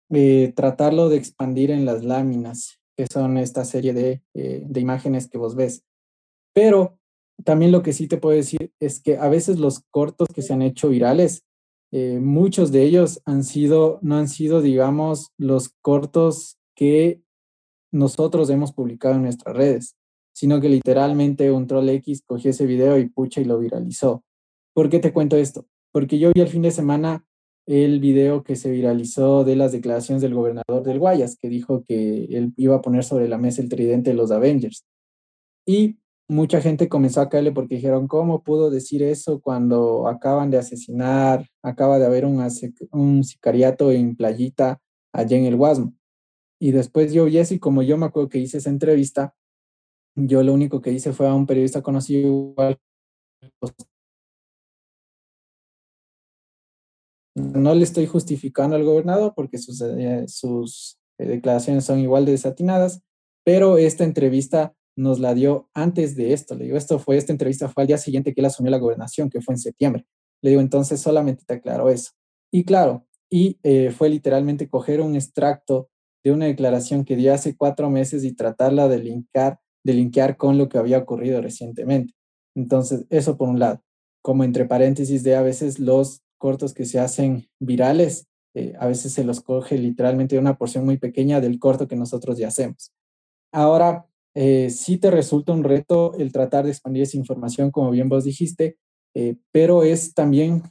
eh, 0.09 0.53
tratarlo 0.55 1.07
de 1.07 1.17
expandir 1.17 1.69
en 1.69 1.85
las 1.85 2.03
láminas, 2.03 2.79
que 2.97 3.05
son 3.05 3.37
esta 3.37 3.63
serie 3.63 3.93
de, 3.93 4.23
eh, 4.33 4.63
de 4.65 4.79
imágenes 4.79 5.29
que 5.29 5.37
vos 5.37 5.55
ves. 5.55 5.83
Pero 6.55 6.97
también 7.43 7.71
lo 7.71 7.83
que 7.83 7.93
sí 7.93 8.07
te 8.07 8.17
puedo 8.17 8.35
decir 8.35 8.71
es 8.79 9.03
que 9.03 9.17
a 9.17 9.29
veces 9.29 9.59
los 9.59 9.81
cortos 9.91 10.29
que 10.33 10.41
se 10.41 10.53
han 10.53 10.63
hecho 10.63 10.89
virales, 10.89 11.45
eh, 11.91 12.17
muchos 12.19 12.71
de 12.71 12.81
ellos 12.81 13.21
han 13.25 13.43
sido, 13.43 13.99
no 14.01 14.17
han 14.17 14.29
sido, 14.29 14.63
digamos, 14.63 15.31
los 15.37 15.69
cortos 15.83 16.57
que 16.75 17.21
nosotros 17.93 18.49
hemos 18.49 18.73
publicado 18.73 19.15
en 19.15 19.23
nuestras 19.23 19.55
redes, 19.55 19.95
sino 20.33 20.59
que 20.59 20.67
literalmente 20.67 21.51
un 21.51 21.67
troll 21.67 21.89
X 21.89 22.23
cogió 22.25 22.49
ese 22.49 22.65
video 22.65 22.97
y 22.97 23.07
pucha 23.07 23.39
y 23.39 23.45
lo 23.45 23.59
viralizó. 23.59 24.23
¿Por 24.73 24.89
qué 24.89 24.99
te 24.99 25.13
cuento 25.13 25.37
esto? 25.37 25.67
Porque 25.91 26.17
yo 26.17 26.31
vi 26.33 26.41
el 26.41 26.47
fin 26.47 26.63
de 26.63 26.71
semana 26.71 27.25
el 27.65 27.99
video 27.99 28.43
que 28.43 28.55
se 28.55 28.71
viralizó 28.71 29.43
de 29.43 29.55
las 29.55 29.71
declaraciones 29.71 30.21
del 30.21 30.33
gobernador 30.33 30.83
del 30.83 30.99
Guayas, 30.99 31.37
que 31.39 31.49
dijo 31.49 31.85
que 31.87 32.25
él 32.25 32.53
iba 32.57 32.75
a 32.75 32.81
poner 32.81 33.03
sobre 33.03 33.29
la 33.29 33.37
mesa 33.37 33.61
el 33.61 33.69
tridente 33.69 34.09
de 34.09 34.15
los 34.15 34.31
Avengers. 34.31 34.85
Y 35.65 35.99
mucha 36.27 36.61
gente 36.61 36.89
comenzó 36.89 37.21
a 37.21 37.29
caerle 37.29 37.51
porque 37.51 37.75
dijeron, 37.75 38.07
¿cómo 38.07 38.43
pudo 38.43 38.69
decir 38.69 39.03
eso 39.03 39.39
cuando 39.39 40.07
acaban 40.07 40.49
de 40.49 40.57
asesinar, 40.57 41.47
acaba 41.61 41.99
de 41.99 42.05
haber 42.05 42.25
un, 42.25 42.45
un 42.91 43.23
sicariato 43.23 43.91
en 43.91 44.15
Playita 44.15 44.81
allá 45.13 45.37
en 45.37 45.45
el 45.45 45.55
Guasmo? 45.55 45.93
Y 46.63 46.71
después 46.71 47.11
yo 47.11 47.27
y 47.27 47.59
como 47.59 47.81
yo 47.83 47.97
me 47.97 48.05
acuerdo 48.05 48.29
que 48.29 48.37
hice 48.37 48.59
esa 48.59 48.69
entrevista, 48.69 49.35
yo 50.15 50.41
lo 50.43 50.53
único 50.53 50.79
que 50.79 50.93
hice 50.93 51.11
fue 51.11 51.27
a 51.27 51.33
un 51.33 51.45
periodista 51.45 51.81
conocido 51.81 52.21
igual. 52.21 52.79
No 57.35 57.75
le 57.75 57.83
estoy 57.83 58.05
justificando 58.05 58.77
al 58.77 58.85
gobernador 58.85 59.33
porque 59.35 59.57
sus, 59.57 59.81
eh, 59.81 60.23
sus 60.29 60.97
eh, 61.17 61.25
declaraciones 61.25 61.83
son 61.83 61.99
igual 61.99 62.23
de 62.23 62.31
desatinadas, 62.31 63.01
pero 63.43 63.77
esta 63.77 64.05
entrevista 64.05 64.73
nos 64.95 65.19
la 65.19 65.33
dio 65.33 65.69
antes 65.73 66.15
de 66.15 66.31
esto. 66.31 66.55
Le 66.55 66.63
digo, 66.63 66.77
esto 66.77 66.97
fue, 66.97 67.17
esta 67.17 67.33
entrevista 67.33 67.67
fue 67.67 67.83
al 67.83 67.87
día 67.87 67.97
siguiente 67.97 68.33
que 68.33 68.39
él 68.39 68.45
asumió 68.45 68.71
la 68.71 68.77
gobernación, 68.77 69.29
que 69.29 69.41
fue 69.41 69.55
en 69.55 69.59
septiembre. 69.59 70.05
Le 70.41 70.51
digo, 70.51 70.61
entonces 70.61 71.01
solamente 71.01 71.43
te 71.45 71.55
aclaro 71.55 71.89
eso. 71.89 72.11
Y 72.53 72.63
claro, 72.63 73.05
y 73.29 73.59
eh, 73.63 73.91
fue 73.91 74.07
literalmente 74.07 74.69
coger 74.69 75.01
un 75.01 75.17
extracto 75.17 75.89
de 76.23 76.31
una 76.31 76.45
declaración 76.45 77.05
que 77.05 77.15
dio 77.15 77.33
hace 77.33 77.55
cuatro 77.55 77.89
meses 77.89 78.23
y 78.23 78.33
tratarla 78.33 78.87
de 78.87 78.99
linkar, 78.99 80.37
con 80.37 80.57
lo 80.57 80.69
que 80.69 80.77
había 80.77 80.99
ocurrido 80.99 81.41
recientemente. 81.41 82.13
Entonces, 82.55 83.05
eso 83.09 83.37
por 83.37 83.49
un 83.49 83.59
lado, 83.59 83.81
como 84.21 84.43
entre 84.43 84.65
paréntesis 84.65 85.23
de 85.23 85.35
a 85.35 85.41
veces 85.41 85.79
los 85.79 86.21
cortos 86.37 86.73
que 86.73 86.85
se 86.85 86.99
hacen 86.99 87.47
virales, 87.59 88.27
eh, 88.55 88.73
a 88.79 88.87
veces 88.87 89.13
se 89.13 89.23
los 89.23 89.41
coge 89.41 89.77
literalmente 89.77 90.37
una 90.37 90.57
porción 90.57 90.85
muy 90.85 90.97
pequeña 90.97 91.41
del 91.41 91.59
corto 91.59 91.87
que 91.87 91.95
nosotros 91.95 92.37
ya 92.37 92.47
hacemos. 92.47 92.91
Ahora, 93.51 94.05
eh, 94.35 94.69
sí 94.69 94.97
te 94.97 95.11
resulta 95.11 95.53
un 95.53 95.63
reto 95.63 96.13
el 96.15 96.31
tratar 96.31 96.65
de 96.65 96.71
expandir 96.71 97.03
esa 97.03 97.17
información, 97.17 97.71
como 97.71 97.91
bien 97.91 98.09
vos 98.09 98.23
dijiste, 98.23 98.77
eh, 99.15 99.35
pero 99.51 99.83
es 99.83 100.13
también 100.13 100.63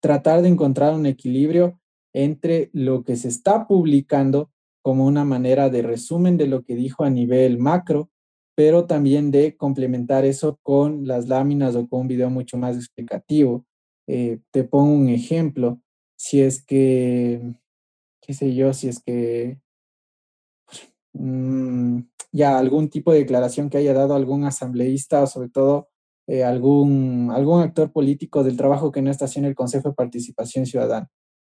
tratar 0.00 0.42
de 0.42 0.48
encontrar 0.48 0.94
un 0.94 1.06
equilibrio 1.06 1.80
entre 2.18 2.68
lo 2.72 3.04
que 3.04 3.14
se 3.14 3.28
está 3.28 3.68
publicando 3.68 4.50
como 4.82 5.06
una 5.06 5.24
manera 5.24 5.70
de 5.70 5.82
resumen 5.82 6.36
de 6.36 6.48
lo 6.48 6.64
que 6.64 6.74
dijo 6.74 7.04
a 7.04 7.10
nivel 7.10 7.58
macro, 7.58 8.10
pero 8.56 8.86
también 8.86 9.30
de 9.30 9.56
complementar 9.56 10.24
eso 10.24 10.58
con 10.64 11.06
las 11.06 11.28
láminas 11.28 11.76
o 11.76 11.86
con 11.88 12.00
un 12.00 12.08
video 12.08 12.28
mucho 12.28 12.58
más 12.58 12.74
explicativo. 12.74 13.64
Eh, 14.08 14.40
te 14.50 14.64
pongo 14.64 14.94
un 14.94 15.08
ejemplo, 15.08 15.80
si 16.16 16.40
es 16.40 16.64
que, 16.64 17.40
qué 18.20 18.34
sé 18.34 18.52
yo, 18.52 18.72
si 18.72 18.88
es 18.88 19.00
que 19.00 19.60
mm, 21.12 22.00
ya 22.32 22.58
algún 22.58 22.88
tipo 22.88 23.12
de 23.12 23.20
declaración 23.20 23.70
que 23.70 23.78
haya 23.78 23.94
dado 23.94 24.16
algún 24.16 24.44
asambleísta 24.44 25.22
o 25.22 25.26
sobre 25.28 25.50
todo 25.50 25.88
eh, 26.26 26.42
algún, 26.42 27.30
algún 27.32 27.62
actor 27.62 27.92
político 27.92 28.42
del 28.42 28.56
trabajo 28.56 28.90
que 28.90 29.02
no 29.02 29.10
está 29.10 29.26
haciendo 29.26 29.48
el 29.48 29.54
Consejo 29.54 29.90
de 29.90 29.94
Participación 29.94 30.66
Ciudadana. 30.66 31.08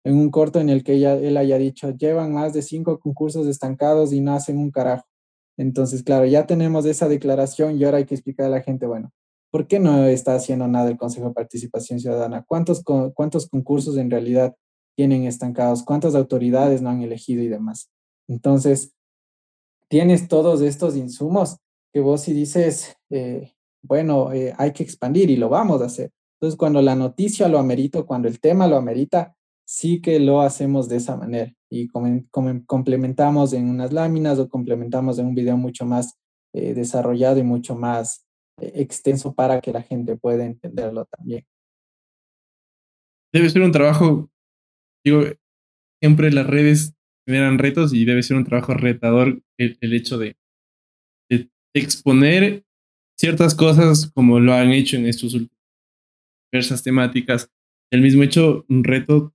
En 0.07 0.15
un 0.17 0.31
corto 0.31 0.61
en 0.61 0.69
el 0.69 0.85
que 0.85 0.93
ella, 0.93 1.15
él 1.15 1.35
haya 1.35 1.57
dicho, 1.57 1.91
llevan 1.91 2.33
más 2.33 2.53
de 2.53 2.61
cinco 2.61 2.97
concursos 2.97 3.45
estancados 3.45 4.13
y 4.13 4.21
no 4.21 4.33
hacen 4.33 4.57
un 4.57 4.71
carajo. 4.71 5.05
Entonces, 5.57 6.01
claro, 6.01 6.25
ya 6.25 6.47
tenemos 6.47 6.85
esa 6.85 7.09
declaración 7.09 7.77
y 7.77 7.83
ahora 7.83 7.97
hay 7.97 8.05
que 8.05 8.15
explicar 8.15 8.45
a 8.45 8.49
la 8.49 8.61
gente, 8.61 8.85
bueno, 8.85 9.11
¿por 9.51 9.67
qué 9.67 9.79
no 9.81 10.05
está 10.05 10.35
haciendo 10.35 10.65
nada 10.65 10.89
el 10.89 10.97
Consejo 10.97 11.27
de 11.27 11.33
Participación 11.33 11.99
Ciudadana? 11.99 12.45
¿Cuántos, 12.47 12.85
cuántos 13.13 13.49
concursos 13.49 13.97
en 13.97 14.09
realidad 14.09 14.55
tienen 14.95 15.25
estancados? 15.25 15.83
¿Cuántas 15.83 16.15
autoridades 16.15 16.81
no 16.81 16.89
han 16.89 17.01
elegido 17.01 17.43
y 17.43 17.49
demás? 17.49 17.89
Entonces, 18.29 18.93
tienes 19.89 20.29
todos 20.29 20.61
estos 20.61 20.95
insumos 20.95 21.57
que 21.91 21.99
vos 21.99 22.21
si 22.21 22.31
dices, 22.31 22.95
eh, 23.09 23.51
bueno, 23.81 24.31
eh, 24.31 24.53
hay 24.57 24.71
que 24.71 24.83
expandir 24.83 25.29
y 25.29 25.35
lo 25.35 25.49
vamos 25.49 25.81
a 25.81 25.87
hacer. 25.87 26.11
Entonces, 26.39 26.57
cuando 26.57 26.81
la 26.81 26.95
noticia 26.95 27.49
lo 27.49 27.59
amerita, 27.59 28.03
cuando 28.03 28.29
el 28.29 28.39
tema 28.39 28.67
lo 28.67 28.77
amerita, 28.77 29.33
sí 29.67 30.01
que 30.01 30.19
lo 30.19 30.41
hacemos 30.41 30.87
de 30.87 30.95
esa 30.95 31.17
manera 31.17 31.53
y 31.69 31.89
complementamos 31.89 33.51
en 33.51 33.69
unas 33.69 33.91
láminas 33.91 34.39
o 34.39 34.47
complementamos 34.47 35.19
en 35.19 35.25
un 35.25 35.35
video 35.35 35.57
mucho 35.57 35.85
más 35.85 36.17
eh, 36.53 36.73
desarrollado 36.73 37.39
y 37.39 37.43
mucho 37.43 37.75
más 37.75 38.25
eh, 38.61 38.71
extenso 38.75 39.35
para 39.35 39.59
que 39.59 39.73
la 39.73 39.81
gente 39.81 40.15
pueda 40.15 40.45
entenderlo 40.45 41.05
también. 41.05 41.45
Debe 43.33 43.49
ser 43.49 43.61
un 43.61 43.73
trabajo, 43.73 44.29
digo, 45.03 45.23
siempre 46.01 46.31
las 46.31 46.47
redes 46.47 46.95
generan 47.27 47.59
retos 47.59 47.93
y 47.93 48.05
debe 48.05 48.23
ser 48.23 48.37
un 48.37 48.45
trabajo 48.45 48.73
retador 48.73 49.43
el, 49.57 49.93
hecho 49.93 50.17
de, 50.17 50.37
de 51.29 51.49
exponer 51.73 52.63
ciertas 53.19 53.53
cosas 53.53 54.09
como 54.13 54.39
lo 54.39 54.53
han 54.53 54.71
hecho 54.71 54.95
en 54.95 55.07
estos 55.07 55.35
diversas 56.53 56.83
temáticas. 56.83 57.51
El 57.91 58.01
mismo 58.01 58.23
hecho, 58.23 58.65
un 58.69 58.85
reto, 58.85 59.33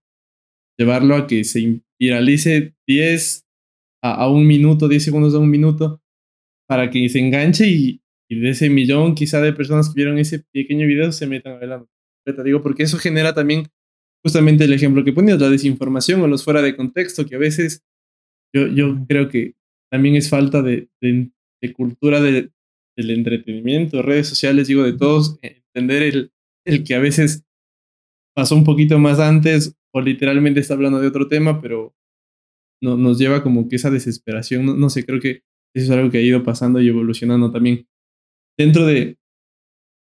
llevarlo 0.82 1.14
a 1.14 1.26
que 1.26 1.44
se 1.44 1.80
viralice 1.98 2.74
10 2.86 3.46
a, 4.02 4.28
un 4.28 4.46
minuto, 4.46 4.88
10 4.88 5.04
segundos 5.04 5.34
a 5.34 5.38
un 5.38 5.48
minuto, 5.48 6.02
para 6.68 6.90
que 6.90 7.08
se 7.08 7.20
enganche 7.20 7.68
y, 7.68 7.98
de 8.28 8.48
ese 8.48 8.70
millón 8.70 9.14
quizá 9.14 9.42
de 9.42 9.52
personas 9.52 9.88
que 9.90 9.94
vieron 9.94 10.16
ese 10.16 10.42
pequeño 10.54 10.86
video 10.86 11.12
se 11.12 11.26
metan 11.26 11.52
a 11.52 11.58
ver 11.58 11.68
la 11.68 11.86
Digo, 12.44 12.62
porque 12.62 12.84
eso 12.84 12.96
genera 12.96 13.34
también 13.34 13.66
justamente 14.24 14.64
el 14.64 14.72
ejemplo 14.72 15.04
que 15.04 15.12
ponías, 15.12 15.40
la 15.40 15.50
desinformación 15.50 16.22
o 16.22 16.28
los 16.28 16.44
fuera 16.44 16.62
de 16.62 16.76
contexto, 16.76 17.26
que 17.26 17.34
a 17.34 17.38
veces 17.38 17.82
yo, 18.54 18.68
yo 18.68 19.04
creo 19.06 19.28
que 19.28 19.54
también 19.90 20.14
es 20.14 20.30
falta 20.30 20.62
de, 20.62 20.88
de 21.00 21.72
cultura 21.74 22.20
de, 22.20 22.52
del 22.96 23.10
entretenimiento, 23.10 24.02
redes 24.02 24.28
sociales, 24.28 24.68
digo, 24.68 24.84
de 24.84 24.92
todos, 24.92 25.38
entender 25.42 26.02
el, 26.04 26.32
el 26.64 26.84
que 26.84 26.94
a 26.94 27.00
veces 27.00 27.44
pasó 28.34 28.54
un 28.54 28.64
poquito 28.64 28.98
más 29.00 29.18
antes 29.18 29.76
o 29.94 30.00
literalmente 30.00 30.60
está 30.60 30.74
hablando 30.74 31.00
de 31.00 31.08
otro 31.08 31.28
tema, 31.28 31.60
pero 31.60 31.94
no, 32.82 32.96
nos 32.96 33.18
lleva 33.18 33.42
como 33.42 33.68
que 33.68 33.76
esa 33.76 33.90
desesperación, 33.90 34.78
no, 34.78 34.90
sé, 34.90 35.04
creo 35.04 35.20
que 35.20 35.42
eso 35.74 35.86
es 35.86 35.90
algo 35.90 36.10
que 36.10 36.18
ha 36.18 36.22
ido 36.22 36.42
pasando 36.42 36.80
y 36.80 36.88
evolucionando 36.88 37.50
también. 37.50 37.86
Dentro 38.58 38.86
de, 38.86 39.18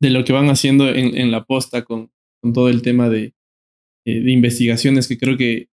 de 0.02 0.10
lo 0.10 0.24
que 0.26 0.34
van 0.34 0.50
haciendo 0.50 0.90
en, 0.90 1.16
en 1.16 1.32
la 1.32 1.46
posta 1.46 1.84
con, 1.84 2.12
con, 2.42 2.54
todo 2.54 2.70
el 2.70 2.82
tema 2.82 3.10
de, 3.10 3.34
eh, 4.06 4.20
de 4.22 4.32
investigaciones, 4.32 5.08
que 5.08 5.18
creo 5.18 5.38
que 5.38 5.70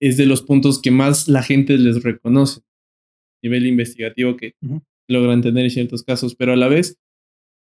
es 0.00 0.16
de 0.16 0.26
los 0.26 0.42
puntos 0.42 0.80
que 0.80 0.90
más 0.90 1.28
la 1.28 1.42
gente 1.42 1.78
les 1.78 2.02
reconoce, 2.02 2.62
nivel 3.42 3.66
investigativo 3.66 4.36
que, 4.36 4.54
logran 5.08 5.42
tener 5.42 5.64
en 5.64 5.70
ciertos 5.70 6.02
casos, 6.02 6.34
pero 6.34 6.52
a 6.52 6.56
la 6.56 6.68
vez 6.68 6.98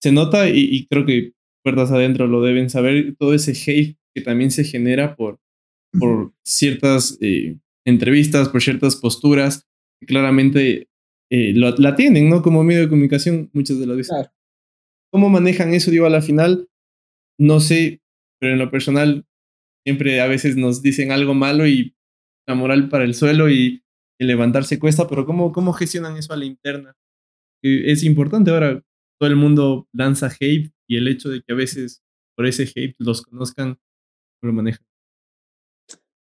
se 0.03 0.13
nota 0.13 0.51
y, 0.51 0.87
creo 0.87 1.07
que 1.07 1.33
puertas 1.65 1.91
adentro 1.91 2.27
lo 2.27 2.43
deben 2.43 2.69
saber, 2.69 3.17
todo 3.17 3.33
ese 3.33 3.53
hate 3.53 3.97
que 4.15 4.21
también 4.21 4.51
se 4.51 4.65
genera 4.65 5.17
por, 5.17 5.41
por 5.99 6.33
ciertas 6.45 7.19
eh, 7.21 7.59
entrevistas, 7.85 8.49
por 8.49 8.63
ciertas 8.63 8.97
posturas 8.97 9.67
que 10.01 10.07
claramente 10.07 10.89
eh, 11.31 11.53
la 11.55 11.95
tienen, 11.95 12.29
¿no? 12.29 12.43
Como 12.43 12.65
medio 12.65 12.81
de 12.81 12.89
comunicación 12.89 13.51
muchas 13.53 13.79
de 13.79 13.87
las 13.87 13.97
veces. 13.97 14.29
¿Cómo 15.11 15.29
manejan 15.29 15.75
eso? 15.75 15.91
Digo, 15.91 16.07
a 16.07 16.11
la 16.11 16.23
final, 16.23 16.69
no 17.39 17.61
sé, 17.61 18.03
pero 18.41 18.55
en 18.55 18.59
lo 18.59 18.71
personal 18.71 19.27
siempre 19.85 20.21
a 20.21 20.27
veces 20.27 20.57
nos 20.57 20.83
dicen 20.83 21.13
algo 21.13 21.35
malo 21.35 21.67
y 21.67 21.95
la 22.47 22.55
moral 22.55 22.89
para 22.89 23.05
el 23.05 23.15
suelo 23.15 23.51
y, 23.51 23.83
y 24.19 24.25
levantarse 24.25 24.79
cuesta, 24.79 25.09
pero 25.09 25.27
¿cómo, 25.27 25.53
¿cómo 25.53 25.73
gestionan 25.73 26.17
eso 26.17 26.33
a 26.33 26.37
la 26.37 26.45
interna? 26.45 26.97
es 27.63 28.03
importante 28.03 28.51
ahora, 28.51 28.83
todo 29.21 29.31
el 29.31 29.37
mundo 29.37 29.89
lanza 29.93 30.27
hate 30.27 30.73
y 30.89 30.97
el 30.97 31.07
hecho 31.07 31.29
de 31.29 31.43
que 31.43 31.53
a 31.53 31.57
veces 31.57 32.03
por 32.37 32.47
ese 32.47 32.65
hate 32.65 32.97
los 32.99 33.23
conozcan, 33.23 33.69
no 33.69 33.79
lo 34.43 34.53
manejan. 34.53 34.85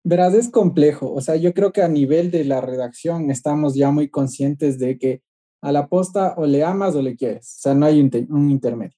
Verás, 0.03 0.34
es 0.34 0.49
complejo. 0.49 1.13
O 1.13 1.22
sea, 1.22 1.36
yo 1.36 1.53
creo 1.53 1.72
que 1.72 1.82
a 1.82 1.88
nivel 1.88 2.32
de 2.32 2.43
la 2.45 2.61
redacción 2.61 3.30
estamos 3.32 3.76
ya 3.76 3.91
muy 3.91 4.09
conscientes 4.09 4.80
de 4.80 4.97
que 4.97 5.22
a 5.61 5.72
la 5.72 5.88
posta 5.88 6.36
o 6.38 6.45
le 6.45 6.63
amas 6.63 6.95
o 6.95 7.01
le 7.01 7.15
quieres. 7.15 7.57
O 7.57 7.61
sea, 7.61 7.74
no 7.74 7.86
hay 7.86 7.99
un, 7.99 8.49
intermedio. 8.49 8.97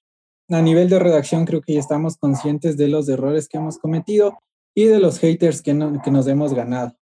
A 0.50 0.62
nivel 0.62 0.90
de 0.90 1.00
redacción 1.00 1.46
creo 1.46 1.62
que 1.62 1.74
ya 1.74 1.80
estamos 1.80 2.18
conscientes 2.18 2.78
de 2.78 2.88
los 2.88 3.10
errores 3.10 3.48
que 3.48 3.58
hemos 3.58 3.78
cometido 3.80 4.38
y 4.76 4.86
de 4.86 5.00
los 5.00 5.20
haters 5.20 5.62
que, 5.62 5.72
que 6.04 6.12
nos 6.12 6.28
hemos 6.28 6.54
ganado. 6.54 6.96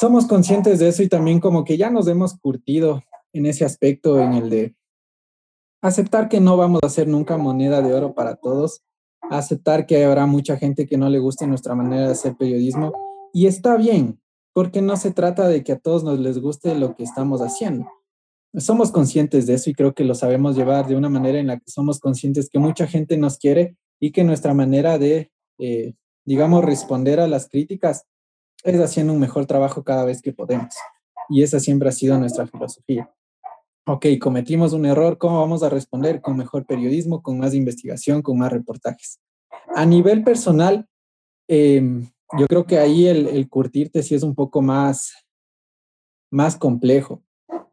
Somos 0.00 0.26
conscientes 0.26 0.78
de 0.78 0.88
eso 0.88 1.02
y 1.02 1.08
también 1.08 1.40
como 1.40 1.64
que 1.64 1.76
ya 1.76 1.90
nos 1.90 2.08
hemos 2.08 2.38
curtido 2.38 3.02
en 3.32 3.46
ese 3.46 3.64
aspecto, 3.64 4.20
en 4.20 4.32
el 4.32 4.50
de 4.50 4.74
aceptar 5.82 6.28
que 6.28 6.40
no 6.40 6.56
vamos 6.56 6.80
a 6.82 6.88
ser 6.88 7.06
nunca 7.06 7.36
moneda 7.36 7.82
de 7.82 7.92
oro 7.92 8.14
para 8.14 8.36
todos, 8.36 8.82
aceptar 9.30 9.86
que 9.86 10.04
habrá 10.04 10.26
mucha 10.26 10.56
gente 10.56 10.86
que 10.86 10.96
no 10.96 11.08
le 11.08 11.18
guste 11.18 11.46
nuestra 11.46 11.74
manera 11.74 12.06
de 12.06 12.12
hacer 12.12 12.36
periodismo 12.36 12.92
y 13.32 13.46
está 13.46 13.76
bien, 13.76 14.20
porque 14.52 14.82
no 14.82 14.96
se 14.96 15.10
trata 15.10 15.48
de 15.48 15.64
que 15.64 15.72
a 15.72 15.78
todos 15.78 16.04
nos 16.04 16.18
les 16.20 16.38
guste 16.38 16.74
lo 16.74 16.94
que 16.94 17.02
estamos 17.02 17.40
haciendo. 17.40 17.86
Somos 18.56 18.92
conscientes 18.92 19.46
de 19.46 19.54
eso 19.54 19.70
y 19.70 19.74
creo 19.74 19.94
que 19.94 20.04
lo 20.04 20.14
sabemos 20.14 20.56
llevar 20.56 20.86
de 20.86 20.94
una 20.94 21.08
manera 21.08 21.38
en 21.38 21.48
la 21.48 21.58
que 21.58 21.68
somos 21.70 21.98
conscientes 21.98 22.48
que 22.48 22.60
mucha 22.60 22.86
gente 22.86 23.16
nos 23.16 23.38
quiere 23.38 23.76
y 23.98 24.12
que 24.12 24.22
nuestra 24.22 24.54
manera 24.54 24.98
de, 24.98 25.32
eh, 25.58 25.94
digamos, 26.24 26.64
responder 26.64 27.18
a 27.18 27.26
las 27.26 27.48
críticas 27.48 28.04
es 28.62 28.80
haciendo 28.80 29.12
un 29.12 29.18
mejor 29.18 29.46
trabajo 29.46 29.82
cada 29.82 30.04
vez 30.04 30.22
que 30.22 30.32
podemos. 30.32 30.74
Y 31.28 31.42
esa 31.42 31.58
siempre 31.58 31.88
ha 31.88 31.92
sido 31.92 32.16
nuestra 32.18 32.46
filosofía 32.46 33.10
ok, 33.86 34.06
cometimos 34.20 34.72
un 34.72 34.86
error, 34.86 35.18
¿cómo 35.18 35.40
vamos 35.40 35.62
a 35.62 35.68
responder? 35.68 36.20
Con 36.20 36.36
mejor 36.36 36.66
periodismo, 36.66 37.22
con 37.22 37.38
más 37.38 37.54
investigación, 37.54 38.22
con 38.22 38.38
más 38.38 38.52
reportajes. 38.52 39.20
A 39.74 39.84
nivel 39.84 40.24
personal, 40.24 40.86
em, 41.48 42.08
yo 42.38 42.46
creo 42.46 42.64
que 42.64 42.78
ahí 42.78 43.06
el, 43.06 43.48
curtirte 43.48 44.02
sí 44.02 44.14
es 44.14 44.22
un 44.22 44.34
poco 44.34 44.62
más, 44.62 45.12
más 46.30 46.56
complejo. 46.56 47.22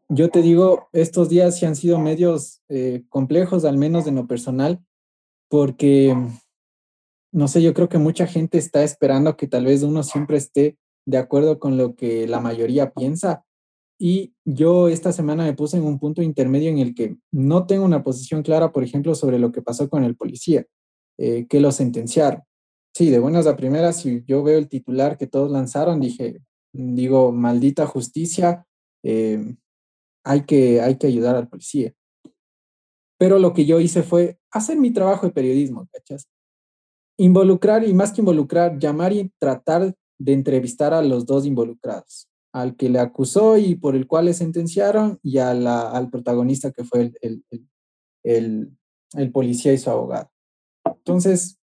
Yo 0.10 0.30
te 0.30 0.42
digo, 0.42 0.90
estos 0.92 1.30
días 1.30 1.58
sí 1.58 1.66
han 1.66 1.76
sido 1.76 1.98
medios 1.98 2.62
eh, 2.68 3.04
complejos, 3.08 3.64
al 3.64 3.78
menos 3.78 4.08
en 4.08 4.16
lo 4.16 4.28
personal, 4.28 4.84
porque, 5.50 6.16
no 7.32 7.48
sé, 7.48 7.62
yo 7.62 7.74
creo 7.74 7.88
que 7.88 7.98
mucha 7.98 8.28
gente 8.28 8.58
está 8.58 8.84
esperando 8.84 9.38
que 9.38 9.48
tal 9.48 9.66
vez 9.66 9.84
uno 9.84 10.04
siempre 10.04 10.38
esté 10.38 10.78
de 11.06 11.18
acuerdo 11.18 11.60
con 11.60 11.78
lo 11.78 11.96
que 11.96 12.28
la 12.28 12.42
mayoría 12.42 12.92
piensa 12.92 13.46
Y 14.04 14.34
yo 14.46 14.88
esta 14.88 15.12
semana 15.12 15.44
me 15.44 15.54
puse 15.54 15.78
en 15.78 15.84
un 15.84 16.00
punto 16.00 16.24
intermedio 16.24 16.72
en 16.72 16.80
el 16.80 16.96
que 16.96 17.18
no 17.32 17.68
tengo 17.68 17.86
una 17.86 18.02
posición 18.02 18.42
clara, 18.42 18.72
por 18.72 18.84
ejemplo, 18.84 19.14
sobre 19.14 19.38
lo 19.38 19.52
que 19.52 19.62
pasó 19.62 19.92
con 19.92 20.04
el 20.04 20.16
policía, 20.16 20.66
eh, 21.20 21.46
que 21.48 21.60
lo 21.60 21.72
sentenciaron. 21.72 22.42
Sí, 22.96 23.12
de 23.12 23.20
buenas 23.20 23.46
a 23.46 23.56
primeras, 23.56 24.02
si 24.02 24.24
yo 24.26 24.42
veo 24.42 24.58
el 24.58 24.70
titular 24.70 25.20
que 25.20 25.28
todos 25.28 25.52
lanzaron, 25.52 26.02
dije, 26.02 26.42
digo, 26.74 27.32
maldita 27.32 27.86
justicia, 27.86 28.66
eh, 29.04 29.56
hay, 30.26 30.46
que, 30.46 30.82
hay 30.82 30.98
que 30.98 31.06
ayudar 31.06 31.36
al 31.36 31.48
policía. 31.48 31.94
Pero 33.20 33.38
lo 33.38 33.54
que 33.54 33.68
yo 33.68 33.80
hice 33.80 34.02
fue 34.02 34.40
hacer 34.50 34.80
mi 34.80 34.90
trabajo 34.90 35.28
de 35.28 35.32
periodismo, 35.32 35.88
¿cachas? 35.94 36.28
Involucrar 37.20 37.88
y 37.88 37.94
más 37.94 38.14
que 38.14 38.22
involucrar, 38.22 38.80
llamar 38.80 39.14
y 39.14 39.32
tratar 39.38 39.94
de 40.18 40.34
entrevistar 40.34 40.92
a 40.92 41.04
los 41.04 41.28
dos 41.28 41.46
involucrados, 41.46 42.31
al 42.54 42.76
que 42.76 42.90
le 42.90 43.00
acusó 43.00 43.58
y 43.58 43.76
por 43.76 43.96
el 43.96 44.08
cual 44.08 44.26
le 44.26 44.34
sentenciaron 44.34 45.20
y 45.24 45.38
a 45.38 45.54
la, 45.54 45.90
al 45.92 46.10
protagonista 46.10 46.72
que 46.72 46.84
fue 46.84 47.14
el, 47.22 47.46
el, 48.24 48.78
el, 49.16 49.32
policía 49.32 49.74
y 49.74 49.78
su 49.78 49.90
abogado. 49.90 50.30
Entonces, 50.86 51.60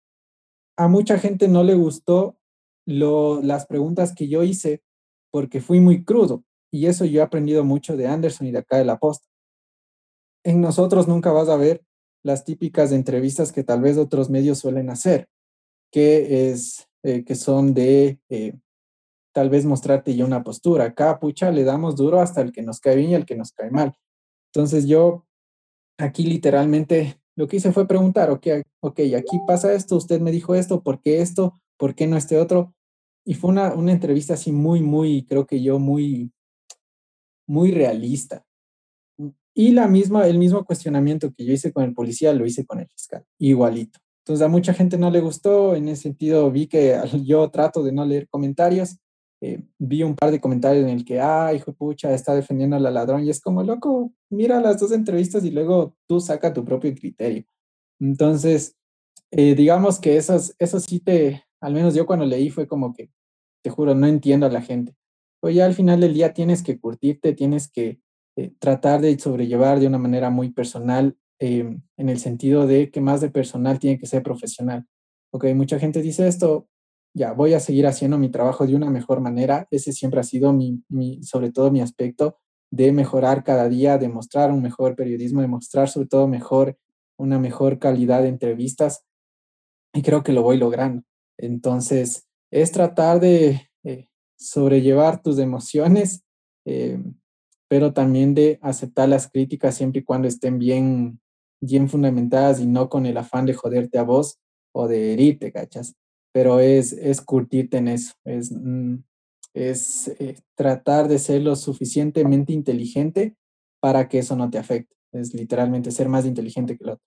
a 0.76 0.88
mucha 0.88 1.18
gente 1.18 1.48
no 1.48 1.62
le 1.62 1.74
gustó 1.74 2.38
lo, 2.86 3.42
las 3.42 3.66
preguntas 3.66 4.14
que 4.14 4.28
yo 4.28 4.42
hice 4.42 4.82
porque 5.30 5.60
fui 5.60 5.80
muy 5.80 6.04
crudo 6.04 6.44
y 6.70 6.86
eso 6.86 7.04
yo 7.04 7.20
he 7.20 7.24
aprendido 7.24 7.64
mucho 7.64 7.96
de 7.96 8.06
Anderson 8.06 8.46
y 8.46 8.52
de 8.52 8.58
acá 8.58 8.78
de 8.78 8.84
la 8.84 8.98
posta 8.98 9.28
en 10.44 10.60
nosotros 10.60 11.08
nunca 11.08 11.32
vas 11.32 11.48
a 11.48 11.56
ver 11.56 11.84
las 12.24 12.44
típicas 12.44 12.92
entrevistas 12.92 13.52
que 13.52 13.64
tal 13.64 13.82
vez 13.82 13.96
otros 13.96 14.30
medios 14.30 14.58
suelen 14.58 14.90
hacer, 14.90 15.28
que, 15.92 16.50
es, 16.50 16.88
eh, 17.02 17.24
que 17.24 17.34
son 17.34 17.74
de 17.74 18.18
eh, 18.28 18.54
tal 19.38 19.50
vez 19.50 19.64
mostrarte 19.64 20.16
ya 20.16 20.24
una 20.24 20.42
postura. 20.42 20.86
Acá, 20.86 21.20
pucha, 21.20 21.52
le 21.52 21.62
damos 21.62 21.94
duro 21.94 22.20
hasta 22.20 22.40
el 22.40 22.50
que 22.50 22.60
nos 22.60 22.80
cae 22.80 22.96
bien 22.96 23.10
y 23.10 23.14
el 23.14 23.24
que 23.24 23.36
nos 23.36 23.52
cae 23.52 23.70
mal. 23.70 23.94
Entonces 24.52 24.88
yo 24.88 25.28
aquí 25.96 26.24
literalmente 26.24 27.20
lo 27.36 27.46
que 27.46 27.58
hice 27.58 27.70
fue 27.70 27.86
preguntar, 27.86 28.32
ok, 28.32 28.48
ok, 28.80 28.98
aquí 29.16 29.38
pasa 29.46 29.72
esto, 29.72 29.94
usted 29.94 30.20
me 30.20 30.32
dijo 30.32 30.56
esto, 30.56 30.82
¿por 30.82 31.00
qué 31.00 31.20
esto? 31.20 31.60
¿Por 31.76 31.94
qué 31.94 32.08
no 32.08 32.16
este 32.16 32.36
otro? 32.36 32.74
Y 33.24 33.34
fue 33.34 33.50
una, 33.50 33.74
una 33.74 33.92
entrevista 33.92 34.34
así 34.34 34.50
muy, 34.50 34.80
muy, 34.80 35.24
creo 35.24 35.46
que 35.46 35.62
yo, 35.62 35.78
muy, 35.78 36.32
muy 37.46 37.70
realista. 37.70 38.44
Y 39.54 39.70
la 39.70 39.86
misma, 39.86 40.26
el 40.26 40.38
mismo 40.38 40.64
cuestionamiento 40.64 41.32
que 41.32 41.44
yo 41.44 41.52
hice 41.52 41.72
con 41.72 41.84
el 41.84 41.94
policía 41.94 42.32
lo 42.32 42.44
hice 42.44 42.66
con 42.66 42.80
el 42.80 42.88
fiscal, 42.88 43.24
igualito. 43.38 44.00
Entonces 44.24 44.44
a 44.44 44.48
mucha 44.48 44.74
gente 44.74 44.98
no 44.98 45.12
le 45.12 45.20
gustó, 45.20 45.76
en 45.76 45.88
ese 45.88 46.02
sentido 46.02 46.50
vi 46.50 46.66
que 46.66 47.00
yo 47.24 47.48
trato 47.52 47.84
de 47.84 47.92
no 47.92 48.04
leer 48.04 48.28
comentarios, 48.28 48.98
eh, 49.40 49.62
vi 49.78 50.02
un 50.02 50.16
par 50.16 50.30
de 50.30 50.40
comentarios 50.40 50.84
en 50.84 50.90
el 50.90 51.04
que, 51.04 51.20
ah, 51.20 51.52
hijo 51.54 51.72
pucha, 51.72 52.12
está 52.12 52.34
defendiendo 52.34 52.76
a 52.76 52.80
la 52.80 52.90
ladrón 52.90 53.24
y 53.24 53.30
es 53.30 53.40
como, 53.40 53.62
loco, 53.62 54.12
mira 54.30 54.60
las 54.60 54.80
dos 54.80 54.92
entrevistas 54.92 55.44
y 55.44 55.50
luego 55.50 55.94
tú 56.08 56.20
saca 56.20 56.52
tu 56.52 56.64
propio 56.64 56.94
criterio. 56.94 57.44
Entonces, 58.00 58.76
eh, 59.30 59.54
digamos 59.54 60.00
que 60.00 60.16
eso 60.16 60.80
sí 60.80 61.00
te, 61.00 61.44
al 61.60 61.74
menos 61.74 61.94
yo 61.94 62.06
cuando 62.06 62.24
leí 62.26 62.50
fue 62.50 62.66
como 62.66 62.92
que, 62.92 63.10
te 63.62 63.70
juro, 63.70 63.94
no 63.94 64.06
entiendo 64.06 64.46
a 64.46 64.50
la 64.50 64.62
gente. 64.62 64.94
Pero 65.40 65.52
ya 65.52 65.66
al 65.66 65.74
final 65.74 66.00
del 66.00 66.14
día 66.14 66.32
tienes 66.32 66.62
que 66.62 66.78
curtirte, 66.78 67.32
tienes 67.34 67.70
que 67.70 68.00
eh, 68.36 68.52
tratar 68.58 69.00
de 69.00 69.18
sobrellevar 69.18 69.80
de 69.80 69.86
una 69.86 69.98
manera 69.98 70.30
muy 70.30 70.50
personal, 70.50 71.16
em, 71.40 71.82
en 71.96 72.08
el 72.08 72.18
sentido 72.18 72.66
de 72.66 72.90
que 72.90 73.00
más 73.00 73.20
de 73.20 73.30
personal 73.30 73.78
tiene 73.78 73.98
que 73.98 74.06
ser 74.06 74.22
profesional. 74.22 74.86
Ok, 75.32 75.46
mucha 75.54 75.78
gente 75.78 76.02
dice 76.02 76.26
esto, 76.26 76.68
ya 77.18 77.32
voy 77.32 77.52
a 77.52 77.60
seguir 77.60 77.86
haciendo 77.86 78.16
mi 78.16 78.30
trabajo 78.30 78.66
de 78.66 78.74
una 78.74 78.90
mejor 78.90 79.20
manera. 79.20 79.66
Ese 79.70 79.92
siempre 79.92 80.20
ha 80.20 80.22
sido 80.24 80.52
mi, 80.52 80.82
mi, 80.88 81.22
sobre 81.22 81.52
todo 81.52 81.70
mi 81.70 81.82
aspecto 81.82 82.38
de 82.70 82.92
mejorar 82.92 83.44
cada 83.44 83.68
día, 83.68 83.98
de 83.98 84.08
mostrar 84.08 84.50
un 84.52 84.62
mejor 84.62 84.94
periodismo, 84.94 85.40
de 85.40 85.48
mostrar 85.48 85.88
sobre 85.88 86.06
todo 86.08 86.28
mejor, 86.28 86.78
una 87.18 87.38
mejor 87.38 87.78
calidad 87.78 88.22
de 88.22 88.28
entrevistas. 88.28 89.04
Y 89.92 90.02
creo 90.02 90.22
que 90.22 90.32
lo 90.32 90.42
voy 90.42 90.58
logrando. 90.58 91.02
Entonces, 91.38 92.26
es 92.50 92.72
tratar 92.72 93.20
de 93.20 93.68
eh, 93.84 94.08
sobrellevar 94.36 95.22
tus 95.22 95.38
emociones, 95.38 96.22
eh, 96.64 97.02
pero 97.68 97.92
también 97.92 98.34
de 98.34 98.58
aceptar 98.62 99.08
las 99.08 99.30
críticas 99.30 99.74
siempre 99.74 100.00
y 100.00 100.04
cuando 100.04 100.28
estén 100.28 100.58
bien, 100.58 101.20
bien 101.60 101.88
fundamentadas 101.88 102.60
y 102.60 102.66
no 102.66 102.88
con 102.88 103.06
el 103.06 103.16
afán 103.16 103.46
de 103.46 103.54
joderte 103.54 103.98
a 103.98 104.02
vos 104.02 104.38
o 104.72 104.88
de 104.88 105.12
herirte, 105.12 105.52
¿cachas? 105.52 105.94
Pero 106.32 106.60
es, 106.60 106.92
es 106.92 107.20
curtirte 107.20 107.78
en 107.78 107.88
eso, 107.88 108.14
es, 108.24 108.52
mm, 108.52 108.96
es 109.54 110.08
eh, 110.18 110.36
tratar 110.54 111.08
de 111.08 111.18
ser 111.18 111.42
lo 111.42 111.56
suficientemente 111.56 112.52
inteligente 112.52 113.36
para 113.80 114.08
que 114.08 114.18
eso 114.18 114.36
no 114.36 114.50
te 114.50 114.58
afecte. 114.58 114.94
Es 115.12 115.34
literalmente 115.34 115.90
ser 115.90 116.08
más 116.08 116.26
inteligente 116.26 116.76
que 116.76 116.84
el 116.84 116.90
otro. 116.90 117.04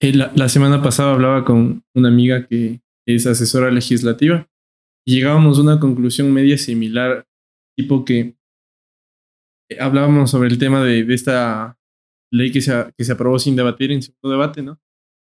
Eh, 0.00 0.14
la, 0.14 0.32
la 0.34 0.48
semana 0.48 0.82
pasada 0.82 1.12
hablaba 1.12 1.44
con 1.44 1.84
una 1.94 2.08
amiga 2.08 2.46
que 2.46 2.80
es 3.06 3.26
asesora 3.26 3.70
legislativa 3.70 4.48
y 5.06 5.16
llegábamos 5.16 5.58
a 5.58 5.62
una 5.62 5.80
conclusión 5.80 6.32
media 6.32 6.58
similar, 6.58 7.26
tipo 7.76 8.04
que 8.04 8.36
hablábamos 9.78 10.30
sobre 10.30 10.48
el 10.48 10.58
tema 10.58 10.82
de, 10.82 11.00
esta 11.12 11.78
ley 12.30 12.52
que 12.52 12.60
se, 12.60 12.92
que 12.96 13.04
se 13.04 13.12
aprobó 13.12 13.38
sin 13.38 13.56
debatir 13.56 13.92
en 13.92 14.02
segundo 14.02 14.30
debate, 14.30 14.62
¿no? 14.62 14.78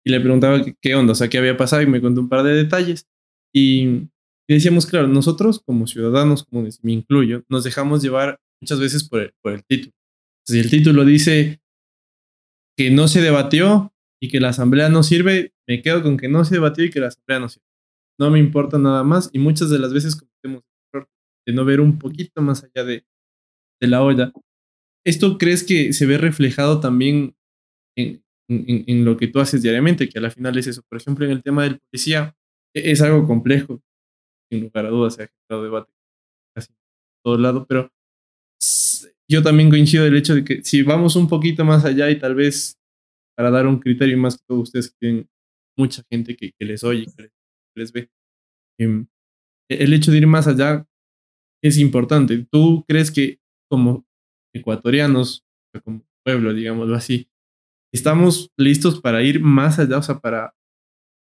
Y 0.08 0.10
le 0.10 0.20
preguntaba 0.20 0.64
qué, 0.80 0.94
onda, 0.94 1.12
o 1.12 1.14
sea, 1.14 1.28
qué 1.28 1.36
había 1.36 1.58
pasado 1.58 1.82
y 1.82 1.86
me 1.86 2.00
contó 2.00 2.22
un 2.22 2.30
par 2.30 2.42
de 2.42 2.54
detalles. 2.54 3.06
Y, 3.54 4.08
decíamos, 4.48 4.86
claro, 4.86 5.06
nosotros 5.06 5.60
como 5.60 5.86
ciudadanos 5.86 6.44
comunes, 6.44 6.82
me 6.82 6.92
incluyo, 6.92 7.44
nos 7.50 7.62
dejamos 7.62 8.02
llevar 8.02 8.40
muchas 8.58 8.80
veces 8.80 9.06
por 9.06 9.20
el, 9.20 9.34
por 9.42 9.52
el 9.52 9.62
título. 9.66 9.92
Si 10.46 10.58
el 10.58 10.70
título 10.70 11.04
dice 11.04 11.60
que 12.74 12.90
no 12.90 13.06
se 13.06 13.20
debatió 13.20 13.92
y 14.18 14.30
que 14.30 14.40
la 14.40 14.48
asamblea 14.48 14.88
no 14.88 15.02
sirve, 15.02 15.52
me 15.66 15.82
quedo 15.82 16.02
con 16.02 16.16
que 16.16 16.28
no 16.28 16.42
se 16.46 16.54
debatió 16.54 16.84
y 16.84 16.90
que 16.90 17.00
la 17.00 17.08
asamblea 17.08 17.40
no 17.40 17.50
sirve. 17.50 17.66
No 18.18 18.30
me 18.30 18.38
importa 18.38 18.78
nada 18.78 19.04
más 19.04 19.28
y 19.34 19.38
muchas 19.38 19.68
de 19.68 19.78
las 19.78 19.92
veces 19.92 20.16
cometemos 20.16 20.62
el 20.64 21.00
error 21.00 21.10
de 21.46 21.52
no 21.52 21.66
ver 21.66 21.82
un 21.82 21.98
poquito 21.98 22.40
más 22.40 22.64
allá 22.64 22.82
de, 22.82 23.04
de 23.78 23.86
la 23.86 24.02
olla. 24.02 24.32
¿Esto 25.04 25.36
crees 25.36 25.64
que 25.64 25.92
se 25.92 26.06
ve 26.06 26.16
reflejado 26.16 26.80
también 26.80 27.36
en, 27.94 28.22
en, 28.48 29.04
lo 29.04 29.16
que 29.16 29.28
tú 29.28 29.40
haces 29.40 29.62
diariamente? 29.62 30.08
Que 30.08 30.18
a 30.18 30.22
la 30.22 30.30
final 30.30 30.56
es 30.58 30.66
eso. 30.66 30.82
Por 30.88 30.98
ejemplo, 30.98 31.24
en 31.24 31.32
el 31.32 31.42
tema 31.42 31.64
del 31.64 31.78
policía, 31.78 32.34
e, 32.74 32.90
es 32.90 33.00
algo 33.02 33.26
complejo. 33.26 33.82
Sin 34.50 34.62
lugar 34.62 34.86
a 34.86 34.90
dudas, 34.90 35.14
se 35.14 35.24
ha 35.24 35.28
generado 35.28 35.64
debate 35.64 35.92
casi 36.56 36.72
en 36.72 36.78
todo 37.24 37.38
lado, 37.38 37.66
pero 37.66 37.92
yo 39.30 39.42
también 39.42 39.68
coincido 39.68 40.04
del 40.04 40.16
hecho 40.16 40.34
de 40.34 40.44
que 40.44 40.64
si 40.64 40.82
vamos 40.82 41.16
un 41.16 41.28
poquito 41.28 41.64
más 41.64 41.84
allá 41.84 42.10
y 42.10 42.18
tal 42.18 42.34
vez 42.34 42.78
para 43.36 43.50
dar 43.50 43.66
un 43.66 43.78
criterio 43.78 44.16
más 44.18 44.36
que 44.36 44.44
todos 44.48 44.62
ustedes 44.62 44.90
que 44.90 44.96
tienen 44.98 45.28
mucha 45.76 46.02
gente 46.10 46.34
que, 46.34 46.52
que 46.58 46.64
les 46.64 46.82
oye, 46.82 47.06
que 47.16 47.30
les, 47.76 47.92
ve, 47.92 48.10
em, 48.80 49.06
el 49.70 49.92
hecho 49.92 50.10
de 50.10 50.18
ir 50.18 50.26
más 50.26 50.48
allá 50.48 50.88
es 51.62 51.78
importante. 51.78 52.46
¿Tú 52.50 52.84
crees 52.88 53.10
que 53.10 53.38
como 53.70 54.06
ecuatorianos, 54.54 55.44
como 55.84 56.02
pueblo, 56.24 56.54
digámoslo 56.54 56.96
así, 56.96 57.28
estamos 57.92 58.50
listos 58.56 59.00
para 59.00 59.22
ir 59.22 59.40
más 59.40 59.78
allá, 59.78 59.98
o 59.98 60.02
sea, 60.02 60.18
para 60.18 60.54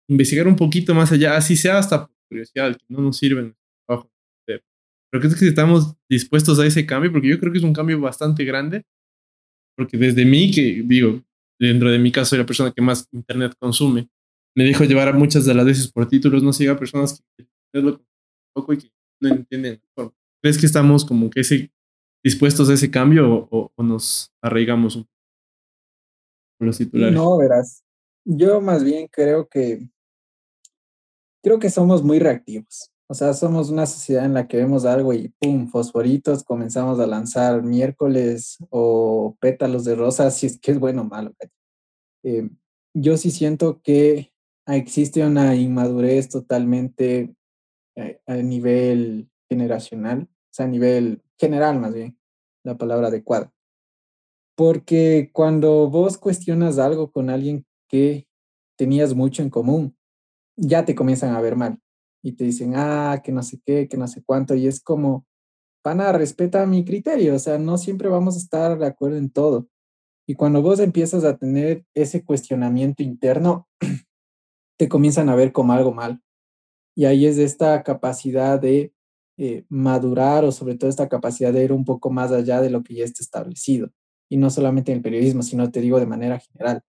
investigar 0.08 0.46
un 0.46 0.56
poquito 0.56 0.94
más 0.94 1.12
allá, 1.12 1.36
así 1.36 1.56
sea 1.56 1.78
hasta 1.78 2.06
por 2.06 2.16
curiosidad, 2.28 2.76
que 2.76 2.84
no 2.88 3.00
nos 3.00 3.18
sirven 3.18 3.54
trabajo. 3.86 4.10
Pero 4.46 4.62
creo 5.10 5.34
que 5.38 5.46
estamos 5.46 5.94
dispuestos 6.08 6.58
a 6.58 6.66
ese 6.66 6.86
cambio, 6.86 7.12
porque 7.12 7.28
yo 7.28 7.38
creo 7.38 7.52
que 7.52 7.58
es 7.58 7.64
un 7.64 7.72
cambio 7.72 8.00
bastante 8.00 8.44
grande, 8.44 8.84
porque 9.76 9.96
desde 9.96 10.24
mí, 10.24 10.50
que 10.50 10.82
digo, 10.84 11.22
dentro 11.60 11.90
de 11.90 11.98
mi 11.98 12.10
caso 12.10 12.30
soy 12.30 12.38
la 12.38 12.46
persona 12.46 12.72
que 12.72 12.82
más 12.82 13.08
internet 13.12 13.54
consume, 13.58 14.08
me 14.56 14.64
dejo 14.64 14.84
llevar 14.84 15.08
a 15.08 15.12
muchas 15.12 15.44
de 15.44 15.54
las 15.54 15.64
veces 15.64 15.90
por 15.90 16.08
títulos, 16.08 16.42
no 16.42 16.52
siga 16.52 16.78
personas 16.78 17.22
que 17.38 17.80
lo 17.80 18.02
poco 18.54 18.72
y 18.74 18.78
que 18.78 18.90
no 19.20 19.30
entienden. 19.30 19.80
¿Crees 20.42 20.58
que 20.58 20.66
estamos 20.66 21.04
como 21.04 21.30
que 21.30 21.40
ese 21.40 21.70
dispuestos 22.24 22.68
a 22.70 22.74
ese 22.74 22.90
cambio 22.90 23.48
o, 23.50 23.72
nos 23.82 24.32
arraigamos 24.40 24.96
un 24.96 25.02
poco 25.02 25.11
los 26.64 26.78
titulares? 26.78 27.14
No, 27.14 27.36
verás. 27.36 27.84
Yo 28.24 28.60
más 28.60 28.84
bien 28.84 29.08
creo 29.10 29.48
que 29.48 29.88
creo 31.42 31.58
que 31.58 31.70
somos 31.70 32.02
muy 32.02 32.18
reactivos. 32.18 32.92
O 33.08 33.14
sea, 33.14 33.34
somos 33.34 33.68
una 33.68 33.84
sociedad 33.84 34.24
en 34.24 34.32
la 34.32 34.48
que 34.48 34.56
vemos 34.56 34.86
algo 34.86 35.12
y 35.12 35.28
pum, 35.38 35.68
fosforitos, 35.68 36.44
comenzamos 36.44 36.98
a 36.98 37.06
lanzar 37.06 37.62
miércoles 37.62 38.56
o 38.70 39.36
pétalos 39.38 39.84
de 39.84 39.96
rosas, 39.96 40.34
si 40.36 40.46
es 40.46 40.58
que 40.58 40.70
es 40.70 40.78
bueno 40.78 41.02
o 41.02 41.04
malo. 41.04 41.34
Eh, 42.22 42.48
yo 42.94 43.16
sí 43.18 43.30
siento 43.30 43.82
que 43.82 44.32
existe 44.66 45.26
una 45.26 45.54
inmadurez 45.54 46.28
totalmente 46.28 47.34
eh, 47.96 48.20
a 48.26 48.36
nivel 48.36 49.28
generacional, 49.50 50.22
o 50.22 50.48
sea, 50.50 50.64
a 50.64 50.70
nivel 50.70 51.22
general 51.38 51.80
más 51.80 51.92
bien, 51.92 52.18
la 52.64 52.78
palabra 52.78 53.08
adecuada. 53.08 53.52
Porque 54.62 55.30
cuando 55.32 55.90
vos 55.90 56.18
cuestionas 56.18 56.78
algo 56.78 57.10
con 57.10 57.30
alguien 57.30 57.66
que 57.88 58.28
tenías 58.78 59.12
mucho 59.12 59.42
en 59.42 59.50
común, 59.50 59.96
ya 60.56 60.84
te 60.84 60.94
comienzan 60.94 61.34
a 61.34 61.40
ver 61.40 61.56
mal 61.56 61.80
y 62.22 62.34
te 62.34 62.44
dicen, 62.44 62.74
ah, 62.76 63.22
que 63.24 63.32
no 63.32 63.42
sé 63.42 63.60
qué, 63.66 63.88
que 63.88 63.96
no 63.96 64.06
sé 64.06 64.22
cuánto, 64.24 64.54
y 64.54 64.68
es 64.68 64.80
como, 64.80 65.26
pana, 65.82 66.12
respeta 66.12 66.64
mi 66.64 66.84
criterio, 66.84 67.34
o 67.34 67.40
sea, 67.40 67.58
no 67.58 67.76
siempre 67.76 68.08
vamos 68.08 68.36
a 68.36 68.38
estar 68.38 68.78
de 68.78 68.86
acuerdo 68.86 69.16
en 69.16 69.30
todo. 69.30 69.66
Y 70.28 70.36
cuando 70.36 70.62
vos 70.62 70.78
empiezas 70.78 71.24
a 71.24 71.36
tener 71.36 71.84
ese 71.92 72.24
cuestionamiento 72.24 73.02
interno, 73.02 73.66
te 74.78 74.88
comienzan 74.88 75.28
a 75.28 75.34
ver 75.34 75.50
como 75.50 75.72
algo 75.72 75.92
mal. 75.92 76.22
Y 76.94 77.06
ahí 77.06 77.26
es 77.26 77.36
esta 77.36 77.82
capacidad 77.82 78.60
de 78.60 78.94
eh, 79.38 79.64
madurar 79.68 80.44
o 80.44 80.52
sobre 80.52 80.76
todo 80.76 80.88
esta 80.88 81.08
capacidad 81.08 81.52
de 81.52 81.64
ir 81.64 81.72
un 81.72 81.84
poco 81.84 82.10
más 82.10 82.30
allá 82.30 82.60
de 82.60 82.70
lo 82.70 82.84
que 82.84 82.94
ya 82.94 83.04
está 83.04 83.24
establecido. 83.24 83.90
Y 84.32 84.38
no 84.38 84.48
solamente 84.48 84.92
en 84.92 84.96
el 84.96 85.02
periodismo, 85.02 85.42
sino 85.42 85.70
te 85.70 85.82
digo 85.82 86.00
de 86.00 86.06
manera 86.06 86.38
general. 86.38 86.80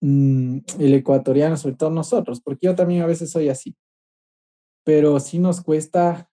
Mm, 0.00 0.60
el 0.78 0.94
ecuatoriano, 0.94 1.58
sobre 1.58 1.76
todo 1.76 1.90
nosotros, 1.90 2.40
porque 2.40 2.66
yo 2.66 2.74
también 2.74 3.02
a 3.02 3.06
veces 3.06 3.30
soy 3.30 3.50
así. 3.50 3.76
Pero 4.82 5.20
sí 5.20 5.38
nos 5.38 5.60
cuesta 5.60 6.30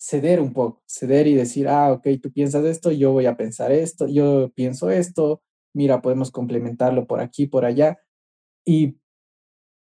ceder 0.00 0.40
un 0.40 0.54
poco, 0.54 0.82
ceder 0.86 1.26
y 1.26 1.34
decir, 1.34 1.68
ah, 1.68 1.92
ok, 1.92 2.08
tú 2.22 2.32
piensas 2.32 2.64
esto, 2.64 2.90
yo 2.90 3.12
voy 3.12 3.26
a 3.26 3.36
pensar 3.36 3.72
esto, 3.72 4.08
yo 4.08 4.50
pienso 4.54 4.88
esto, 4.88 5.42
mira, 5.74 6.00
podemos 6.00 6.30
complementarlo 6.30 7.06
por 7.06 7.20
aquí, 7.20 7.46
por 7.46 7.66
allá. 7.66 7.98
Y, 8.64 8.98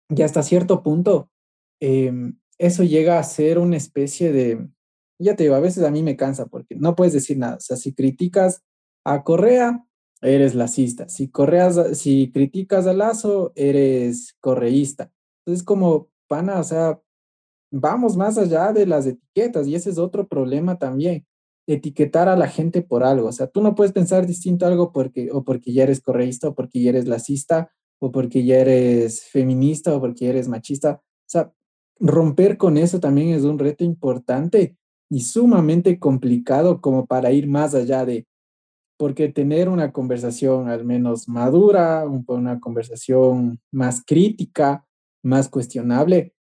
ya 0.09 0.25
hasta 0.25 0.43
cierto 0.43 0.83
punto, 0.83 1.31
em, 1.81 2.41
eso 2.59 2.83
llega 2.83 3.21
a 3.21 3.23
ser 3.23 3.61
una 3.61 3.77
especie 3.77 4.33
de, 4.33 4.69
ya 5.21 5.37
te 5.37 5.45
digo, 5.45 5.55
a 5.55 5.61
veces 5.61 5.85
a 5.85 5.93
mí 5.93 6.03
me 6.03 6.17
cansa 6.17 6.47
porque 6.47 6.75
no 6.75 6.97
puedes 6.97 7.13
decir 7.13 7.39
nada. 7.39 7.55
O 7.55 7.61
sea, 7.61 7.77
si 7.77 7.95
criticas 7.95 8.65
a 9.05 9.23
Correa, 9.25 9.85
eres 10.21 10.55
lacista. 10.55 11.09
Si, 11.09 11.29
correas, 11.29 11.99
si 11.99 12.31
criticas 12.33 12.87
a 12.87 12.93
Lazo, 12.93 13.53
eres 13.55 14.37
correísta. 14.41 15.11
Entonces, 15.45 15.65
como 15.65 16.09
pana, 16.27 16.61
o 16.61 16.65
sea, 16.65 17.01
vamos 17.71 18.17
más 18.17 18.39
allá 18.39 18.73
de 18.73 18.87
las 18.87 19.07
etiquetas 19.07 19.67
y 19.67 19.75
ese 19.75 19.91
es 19.91 19.99
otro 19.99 20.27
problema 20.27 20.79
también, 20.79 21.27
etiquetar 21.67 22.29
a 22.29 22.37
la 22.37 22.49
gente 22.49 22.83
por 22.83 23.05
algo. 23.05 23.29
O 23.29 23.33
sea, 23.33 23.47
tú 23.47 23.63
no 23.63 23.75
puedes 23.75 23.93
pensar 23.93 24.27
distinto 24.27 24.67
algo 24.67 24.93
porque, 24.93 25.31
o 25.33 25.45
porque 25.45 25.73
ya 25.73 25.85
eres 25.85 26.01
correísta, 26.01 26.49
o 26.49 26.55
porque 26.55 26.83
ya 26.83 26.91
eres 26.91 27.07
lacista, 27.07 27.71
o 28.01 28.11
porque 28.11 28.45
ya 28.45 28.59
eres 28.59 29.25
feminista, 29.25 29.95
o 29.95 30.01
porque 30.01 30.27
ya 30.27 30.31
eres 30.31 30.49
machista. 30.49 31.01
O 31.03 31.31
sea, 31.31 31.53
romper 32.01 32.57
con 32.57 32.79
eso 32.79 33.01
también 33.01 33.31
es 33.31 33.43
un 33.43 33.59
reto 33.59 33.85
importante 33.85 34.77
y 35.11 35.23
sumamente 35.23 35.99
complicado 35.99 36.81
como 36.81 37.07
para 37.07 37.33
ir 37.33 37.49
más 37.49 37.75
allá 37.75 38.05
de, 38.05 38.27
porque 38.99 39.29
tener 39.29 39.69
una 39.69 39.93
conversación 39.93 40.69
al 40.69 40.85
menos 40.85 41.29
madura, 41.29 42.05
una 42.07 42.59
conversación 42.59 43.61
más 43.73 44.03
crítica, 44.05 44.85
más 45.23 45.49
cuestionable, 45.49 46.35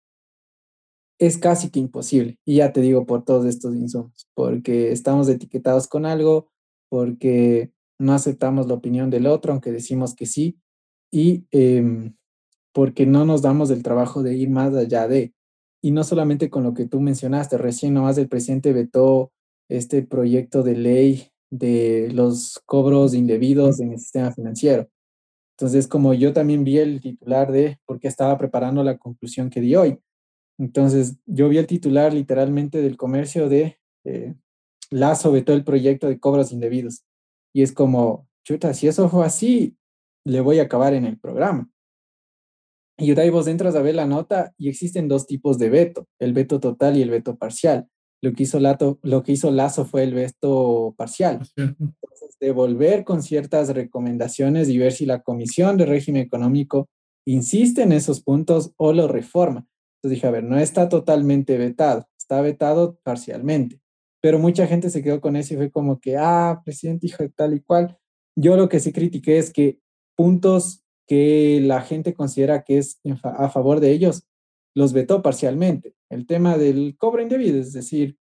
es 1.20 1.38
casi 1.38 1.70
que 1.70 1.78
imposible. 1.78 2.38
Y 2.44 2.56
ya 2.56 2.72
te 2.72 2.80
digo 2.80 3.06
por 3.06 3.24
todos 3.24 3.46
estos 3.46 3.74
insumos, 3.74 4.28
porque 4.34 4.90
estamos 4.90 5.28
etiquetados 5.28 5.86
con 5.86 6.04
algo, 6.04 6.50
porque 6.90 7.72
no 7.98 8.12
aceptamos 8.12 8.66
la 8.66 8.74
opinión 8.74 9.08
del 9.08 9.26
otro, 9.26 9.52
aunque 9.52 9.72
decimos 9.72 10.14
que 10.14 10.26
sí, 10.26 10.58
y 11.12 11.46
em, 11.52 12.16
porque 12.74 13.06
no 13.06 13.24
nos 13.24 13.40
damos 13.40 13.70
el 13.70 13.82
trabajo 13.82 14.22
de 14.22 14.36
ir 14.36 14.50
más 14.50 14.74
allá 14.74 15.06
de, 15.06 15.32
y 15.80 15.92
no 15.92 16.02
solamente 16.02 16.50
con 16.50 16.64
lo 16.64 16.74
que 16.74 16.86
tú 16.86 17.00
mencionaste, 17.00 17.56
recién 17.56 17.94
nomás 17.94 18.18
el 18.18 18.28
presidente 18.28 18.72
vetó 18.72 19.32
este 19.68 20.02
proyecto 20.02 20.62
de 20.64 20.76
ley 20.76 21.28
de 21.50 22.10
los 22.12 22.60
cobros 22.66 23.14
indebidos 23.14 23.80
en 23.80 23.92
el 23.92 23.98
sistema 23.98 24.32
financiero. 24.32 24.88
Entonces, 25.56 25.88
como 25.88 26.14
yo 26.14 26.32
también 26.32 26.64
vi 26.64 26.78
el 26.78 27.00
titular 27.00 27.50
de, 27.50 27.78
porque 27.84 28.08
estaba 28.08 28.38
preparando 28.38 28.84
la 28.84 28.98
conclusión 28.98 29.50
que 29.50 29.60
di 29.60 29.74
hoy, 29.74 29.98
entonces, 30.58 31.16
yo 31.24 31.48
vi 31.48 31.58
el 31.58 31.66
titular 31.66 32.12
literalmente 32.12 32.82
del 32.82 32.96
comercio 32.96 33.48
de 33.48 33.78
eh, 34.04 34.34
Lazo 34.90 35.30
vetó 35.30 35.52
el 35.52 35.64
proyecto 35.64 36.08
de 36.08 36.18
cobros 36.18 36.52
indebidos. 36.52 37.04
Y 37.54 37.62
es 37.62 37.72
como, 37.72 38.28
chuta, 38.44 38.74
si 38.74 38.88
eso 38.88 39.08
fue 39.08 39.24
así, 39.24 39.76
le 40.24 40.40
voy 40.40 40.58
a 40.58 40.64
acabar 40.64 40.94
en 40.94 41.04
el 41.04 41.18
programa. 41.18 41.70
Y 42.96 43.18
ahí 43.18 43.30
vos 43.30 43.46
entras 43.46 43.76
a 43.76 43.82
ver 43.82 43.94
la 43.94 44.06
nota 44.06 44.52
y 44.58 44.68
existen 44.68 45.06
dos 45.06 45.26
tipos 45.26 45.58
de 45.58 45.70
veto, 45.70 46.08
el 46.18 46.32
veto 46.32 46.58
total 46.58 46.96
y 46.96 47.02
el 47.02 47.10
veto 47.10 47.36
parcial. 47.36 47.88
Lo 48.20 48.32
que 48.32 48.42
hizo, 48.42 48.58
Lato, 48.58 48.98
lo 49.02 49.22
que 49.22 49.32
hizo 49.32 49.50
Lazo 49.50 49.84
fue 49.84 50.02
el 50.02 50.14
veto 50.14 50.94
parcial. 50.96 51.40
Entonces, 51.56 52.36
devolver 52.40 53.04
con 53.04 53.22
ciertas 53.22 53.68
recomendaciones 53.70 54.68
y 54.68 54.78
ver 54.78 54.92
si 54.92 55.06
la 55.06 55.22
Comisión 55.22 55.76
de 55.76 55.86
Régimen 55.86 56.22
Económico 56.22 56.88
insiste 57.26 57.82
en 57.82 57.92
esos 57.92 58.22
puntos 58.22 58.72
o 58.76 58.92
lo 58.92 59.06
reforma. 59.06 59.66
Entonces 59.96 60.16
dije, 60.16 60.26
a 60.26 60.30
ver, 60.30 60.44
no 60.44 60.58
está 60.58 60.88
totalmente 60.88 61.58
vetado, 61.58 62.08
está 62.18 62.40
vetado 62.40 62.98
parcialmente. 63.02 63.80
Pero 64.20 64.38
mucha 64.38 64.66
gente 64.66 64.90
se 64.90 65.02
quedó 65.02 65.20
con 65.20 65.36
eso 65.36 65.54
y 65.54 65.56
fue 65.56 65.70
como 65.70 66.00
que, 66.00 66.16
ah, 66.16 66.60
presidente, 66.64 67.06
hijo 67.06 67.22
de 67.22 67.28
tal 67.28 67.54
y 67.54 67.60
cual. 67.60 67.98
Yo 68.36 68.56
lo 68.56 68.68
que 68.68 68.80
sí 68.80 68.92
critiqué 68.92 69.38
es 69.38 69.52
que 69.52 69.78
puntos 70.16 70.84
que 71.06 71.60
la 71.62 71.80
gente 71.80 72.14
considera 72.14 72.62
que 72.62 72.78
es 72.78 73.00
a 73.22 73.48
favor 73.48 73.80
de 73.80 73.90
ellos, 73.92 74.24
los 74.74 74.92
vetó 74.92 75.22
parcialmente. 75.22 75.94
El 76.10 76.26
tema 76.26 76.56
del 76.56 76.96
cobro 76.96 77.22
indebido, 77.22 77.58
es 77.60 77.72
decir, 77.72 78.16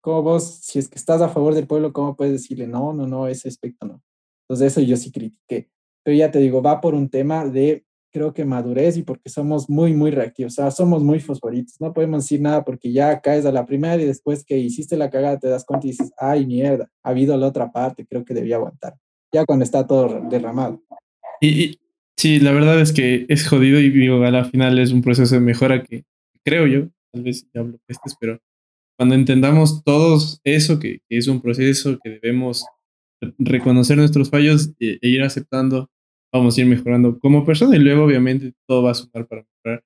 ¿cómo 0.00 0.22
vos, 0.22 0.60
si 0.62 0.78
es 0.78 0.88
que 0.88 0.98
estás 0.98 1.20
a 1.20 1.28
favor 1.28 1.54
del 1.54 1.66
pueblo, 1.66 1.92
cómo 1.92 2.16
puedes 2.16 2.32
decirle 2.32 2.66
no, 2.66 2.92
no, 2.92 3.06
no, 3.06 3.28
ese 3.28 3.48
aspecto 3.48 3.86
no? 3.86 4.02
Entonces 4.48 4.72
eso 4.72 4.80
yo 4.80 4.96
sí 4.96 5.12
critiqué. 5.12 5.70
Pero 6.02 6.16
ya 6.16 6.30
te 6.30 6.38
digo, 6.38 6.62
va 6.62 6.80
por 6.80 6.94
un 6.94 7.08
tema 7.08 7.46
de 7.46 7.84
creo 8.12 8.34
que 8.34 8.44
madurez 8.44 8.96
y 8.98 9.02
porque 9.02 9.30
somos 9.30 9.68
muy, 9.70 9.94
muy 9.94 10.10
reactivos, 10.10 10.52
o 10.52 10.56
sea, 10.56 10.70
somos 10.70 11.02
muy 11.02 11.18
fosforitos, 11.18 11.80
no 11.80 11.92
podemos 11.92 12.24
decir 12.24 12.40
nada 12.40 12.62
porque 12.62 12.92
ya 12.92 13.20
caes 13.20 13.46
a 13.46 13.52
la 13.52 13.64
primera 13.64 14.00
y 14.00 14.04
después 14.04 14.44
que 14.44 14.58
hiciste 14.58 14.96
la 14.96 15.10
cagada 15.10 15.38
te 15.38 15.48
das 15.48 15.64
cuenta 15.64 15.86
y 15.86 15.90
dices, 15.90 16.12
ay, 16.18 16.46
mierda, 16.46 16.90
ha 17.02 17.10
habido 17.10 17.36
la 17.36 17.46
otra 17.46 17.72
parte, 17.72 18.06
creo 18.06 18.24
que 18.24 18.34
debía 18.34 18.56
aguantar, 18.56 18.94
ya 19.32 19.44
cuando 19.46 19.64
está 19.64 19.86
todo 19.86 20.20
derramado. 20.28 20.82
Y, 21.40 21.80
sí, 22.16 22.38
la 22.38 22.52
verdad 22.52 22.80
es 22.80 22.92
que 22.92 23.24
es 23.28 23.48
jodido 23.48 23.80
y 23.80 23.90
digo, 23.90 24.22
a 24.22 24.30
la 24.30 24.44
final 24.44 24.78
es 24.78 24.92
un 24.92 25.00
proceso 25.00 25.34
de 25.34 25.40
mejora 25.40 25.82
que 25.82 26.04
creo 26.44 26.66
yo, 26.66 26.88
tal 27.12 27.22
vez 27.22 27.48
ya 27.52 27.60
hablo 27.60 27.78
pestes, 27.86 28.16
pero 28.18 28.40
cuando 28.98 29.14
entendamos 29.14 29.82
todos 29.84 30.40
eso, 30.44 30.78
que, 30.78 31.00
que 31.08 31.18
es 31.18 31.28
un 31.28 31.40
proceso 31.40 31.98
que 32.02 32.10
debemos 32.10 32.64
reconocer 33.38 33.96
nuestros 33.96 34.30
fallos 34.30 34.74
e, 34.80 34.98
e 35.00 35.08
ir 35.08 35.22
aceptando 35.22 35.90
vamos 36.32 36.56
a 36.56 36.60
ir 36.62 36.66
mejorando 36.66 37.18
como 37.18 37.44
persona 37.44 37.76
y 37.76 37.78
luego 37.78 38.04
obviamente 38.04 38.54
todo 38.66 38.82
va 38.82 38.92
a 38.92 38.94
sumar 38.94 39.26
para 39.28 39.44
mejorar 39.44 39.84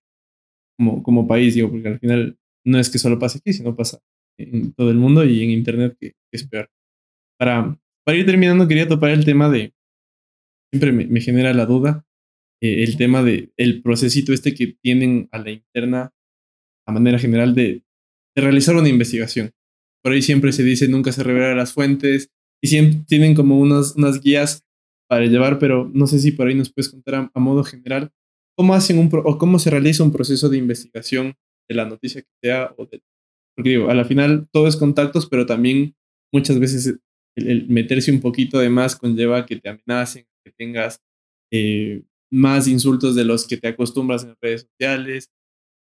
como, 0.79 1.03
como 1.03 1.27
país, 1.27 1.55
digo, 1.55 1.71
porque 1.71 1.89
al 1.89 1.99
final 1.99 2.39
no 2.65 2.79
es 2.79 2.91
que 2.91 2.99
solo 2.99 3.19
pase 3.19 3.39
aquí, 3.39 3.53
sino 3.53 3.75
pasa 3.75 4.01
en 4.39 4.73
todo 4.75 4.91
el 4.91 4.97
mundo 4.97 5.25
y 5.25 5.43
en 5.43 5.51
Internet, 5.51 5.97
que, 5.99 6.15
es 6.33 6.47
peor. 6.47 6.71
Para, 7.39 7.79
para 8.05 8.19
ir 8.19 8.27
terminando, 8.27 8.69
quería 8.69 8.87
topar 8.87 9.11
el 9.11 9.25
tema 9.25 9.49
de, 9.49 9.75
siempre 10.71 10.93
me, 10.93 11.21
genera 11.21 11.55
la 11.55 11.67
duda, 11.67 12.05
eh, 12.61 12.83
el 12.83 12.97
tema 12.97 13.23
de 13.23 13.53
el 13.57 13.83
procesito 13.83 14.33
este 14.33 14.55
que 14.55 14.77
tienen 14.83 15.29
a 15.33 15.39
la 15.39 15.51
interna, 15.51 16.13
a 16.87 16.93
manera 16.93 17.19
general, 17.19 17.55
de, 17.55 17.83
realizar 18.35 18.77
una 18.77 18.89
investigación. 18.89 19.53
Por 20.03 20.13
ahí 20.13 20.23
siempre 20.23 20.53
se 20.53 20.63
dice, 20.63 20.89
nunca 20.89 21.11
se 21.11 21.23
revelan 21.23 21.57
las 21.57 21.73
fuentes, 21.73 22.31
y 22.63 22.69
siempre 22.69 23.01
tienen 23.07 23.35
como 23.35 23.59
unas, 23.59 23.97
unas 23.97 24.21
guías 24.21 24.65
para 25.09 25.27
llevar, 25.27 25.59
pero 25.59 25.91
no 25.93 26.07
sé 26.07 26.19
si 26.19 26.33
por 26.33 26.49
ahí 26.49 26.55
nos 26.55 26.73
puedes 26.73 26.91
contar 26.91 27.31
a, 27.33 27.41
modo 27.41 27.65
general 27.65 28.11
cómo 28.57 28.75
hacen 28.75 28.99
un 28.99 29.11
o 29.13 29.39
cómo 29.39 29.59
se 29.59 29.71
realiza 29.71 30.03
un 30.03 30.13
proceso 30.13 30.49
de 30.49 30.59
investigación 30.59 31.35
de 31.69 31.75
la 31.75 31.85
noticia 31.85 32.23
que 32.23 32.29
sea 32.43 32.75
o 32.77 32.89
porque 33.57 33.71
digo, 33.71 33.89
a 33.89 33.95
la 33.95 34.05
final 34.05 34.49
todo 34.53 34.69
es 34.69 34.77
contactos, 34.77 35.27
pero 35.27 35.47
también 35.47 35.95
muchas 36.33 36.59
veces 36.59 36.99
el, 37.37 37.67
meterse 37.69 38.13
un 38.13 38.21
poquito 38.21 38.59
de 38.59 38.69
más 38.69 38.97
conlleva 38.97 39.47
que 39.47 39.57
te 39.57 39.71
amenacen, 39.71 40.27
que 40.45 40.53
tengas 40.53 41.01
eh, 41.51 42.03
más 42.31 42.69
insultos 42.69 43.15
de 43.15 43.25
los 43.25 43.47
que 43.47 43.57
te 43.57 43.69
acostumbras 43.69 44.25
en 44.25 44.37
redes 44.41 44.69
sociales. 44.71 45.31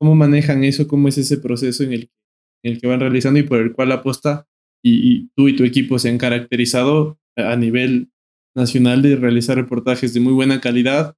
¿Cómo 0.03 0.15
manejan 0.15 0.65
eso? 0.65 0.85
¿Cómo 0.85 1.07
es 1.07 1.17
ese 1.17 1.37
proceso 1.37 1.81
en 1.81 1.93
el, 1.93 2.81
que 2.81 2.87
van 2.87 2.99
realizando 2.99 3.39
y 3.39 3.43
por 3.43 3.61
el 3.61 3.71
cual 3.71 3.93
aposta 3.93 4.49
y, 4.83 5.13
y 5.13 5.29
tú 5.33 5.47
y 5.47 5.55
tu 5.55 5.63
equipo 5.63 5.97
se 5.97 6.09
han 6.09 6.17
caracterizado 6.17 7.17
a 7.37 7.55
nivel 7.55 8.11
nacional 8.53 9.01
de 9.01 9.15
realizar 9.15 9.55
reportajes 9.55 10.13
de 10.13 10.19
muy 10.19 10.33
buena 10.33 10.59
calidad 10.59 11.15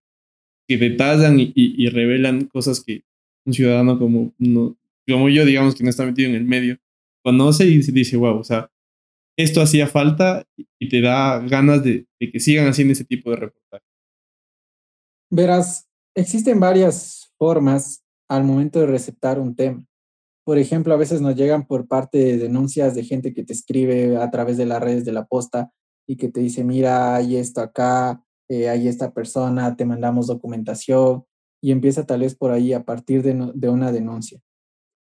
que 0.68 0.78
detallan 0.78 1.38
y, 1.40 1.90
revelan 1.90 2.46
cosas 2.46 2.84
que 2.84 3.04
un 3.48 3.54
ciudadano 3.54 3.98
como, 3.98 4.36
no, 4.38 4.78
como 5.10 5.30
yo, 5.30 5.46
digamos, 5.46 5.74
que 5.74 5.84
no 5.84 5.90
está 5.90 6.06
metido 6.06 6.30
en 6.30 6.36
el 6.36 6.46
medio, 6.46 6.78
conoce 7.24 7.66
y 7.66 7.80
dice, 7.80 8.18
wow, 8.18 8.38
o 8.38 8.44
sea, 8.44 8.70
esto 9.36 9.62
hacía 9.62 9.88
falta 9.88 10.48
y 10.78 10.90
te 10.90 11.02
da 11.02 11.40
ganas 11.40 11.84
de, 11.84 12.06
de 12.20 12.32
que 12.32 12.40
sigan 12.40 12.68
haciendo 12.68 12.92
ese 12.92 13.04
tipo 13.04 13.32
de 13.32 13.38
reportajes. 13.38 13.90
Verás, 15.32 15.90
existen 16.14 16.60
varias 16.60 17.34
formas 17.40 18.05
al 18.28 18.44
momento 18.44 18.80
de 18.80 18.88
receptar 18.88 19.40
un 19.40 19.56
tema. 19.56 19.86
Por 20.46 20.60
ejemplo, 20.60 20.94
a 20.94 20.98
veces 20.98 21.22
nos 21.22 21.36
llegan 21.36 21.66
por 21.66 21.88
parte 21.88 22.18
de 22.20 22.38
denuncias 22.38 22.94
de 22.94 23.04
gente 23.04 23.34
que 23.34 23.44
te 23.44 23.54
escribe 23.54 24.18
a 24.18 24.30
través 24.30 24.58
de 24.58 24.66
las 24.66 24.82
redes 24.82 25.04
de 25.04 25.12
la 25.12 25.26
posta 25.26 25.72
y 26.08 26.18
que 26.18 26.30
te 26.30 26.40
dice, 26.40 26.64
mira, 26.64 27.16
hay 27.16 27.36
esto 27.38 27.62
acá, 27.62 28.24
eh, 28.48 28.70
hay 28.70 28.88
esta 28.88 29.12
persona, 29.12 29.76
te 29.76 29.86
mandamos 29.86 30.28
documentación 30.28 31.26
y 31.62 31.72
empieza 31.72 32.06
tal 32.06 32.20
vez 32.20 32.36
por 32.36 32.52
ahí 32.52 32.74
a 32.74 32.84
partir 32.86 33.24
de, 33.24 33.70
una 33.70 33.92
denuncia. 33.92 34.40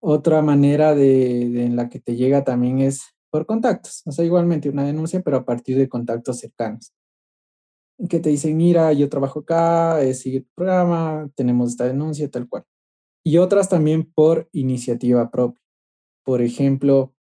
Otra 0.03 0.43
manera 0.43 0.95
de, 0.95 1.65
en 1.65 1.77
la 1.77 1.89
que 1.89 1.99
te 1.99 2.15
llega 2.17 2.45
también 2.45 2.81
es 2.81 3.03
por 3.31 3.47
contactos, 3.47 4.03
o 4.05 4.13
sea, 4.13 4.27
igualmente 4.27 4.69
una 4.69 4.85
denuncia, 4.85 5.23
pero 5.23 5.39
a 5.39 5.45
partir 5.47 5.79
de 5.79 5.89
contactos 5.89 6.41
cercanos. 6.41 6.93
Que 8.09 8.21
te 8.21 8.29
dicen, 8.29 8.57
mira, 8.57 8.93
yo 8.93 9.09
trabajo 9.09 9.41
acá, 9.41 10.03
eh, 10.03 10.13
sigue 10.13 10.43
tu 10.43 10.51
programa, 10.55 11.31
tenemos 11.35 11.71
esta 11.71 11.87
denuncia, 11.87 12.31
tal 12.31 12.49
cual. 12.49 12.65
Y 13.25 13.39
otras 13.39 13.69
también 13.69 14.11
por 14.13 14.49
iniciativa 14.53 15.31
propia. 15.31 15.61
Por 16.25 16.43
ejemplo, 16.43 17.15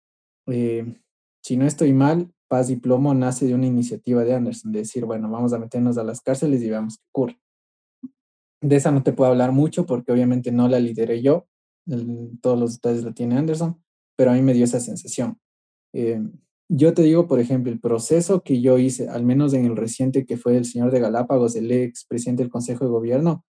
eh, 0.48 1.02
si 1.44 1.58
no 1.58 1.66
estoy 1.66 1.94
mal, 1.94 2.32
Paz 2.48 2.70
y 2.70 2.76
Plomo 2.76 3.14
nace 3.14 3.46
de 3.46 3.56
una 3.56 3.68
iniciativa 3.68 4.24
de 4.24 4.36
Anderson, 4.36 4.72
de 4.72 4.80
decir, 4.80 5.06
bueno, 5.06 5.30
vamos 5.30 5.54
a 5.54 5.60
meternos 5.60 5.98
a 5.98 6.04
las 6.04 6.22
cárceles 6.22 6.62
y 6.62 6.70
veamos 6.70 6.98
qué 6.98 7.04
ocurre. 7.12 7.40
De 8.62 8.76
esa 8.76 8.92
no 8.92 9.04
te 9.04 9.14
puedo 9.14 9.32
hablar 9.32 9.52
mucho 9.52 9.86
porque 9.86 10.12
obviamente 10.12 10.52
no 10.52 10.68
la 10.68 10.80
lideré 10.80 11.22
yo, 11.22 11.48
todos 12.42 12.60
los 12.60 12.74
detalles 12.74 13.04
la 13.04 13.14
tiene 13.14 13.38
Anderson, 13.38 13.82
pero 14.16 14.32
a 14.32 14.34
mí 14.34 14.42
me 14.42 14.54
dio 14.54 14.66
esa 14.66 14.80
sensación. 14.80 15.40
Eh, 15.94 16.22
yo 16.70 16.94
te 16.94 17.02
digo, 17.02 17.28
por 17.28 17.40
ejemplo, 17.40 17.72
el 17.72 17.80
proceso 17.80 18.44
que 18.44 18.62
yo 18.62 18.78
hice, 18.78 19.10
al 19.10 19.26
menos 19.26 19.54
en 19.54 19.66
el 19.66 19.76
reciente 19.76 20.26
que 20.26 20.38
fue 20.38 20.56
el 20.58 20.66
señor 20.66 20.92
de 20.92 21.00
Galápagos, 21.00 21.56
el 21.56 21.72
ex 21.72 22.06
presidente 22.06 22.44
del 22.44 22.52
Consejo 22.52 22.86
de 22.86 22.92
Gobierno, 22.92 23.46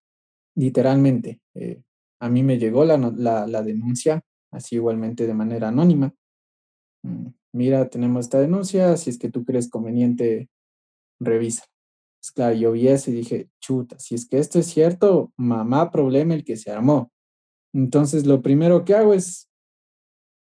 literalmente, 0.57 1.41
eh, 1.55 1.83
a 2.23 2.29
mí 2.29 2.45
me 2.45 2.57
llegó 2.57 2.85
la, 2.85 2.97
la, 2.97 3.63
denuncia, 3.65 4.23
así 4.53 4.77
igualmente 4.77 5.27
de 5.27 5.35
manera 5.35 5.69
anónima. 5.69 6.15
Mm, 7.03 7.31
mira, 7.53 7.89
tenemos 7.89 8.27
esta 8.27 8.39
denuncia, 8.39 8.97
si 8.97 9.11
es 9.11 9.19
que 9.19 9.29
tú 9.29 9.45
crees 9.45 9.69
conveniente, 9.69 10.49
revisa. 11.19 11.65
Es 12.23 12.31
claro, 12.31 12.55
yo 12.55 12.71
vi 12.71 12.87
eso 12.87 13.11
y 13.11 13.15
dije, 13.15 13.51
chuta, 13.61 13.99
si 13.99 14.15
es 14.15 14.29
que 14.29 14.39
esto 14.39 14.61
es 14.61 14.67
cierto, 14.67 15.33
mamá 15.37 15.91
problema 15.91 16.35
el 16.35 16.45
que 16.45 16.57
se 16.57 16.71
armó. 16.71 17.11
Entonces, 17.75 18.25
lo 18.25 18.41
primero 18.41 18.85
que 18.85 18.95
hago 18.95 19.15
es, 19.15 19.51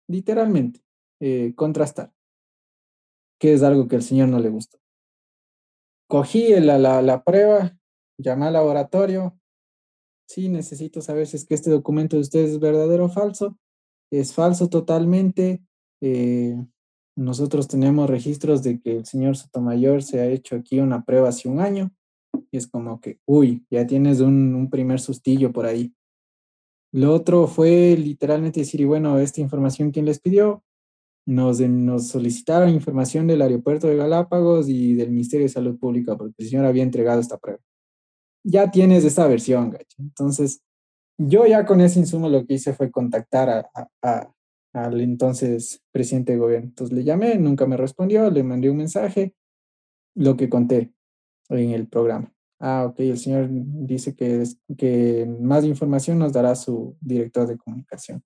literalmente, 0.08 0.82
eh, 1.22 1.54
contrastar, 1.56 2.14
que 3.40 3.54
es 3.54 3.64
algo 3.64 3.88
que 3.88 3.96
al 3.96 4.04
señor 4.04 4.30
no 4.30 4.38
le 4.38 4.50
gustó. 4.50 4.78
Cogí 6.08 6.50
la, 6.60 6.78
la, 6.78 7.02
la 7.02 7.24
prueba, 7.24 7.76
llamé 8.20 8.46
al 8.46 8.54
laboratorio, 8.54 9.40
sí, 10.34 10.50
necesito 10.50 11.02
saber 11.02 11.28
si 11.28 11.38
es 11.38 11.46
que 11.46 11.54
este 11.54 11.70
documento 11.70 12.16
de 12.16 12.24
ustedes 12.24 12.52
es 12.52 12.60
verdadero 12.60 13.06
o 13.06 13.10
falso. 13.10 13.58
Es 14.12 14.34
falso 14.34 14.68
totalmente. 14.68 15.64
Eh, 16.02 16.58
nosotros 17.16 17.68
tenemos 17.68 18.10
registros 18.10 18.64
de 18.64 18.80
que 18.80 18.98
el 18.98 19.06
señor 19.06 19.38
Sotomayor 19.38 20.02
se 20.02 20.20
ha 20.20 20.26
hecho 20.26 20.56
aquí 20.56 20.80
una 20.80 21.04
prueba 21.04 21.30
hace 21.30 21.48
un 21.48 21.60
año. 21.60 21.92
Y 22.52 22.58
es 22.58 22.68
como 22.68 23.00
que, 23.00 23.20
uy, 23.26 23.66
ya 23.70 23.86
tienes 23.86 24.20
un, 24.20 24.70
primer 24.72 25.00
sustillo 25.00 25.52
por 25.52 25.68
ahí. 25.68 25.94
Lo 26.92 27.14
otro 27.14 27.48
fue 27.48 27.96
literalmente 27.98 28.62
decir, 28.62 28.82
y 28.82 28.86
bueno, 28.86 29.20
esta 29.20 29.42
información, 29.42 29.92
¿quién 29.92 30.06
les 30.06 30.20
pidió? 30.20 30.64
Nos, 31.28 31.60
nos 31.62 32.08
solicitaron 32.08 32.70
información 32.70 33.28
del 33.28 33.42
aeropuerto 33.42 33.88
de 33.88 33.98
Galápagos 33.98 34.68
y 34.68 34.94
del 34.94 35.12
Ministerio 35.12 35.46
de 35.46 35.50
Salud 35.50 35.78
Pública, 35.78 36.18
porque 36.18 36.36
el 36.40 36.50
señor 36.50 36.66
había 36.66 36.84
entregado 36.84 37.20
esta 37.22 37.38
prueba 37.38 37.62
ya 38.44 38.72
tienes 38.72 39.06
esa 39.06 39.28
versión. 39.28 39.78
Entonces, 39.98 40.62
yo 41.18 41.46
ya 41.46 41.66
con 41.66 41.82
ese 41.82 42.00
insumo 42.00 42.30
lo 42.30 42.46
que 42.46 42.56
hice 42.56 42.74
fue 42.74 42.92
contactar 42.92 43.70
al 44.74 45.02
entonces 45.02 45.82
presidente 45.92 46.34
de 46.34 46.40
gobierno. 46.40 46.68
Entonces 46.70 46.96
le 46.96 47.04
llamé, 47.04 47.38
nunca 47.38 47.66
me 47.66 47.78
respondió, 47.78 48.30
le 48.30 48.44
mandé 48.44 48.70
un 48.70 48.78
mensaje, 48.78 49.36
lo 50.16 50.36
que 50.36 50.50
conté 50.50 50.94
en 51.50 51.72
el 51.72 51.88
programa. 51.88 52.34
Ah, 52.60 52.86
ok, 52.90 53.00
el 53.00 53.18
señor 53.18 53.48
dice 53.50 54.16
que, 54.16 54.44
que 54.78 55.26
más 55.40 55.66
información 55.66 56.18
nos 56.18 56.34
dará 56.34 56.56
su 56.56 56.96
director 57.02 57.48
de 57.48 57.58
comunicación. 57.58 58.24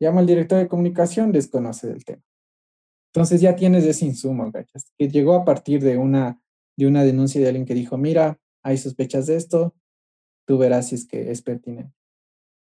Llama 0.00 0.20
al 0.20 0.26
director 0.26 0.58
de 0.58 0.68
comunicación, 0.68 1.32
desconoce 1.32 1.88
del 1.88 2.04
tema. 2.04 2.22
Entonces 3.12 3.40
ya 3.40 3.54
tienes 3.54 3.84
ese 3.84 4.06
insumo, 4.06 4.50
gachas, 4.50 4.90
que 4.98 5.08
llegó 5.08 5.34
a 5.34 5.44
partir 5.44 5.82
de 5.82 5.98
una, 5.98 6.40
de 6.76 6.86
una 6.86 7.04
denuncia 7.04 7.40
de 7.40 7.46
alguien 7.46 7.66
que 7.66 7.74
dijo, 7.74 7.96
mira, 7.96 8.40
hay 8.64 8.78
sospechas 8.78 9.26
de 9.26 9.36
esto, 9.36 9.74
tú 10.46 10.58
verás 10.58 10.88
si 10.88 10.96
es 10.96 11.06
que 11.06 11.30
es 11.30 11.42
pertinente. 11.42 11.94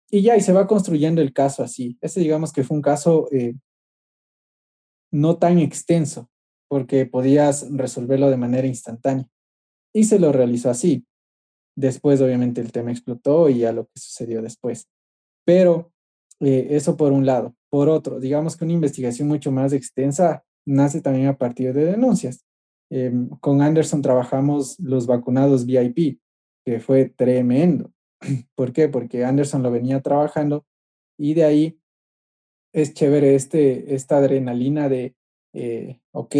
Y 0.09 0.21
ya, 0.21 0.35
y 0.35 0.41
se 0.41 0.53
va 0.53 0.67
construyendo 0.67 1.21
el 1.21 1.33
caso 1.33 1.63
así. 1.63 1.97
Ese 2.01 2.19
digamos 2.19 2.51
que 2.51 2.63
fue 2.63 2.75
un 2.75 2.83
caso 2.83 3.27
eh, 3.31 3.55
no 5.11 5.37
tan 5.37 5.59
extenso, 5.59 6.29
porque 6.67 7.05
podías 7.05 7.71
resolverlo 7.71 8.29
de 8.29 8.37
manera 8.37 8.67
instantánea. 8.67 9.27
Y 9.93 10.05
se 10.05 10.19
lo 10.19 10.31
realizó 10.31 10.69
así. 10.69 11.05
Después, 11.75 12.21
obviamente, 12.21 12.61
el 12.61 12.71
tema 12.71 12.91
explotó 12.91 13.49
y 13.49 13.59
ya 13.59 13.71
lo 13.71 13.85
que 13.85 13.99
sucedió 13.99 14.41
después. 14.41 14.87
Pero 15.45 15.91
eh, 16.39 16.67
eso 16.71 16.97
por 16.97 17.11
un 17.11 17.25
lado. 17.25 17.55
Por 17.69 17.89
otro, 17.89 18.19
digamos 18.19 18.57
que 18.57 18.65
una 18.65 18.73
investigación 18.73 19.27
mucho 19.27 19.51
más 19.51 19.73
extensa 19.73 20.43
nace 20.65 21.01
también 21.01 21.27
a 21.27 21.37
partir 21.37 21.73
de 21.73 21.85
denuncias. 21.85 22.45
Em, 22.95 23.27
con 23.39 23.63
Anderson 23.63 24.03
trabajamos 24.03 24.79
los 24.79 25.07
vacunados 25.07 25.65
VIP, 25.65 26.19
que 26.63 26.79
fue 26.79 27.05
tremendo. 27.09 27.91
¿Por 28.55 28.71
qué? 28.71 28.87
Porque 28.87 29.25
Anderson 29.25 29.63
lo 29.63 29.71
venía 29.71 29.99
trabajando 30.01 30.63
y 31.17 31.33
de 31.33 31.43
ahí 31.43 31.79
es 32.71 32.93
chévere 32.93 33.33
este, 33.33 33.95
esta 33.95 34.17
adrenalina 34.17 34.89
de, 34.89 35.15
eh, 35.55 36.01
ok, 36.11 36.35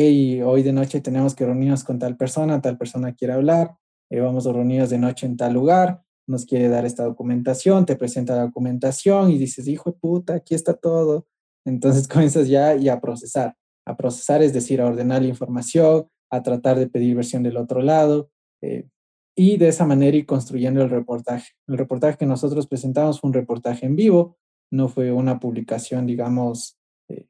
hoy 0.46 0.62
de 0.62 0.74
noche 0.74 1.02
tenemos 1.02 1.34
que 1.34 1.44
reunirnos 1.44 1.84
con 1.84 1.98
tal 1.98 2.18
persona, 2.18 2.62
tal 2.62 2.78
persona 2.78 3.16
quiere 3.16 3.34
hablar, 3.34 3.76
eh, 4.12 4.20
vamos 4.20 4.46
a 4.46 4.54
reunirnos 4.54 4.92
de 4.92 5.00
noche 5.00 5.26
en 5.26 5.38
tal 5.38 5.54
lugar, 5.54 6.04
nos 6.28 6.46
quiere 6.46 6.70
dar 6.70 6.86
esta 6.86 7.04
documentación, 7.04 7.88
te 7.88 7.96
presenta 7.96 8.36
la 8.36 8.44
documentación 8.44 9.32
y 9.32 9.40
dices, 9.40 9.68
hijo 9.68 9.90
de 9.90 9.98
puta, 9.98 10.36
aquí 10.36 10.54
está 10.54 10.76
todo. 10.76 11.26
Entonces 11.66 12.08
comienzas 12.08 12.48
ya 12.48 12.76
y 12.76 12.90
a 12.90 13.02
procesar. 13.02 13.56
A 13.88 13.98
procesar 13.98 14.44
es 14.44 14.54
decir, 14.54 14.82
a 14.82 14.86
ordenar 14.86 15.24
la 15.24 15.30
información, 15.30 16.08
a 16.34 16.42
tratar 16.42 16.80
de 16.80 16.88
pedir 16.88 17.16
versión 17.16 17.44
del 17.44 17.58
otro 17.58 17.84
lado 17.84 18.32
eh, 18.62 18.88
y 19.36 19.58
de 19.58 19.68
esa 19.68 19.86
manera 19.86 20.18
ir 20.18 20.26
construyendo 20.26 20.82
el 20.82 20.90
reportaje. 20.90 21.52
El 21.68 21.78
reportaje 21.78 22.18
que 22.18 22.26
nosotros 22.26 22.66
presentamos 22.66 23.20
fue 23.20 23.28
un 23.28 23.36
reportaje 23.36 23.86
en 23.86 23.96
vivo, 23.96 24.38
no 24.72 24.90
fue 24.90 25.12
una 25.12 25.40
publicación, 25.40 26.08
digamos, 26.08 26.80
eh, 27.08 27.28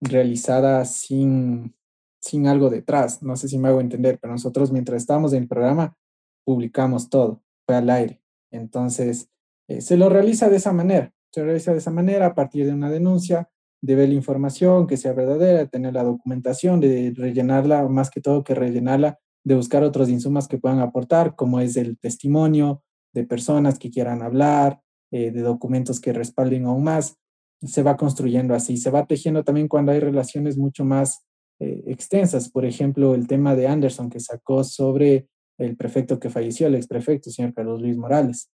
realizada 0.00 0.84
sin, 0.84 1.76
sin 2.20 2.48
algo 2.48 2.68
detrás. 2.68 3.22
No 3.22 3.36
sé 3.36 3.48
si 3.48 3.58
me 3.58 3.68
hago 3.68 3.80
entender, 3.80 4.18
pero 4.20 4.32
nosotros 4.32 4.72
mientras 4.72 5.02
estábamos 5.02 5.32
en 5.32 5.42
el 5.44 5.48
programa 5.48 5.96
publicamos 6.44 7.08
todo, 7.08 7.42
fue 7.64 7.76
al 7.76 7.88
aire. 7.90 8.20
Entonces, 8.50 9.28
eh, 9.68 9.80
se 9.80 9.96
lo 9.96 10.08
realiza 10.08 10.48
de 10.48 10.56
esa 10.56 10.72
manera, 10.72 11.12
se 11.32 11.44
realiza 11.44 11.72
de 11.72 11.78
esa 11.78 11.92
manera 11.92 12.26
a 12.26 12.34
partir 12.34 12.66
de 12.66 12.74
una 12.74 12.90
denuncia, 12.90 13.48
de 13.84 13.96
ver 13.96 14.08
la 14.08 14.14
información, 14.14 14.86
que 14.86 14.96
sea 14.96 15.12
verdadera, 15.12 15.66
tener 15.66 15.92
la 15.92 16.04
documentación, 16.04 16.80
de 16.80 17.12
rellenarla, 17.14 17.86
más 17.86 18.08
que 18.08 18.22
todo 18.22 18.42
que 18.42 18.54
rellenarla, 18.54 19.18
de 19.44 19.56
buscar 19.56 19.84
otros 19.84 20.08
insumos 20.08 20.48
que 20.48 20.56
puedan 20.56 20.78
aportar, 20.78 21.36
como 21.36 21.60
es 21.60 21.76
el 21.76 21.98
testimonio 21.98 22.82
de 23.12 23.24
personas 23.24 23.78
que 23.78 23.90
quieran 23.90 24.22
hablar, 24.22 24.80
eh, 25.12 25.30
de 25.30 25.42
documentos 25.42 26.00
que 26.00 26.14
respalden 26.14 26.64
aún 26.64 26.82
más. 26.82 27.18
Se 27.60 27.82
va 27.82 27.98
construyendo 27.98 28.54
así, 28.54 28.78
se 28.78 28.90
va 28.90 29.04
tejiendo 29.04 29.44
también 29.44 29.68
cuando 29.68 29.92
hay 29.92 30.00
relaciones 30.00 30.56
mucho 30.56 30.86
más 30.86 31.26
eh, 31.60 31.82
extensas. 31.86 32.48
Por 32.48 32.64
ejemplo, 32.64 33.14
el 33.14 33.26
tema 33.26 33.54
de 33.54 33.68
Anderson 33.68 34.08
que 34.08 34.18
sacó 34.18 34.64
sobre 34.64 35.28
el 35.58 35.76
prefecto 35.76 36.18
que 36.18 36.30
falleció, 36.30 36.68
el 36.68 36.74
exprefecto, 36.74 37.30
señor 37.30 37.52
Carlos 37.52 37.82
Luis 37.82 37.98
Morales. 37.98 38.50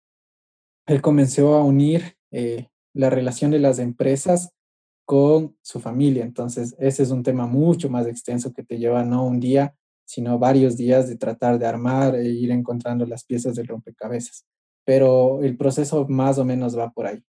Él 0.87 1.03
comenzó 1.03 1.53
a 1.53 1.63
unir 1.63 2.15
eh, 2.31 2.69
la 2.95 3.11
relación 3.11 3.51
de 3.51 3.59
las 3.59 3.77
empresas 3.77 4.55
con 5.09 5.55
su 5.63 5.79
familia. 5.79 6.23
Entonces, 6.23 6.75
ese 6.77 7.01
es 7.01 7.09
un 7.09 7.23
tema 7.23 7.47
mucho 7.47 7.89
más 7.89 8.05
extenso 8.05 8.53
que 8.53 8.61
te 8.61 8.77
lleva 8.77 9.03
no 9.03 9.25
un 9.25 9.39
día, 9.39 9.73
sino 10.05 10.37
varios 10.37 10.77
días 10.77 11.09
de 11.09 11.15
tratar 11.15 11.57
de 11.57 11.65
armar 11.65 12.13
e 12.13 12.29
ir 12.29 12.51
encontrando 12.51 13.07
las 13.07 13.25
piezas 13.25 13.55
del 13.55 13.65
rompecabezas. 13.65 14.45
Pero 14.85 15.41
el 15.41 15.57
proceso 15.57 16.07
más 16.07 16.37
o 16.37 16.45
menos 16.45 16.77
va 16.77 16.91
por 16.91 17.07
ahí. 17.07 17.23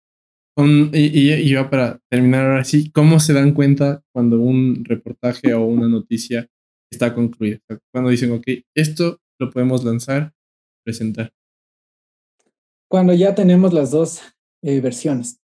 y, 0.93 1.33
y, 1.33 1.51
ya 1.55 1.71
para 1.71 1.99
terminar 2.11 2.45
ahora 2.45 2.65
sí, 2.65 2.91
¿cómo 2.91 3.19
se 3.19 3.33
dan 3.33 3.55
cuenta 3.55 4.03
cuando 4.13 4.39
un 4.39 4.85
reportaje 4.85 5.55
o 5.55 5.65
una 5.65 5.89
noticia 5.89 6.47
está 6.93 7.15
concluida? 7.15 7.61
Cuando 7.91 8.11
dicen, 8.11 8.33
ok, 8.33 8.47
esto 8.77 9.21
lo 9.39 9.51
podemos 9.51 9.85
lanzar, 9.85 10.35
presentar. 10.85 11.33
Cuando 12.91 13.15
ya 13.15 13.35
tenemos 13.35 13.73
las 13.73 13.91
dos 13.91 14.21
eh, 14.63 14.83
versiones, 14.83 15.40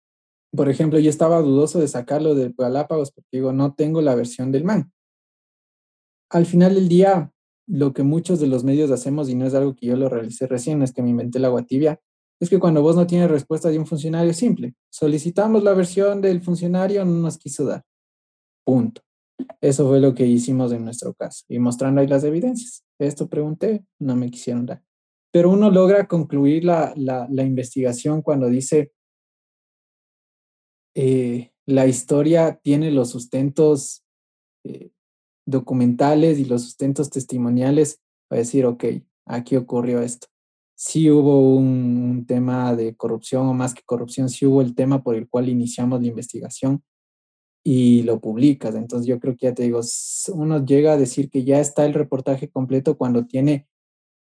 por 0.56 0.70
ejemplo, 0.70 1.00
yo 1.00 1.10
estaba 1.10 1.42
dudoso 1.42 1.80
de 1.80 1.88
sacarlo 1.88 2.36
de 2.36 2.54
Galápagos 2.56 3.12
porque 3.12 3.30
digo, 3.32 3.54
no 3.54 3.74
tengo 3.74 4.02
la 4.02 4.16
versión 4.16 4.52
del 4.52 4.64
man. 4.64 4.92
Al 6.30 6.46
final 6.46 6.76
del 6.76 6.88
día, 6.88 7.32
lo 7.68 7.94
que 7.94 8.04
muchos 8.04 8.40
de 8.40 8.48
los 8.48 8.64
medios 8.64 8.92
hacemos, 8.92 9.30
y 9.30 9.36
no 9.36 9.46
es 9.46 9.54
algo 9.54 9.76
que 9.76 9.88
yo 9.88 9.96
lo 9.96 10.10
realicé 10.10 10.48
recién, 10.48 10.82
es 10.82 10.94
que 10.94 11.02
me 11.02 11.10
inventé 11.10 11.40
la 11.40 11.48
agua 11.48 11.64
tibia, 11.64 12.00
es 12.40 12.50
que 12.50 12.60
cuando 12.60 12.82
vos 12.82 12.96
no 12.96 13.08
tienes 13.08 13.32
respuesta 13.32 13.70
de 13.70 13.80
un 13.80 13.86
funcionario 13.86 14.34
simple, 14.34 14.76
solicitamos 14.90 15.64
la 15.64 15.74
versión 15.74 16.22
del 16.22 16.42
funcionario, 16.42 17.04
no 17.06 17.20
nos 17.20 17.38
quiso 17.38 17.66
dar. 17.66 17.84
Punto. 18.66 19.02
Eso 19.62 19.88
fue 19.88 20.00
lo 20.00 20.14
que 20.14 20.26
hicimos 20.26 20.72
en 20.72 20.84
nuestro 20.84 21.14
caso. 21.14 21.46
Y 21.48 21.60
mostrando 21.60 22.02
ahí 22.02 22.08
las 22.08 22.24
evidencias. 22.24 22.84
Esto 23.00 23.28
pregunté, 23.28 23.86
no 24.00 24.16
me 24.16 24.30
quisieron 24.30 24.66
dar. 24.66 24.84
Pero 25.32 25.50
uno 25.50 25.72
logra 25.72 26.08
concluir 26.08 26.64
la, 26.64 26.94
la, 26.96 27.28
la 27.30 27.44
investigación 27.44 28.22
cuando 28.22 28.50
dice, 28.50 28.92
eh, 30.96 31.52
la 31.66 31.88
historia 31.88 32.60
tiene 32.62 32.92
los 32.92 33.10
sustentos 33.10 34.04
eh, 34.64 34.92
documentales 35.46 36.40
y 36.40 36.46
los 36.46 36.64
sustentos 36.64 37.10
testimoniales 37.10 38.02
para 38.28 38.40
decir, 38.40 38.66
ok, 38.66 38.86
aquí 39.26 39.56
ocurrió 39.56 40.02
esto. 40.02 40.28
Sí 40.76 41.10
hubo 41.10 41.56
un, 41.56 42.26
tema 42.28 42.76
de 42.76 42.96
corrupción 42.96 43.48
o 43.48 43.54
más 43.54 43.74
que 43.74 43.82
corrupción, 43.86 44.30
sí 44.30 44.46
hubo 44.46 44.62
el 44.62 44.76
tema 44.76 45.04
por 45.04 45.16
el 45.16 45.28
cual 45.28 45.50
iniciamos 45.50 46.02
la 46.02 46.08
investigación 46.08 46.84
y 47.64 48.04
lo 48.04 48.20
publicas. 48.20 48.76
Entonces 48.76 49.08
yo 49.08 49.20
creo 49.20 49.36
que 49.36 49.48
ya 49.48 49.54
te 49.54 49.64
digo, 49.64 49.82
uno 50.34 50.66
llega 50.66 50.94
a 50.94 50.98
decir 50.98 51.30
que 51.30 51.44
ya 51.44 51.60
está 51.60 51.86
el 51.86 51.94
reportaje 51.94 52.50
completo 52.50 52.98
cuando 52.98 53.26
tiene 53.26 53.68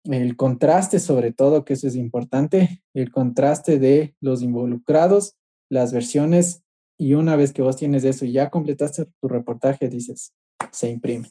el 0.06 0.36
contraste 0.38 1.00
sobre 1.00 1.34
todo, 1.34 1.66
que 1.66 1.74
eso 1.74 1.88
es 1.88 1.96
importante, 1.96 2.84
el 2.94 3.12
contraste 3.12 3.80
de 3.80 4.16
los 4.22 4.42
involucrados, 4.42 5.39
las 5.70 5.94
versiones, 5.94 6.64
y 6.98 7.14
una 7.14 7.36
vez 7.36 7.54
que 7.54 7.62
vos 7.62 7.78
tienes 7.78 8.04
eso 8.04 8.26
y 8.26 8.34
ya 8.34 8.50
completaste 8.50 9.06
tu 9.22 9.28
reportaje, 9.28 9.88
dices, 9.88 10.34
se 10.72 10.90
imprime, 10.90 11.30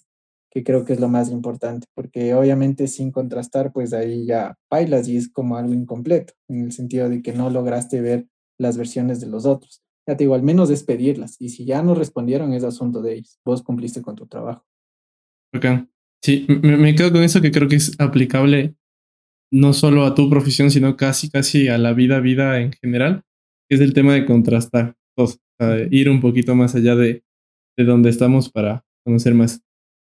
que 0.51 0.64
creo 0.64 0.84
que 0.84 0.95
es 0.95 1.01
lo 1.01 1.09
más 1.09 1.30
importante, 1.30 1.86
porque 1.95 2.34
obviamente 2.34 2.86
sin 2.89 3.12
contrastar, 3.12 3.72
pues 3.72 3.93
ahí 3.93 4.24
ya 4.24 4.57
bailas 4.70 5.09
y 5.09 5.16
es 5.16 5.28
como 5.28 5.57
algo 5.57 5.74
incompleto, 5.74 6.32
en 6.49 6.64
el 6.64 6.72
sentido 6.72 7.09
de 7.09 7.20
que 7.22 7.32
no 7.32 7.51
lograste 7.51 8.01
ver 8.01 8.26
las 8.59 8.78
versiones 8.78 9.20
de 9.20 9.26
los 9.26 9.45
otros. 9.45 9.82
Ya 10.07 10.16
te 10.16 10.24
digo, 10.24 10.34
al 10.34 10.43
menos 10.43 10.70
despedirlas, 10.70 11.36
y 11.39 11.51
si 11.51 11.66
ya 11.66 11.82
no 11.82 11.95
respondieron 11.95 12.55
es 12.55 12.64
asunto 12.64 13.03
de 13.03 13.14
ellos, 13.14 13.39
vos 13.45 13.62
cumpliste 13.62 14.01
con 14.01 14.16
tu 14.16 14.26
trabajo. 14.26 14.64
Ok, 15.55 15.66
sí, 16.22 16.47
me, 16.49 16.95
quedo 16.95 17.12
con 17.12 17.22
eso 17.22 17.43
que 17.43 17.51
creo 17.51 17.68
que 17.68 17.76
es 17.76 17.99
aplicable 18.01 18.74
no 19.51 19.72
solo 19.72 20.05
a 20.05 20.14
tu 20.14 20.28
profesión, 20.28 20.70
sino 20.70 20.97
casi, 20.97 21.30
casi 21.30 21.68
a 21.68 21.78
la 21.78 21.93
vida, 21.93 22.20
vida 22.20 22.61
en 22.61 22.72
general, 22.72 23.22
es 23.69 23.81
el 23.81 23.93
tema 23.93 24.14
de 24.14 24.25
contrastar, 24.25 24.97
ir 25.91 26.09
un 26.11 26.21
poquito 26.21 26.55
más 26.55 26.75
allá 26.75 26.95
de, 26.95 27.25
de 27.77 27.85
donde 27.85 28.11
estamos 28.11 28.51
para 28.51 28.85
conocer 29.05 29.35
más. 29.35 29.62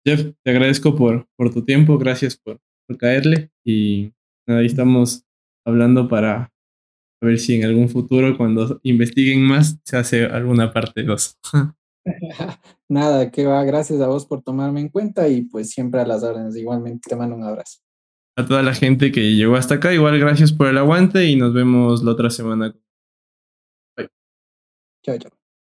Jeff, 0.06 0.32
te 0.42 0.50
agradezco 0.50 0.94
por, 0.94 1.26
por 1.36 1.52
tu 1.52 1.64
tiempo, 1.64 1.98
gracias 1.98 2.36
por, 2.36 2.60
por 2.86 2.96
caerle 2.96 3.50
y 3.64 4.12
nada, 4.46 4.60
ahí 4.60 4.66
estamos 4.66 5.24
hablando 5.64 6.08
para 6.08 6.52
ver 7.20 7.38
si 7.38 7.54
en 7.54 7.64
algún 7.64 7.88
futuro, 7.88 8.36
cuando 8.36 8.78
investiguen 8.82 9.42
más, 9.42 9.78
se 9.84 9.96
hace 9.96 10.26
alguna 10.26 10.72
parte 10.72 11.02
2. 11.02 11.38
Nada, 12.88 13.30
que 13.30 13.46
va, 13.46 13.64
gracias 13.64 14.00
a 14.00 14.08
vos 14.08 14.26
por 14.26 14.42
tomarme 14.42 14.80
en 14.80 14.88
cuenta 14.88 15.28
y 15.28 15.42
pues 15.42 15.70
siempre 15.70 16.00
a 16.00 16.06
las 16.06 16.22
órdenes. 16.22 16.56
Igualmente 16.56 17.08
te 17.08 17.16
mando 17.16 17.36
un 17.36 17.44
abrazo. 17.44 17.80
A 18.36 18.46
toda 18.46 18.62
la 18.62 18.74
gente 18.74 19.12
que 19.12 19.34
llegó 19.34 19.56
hasta 19.56 19.76
acá, 19.76 19.94
igual 19.94 20.18
gracias 20.18 20.52
por 20.52 20.66
el 20.68 20.78
aguante 20.78 21.24
y 21.24 21.36
nos 21.36 21.54
vemos 21.54 22.02
la 22.04 22.12
otra 22.12 22.30
semana. 22.30 22.74
тетя. 25.06 25.30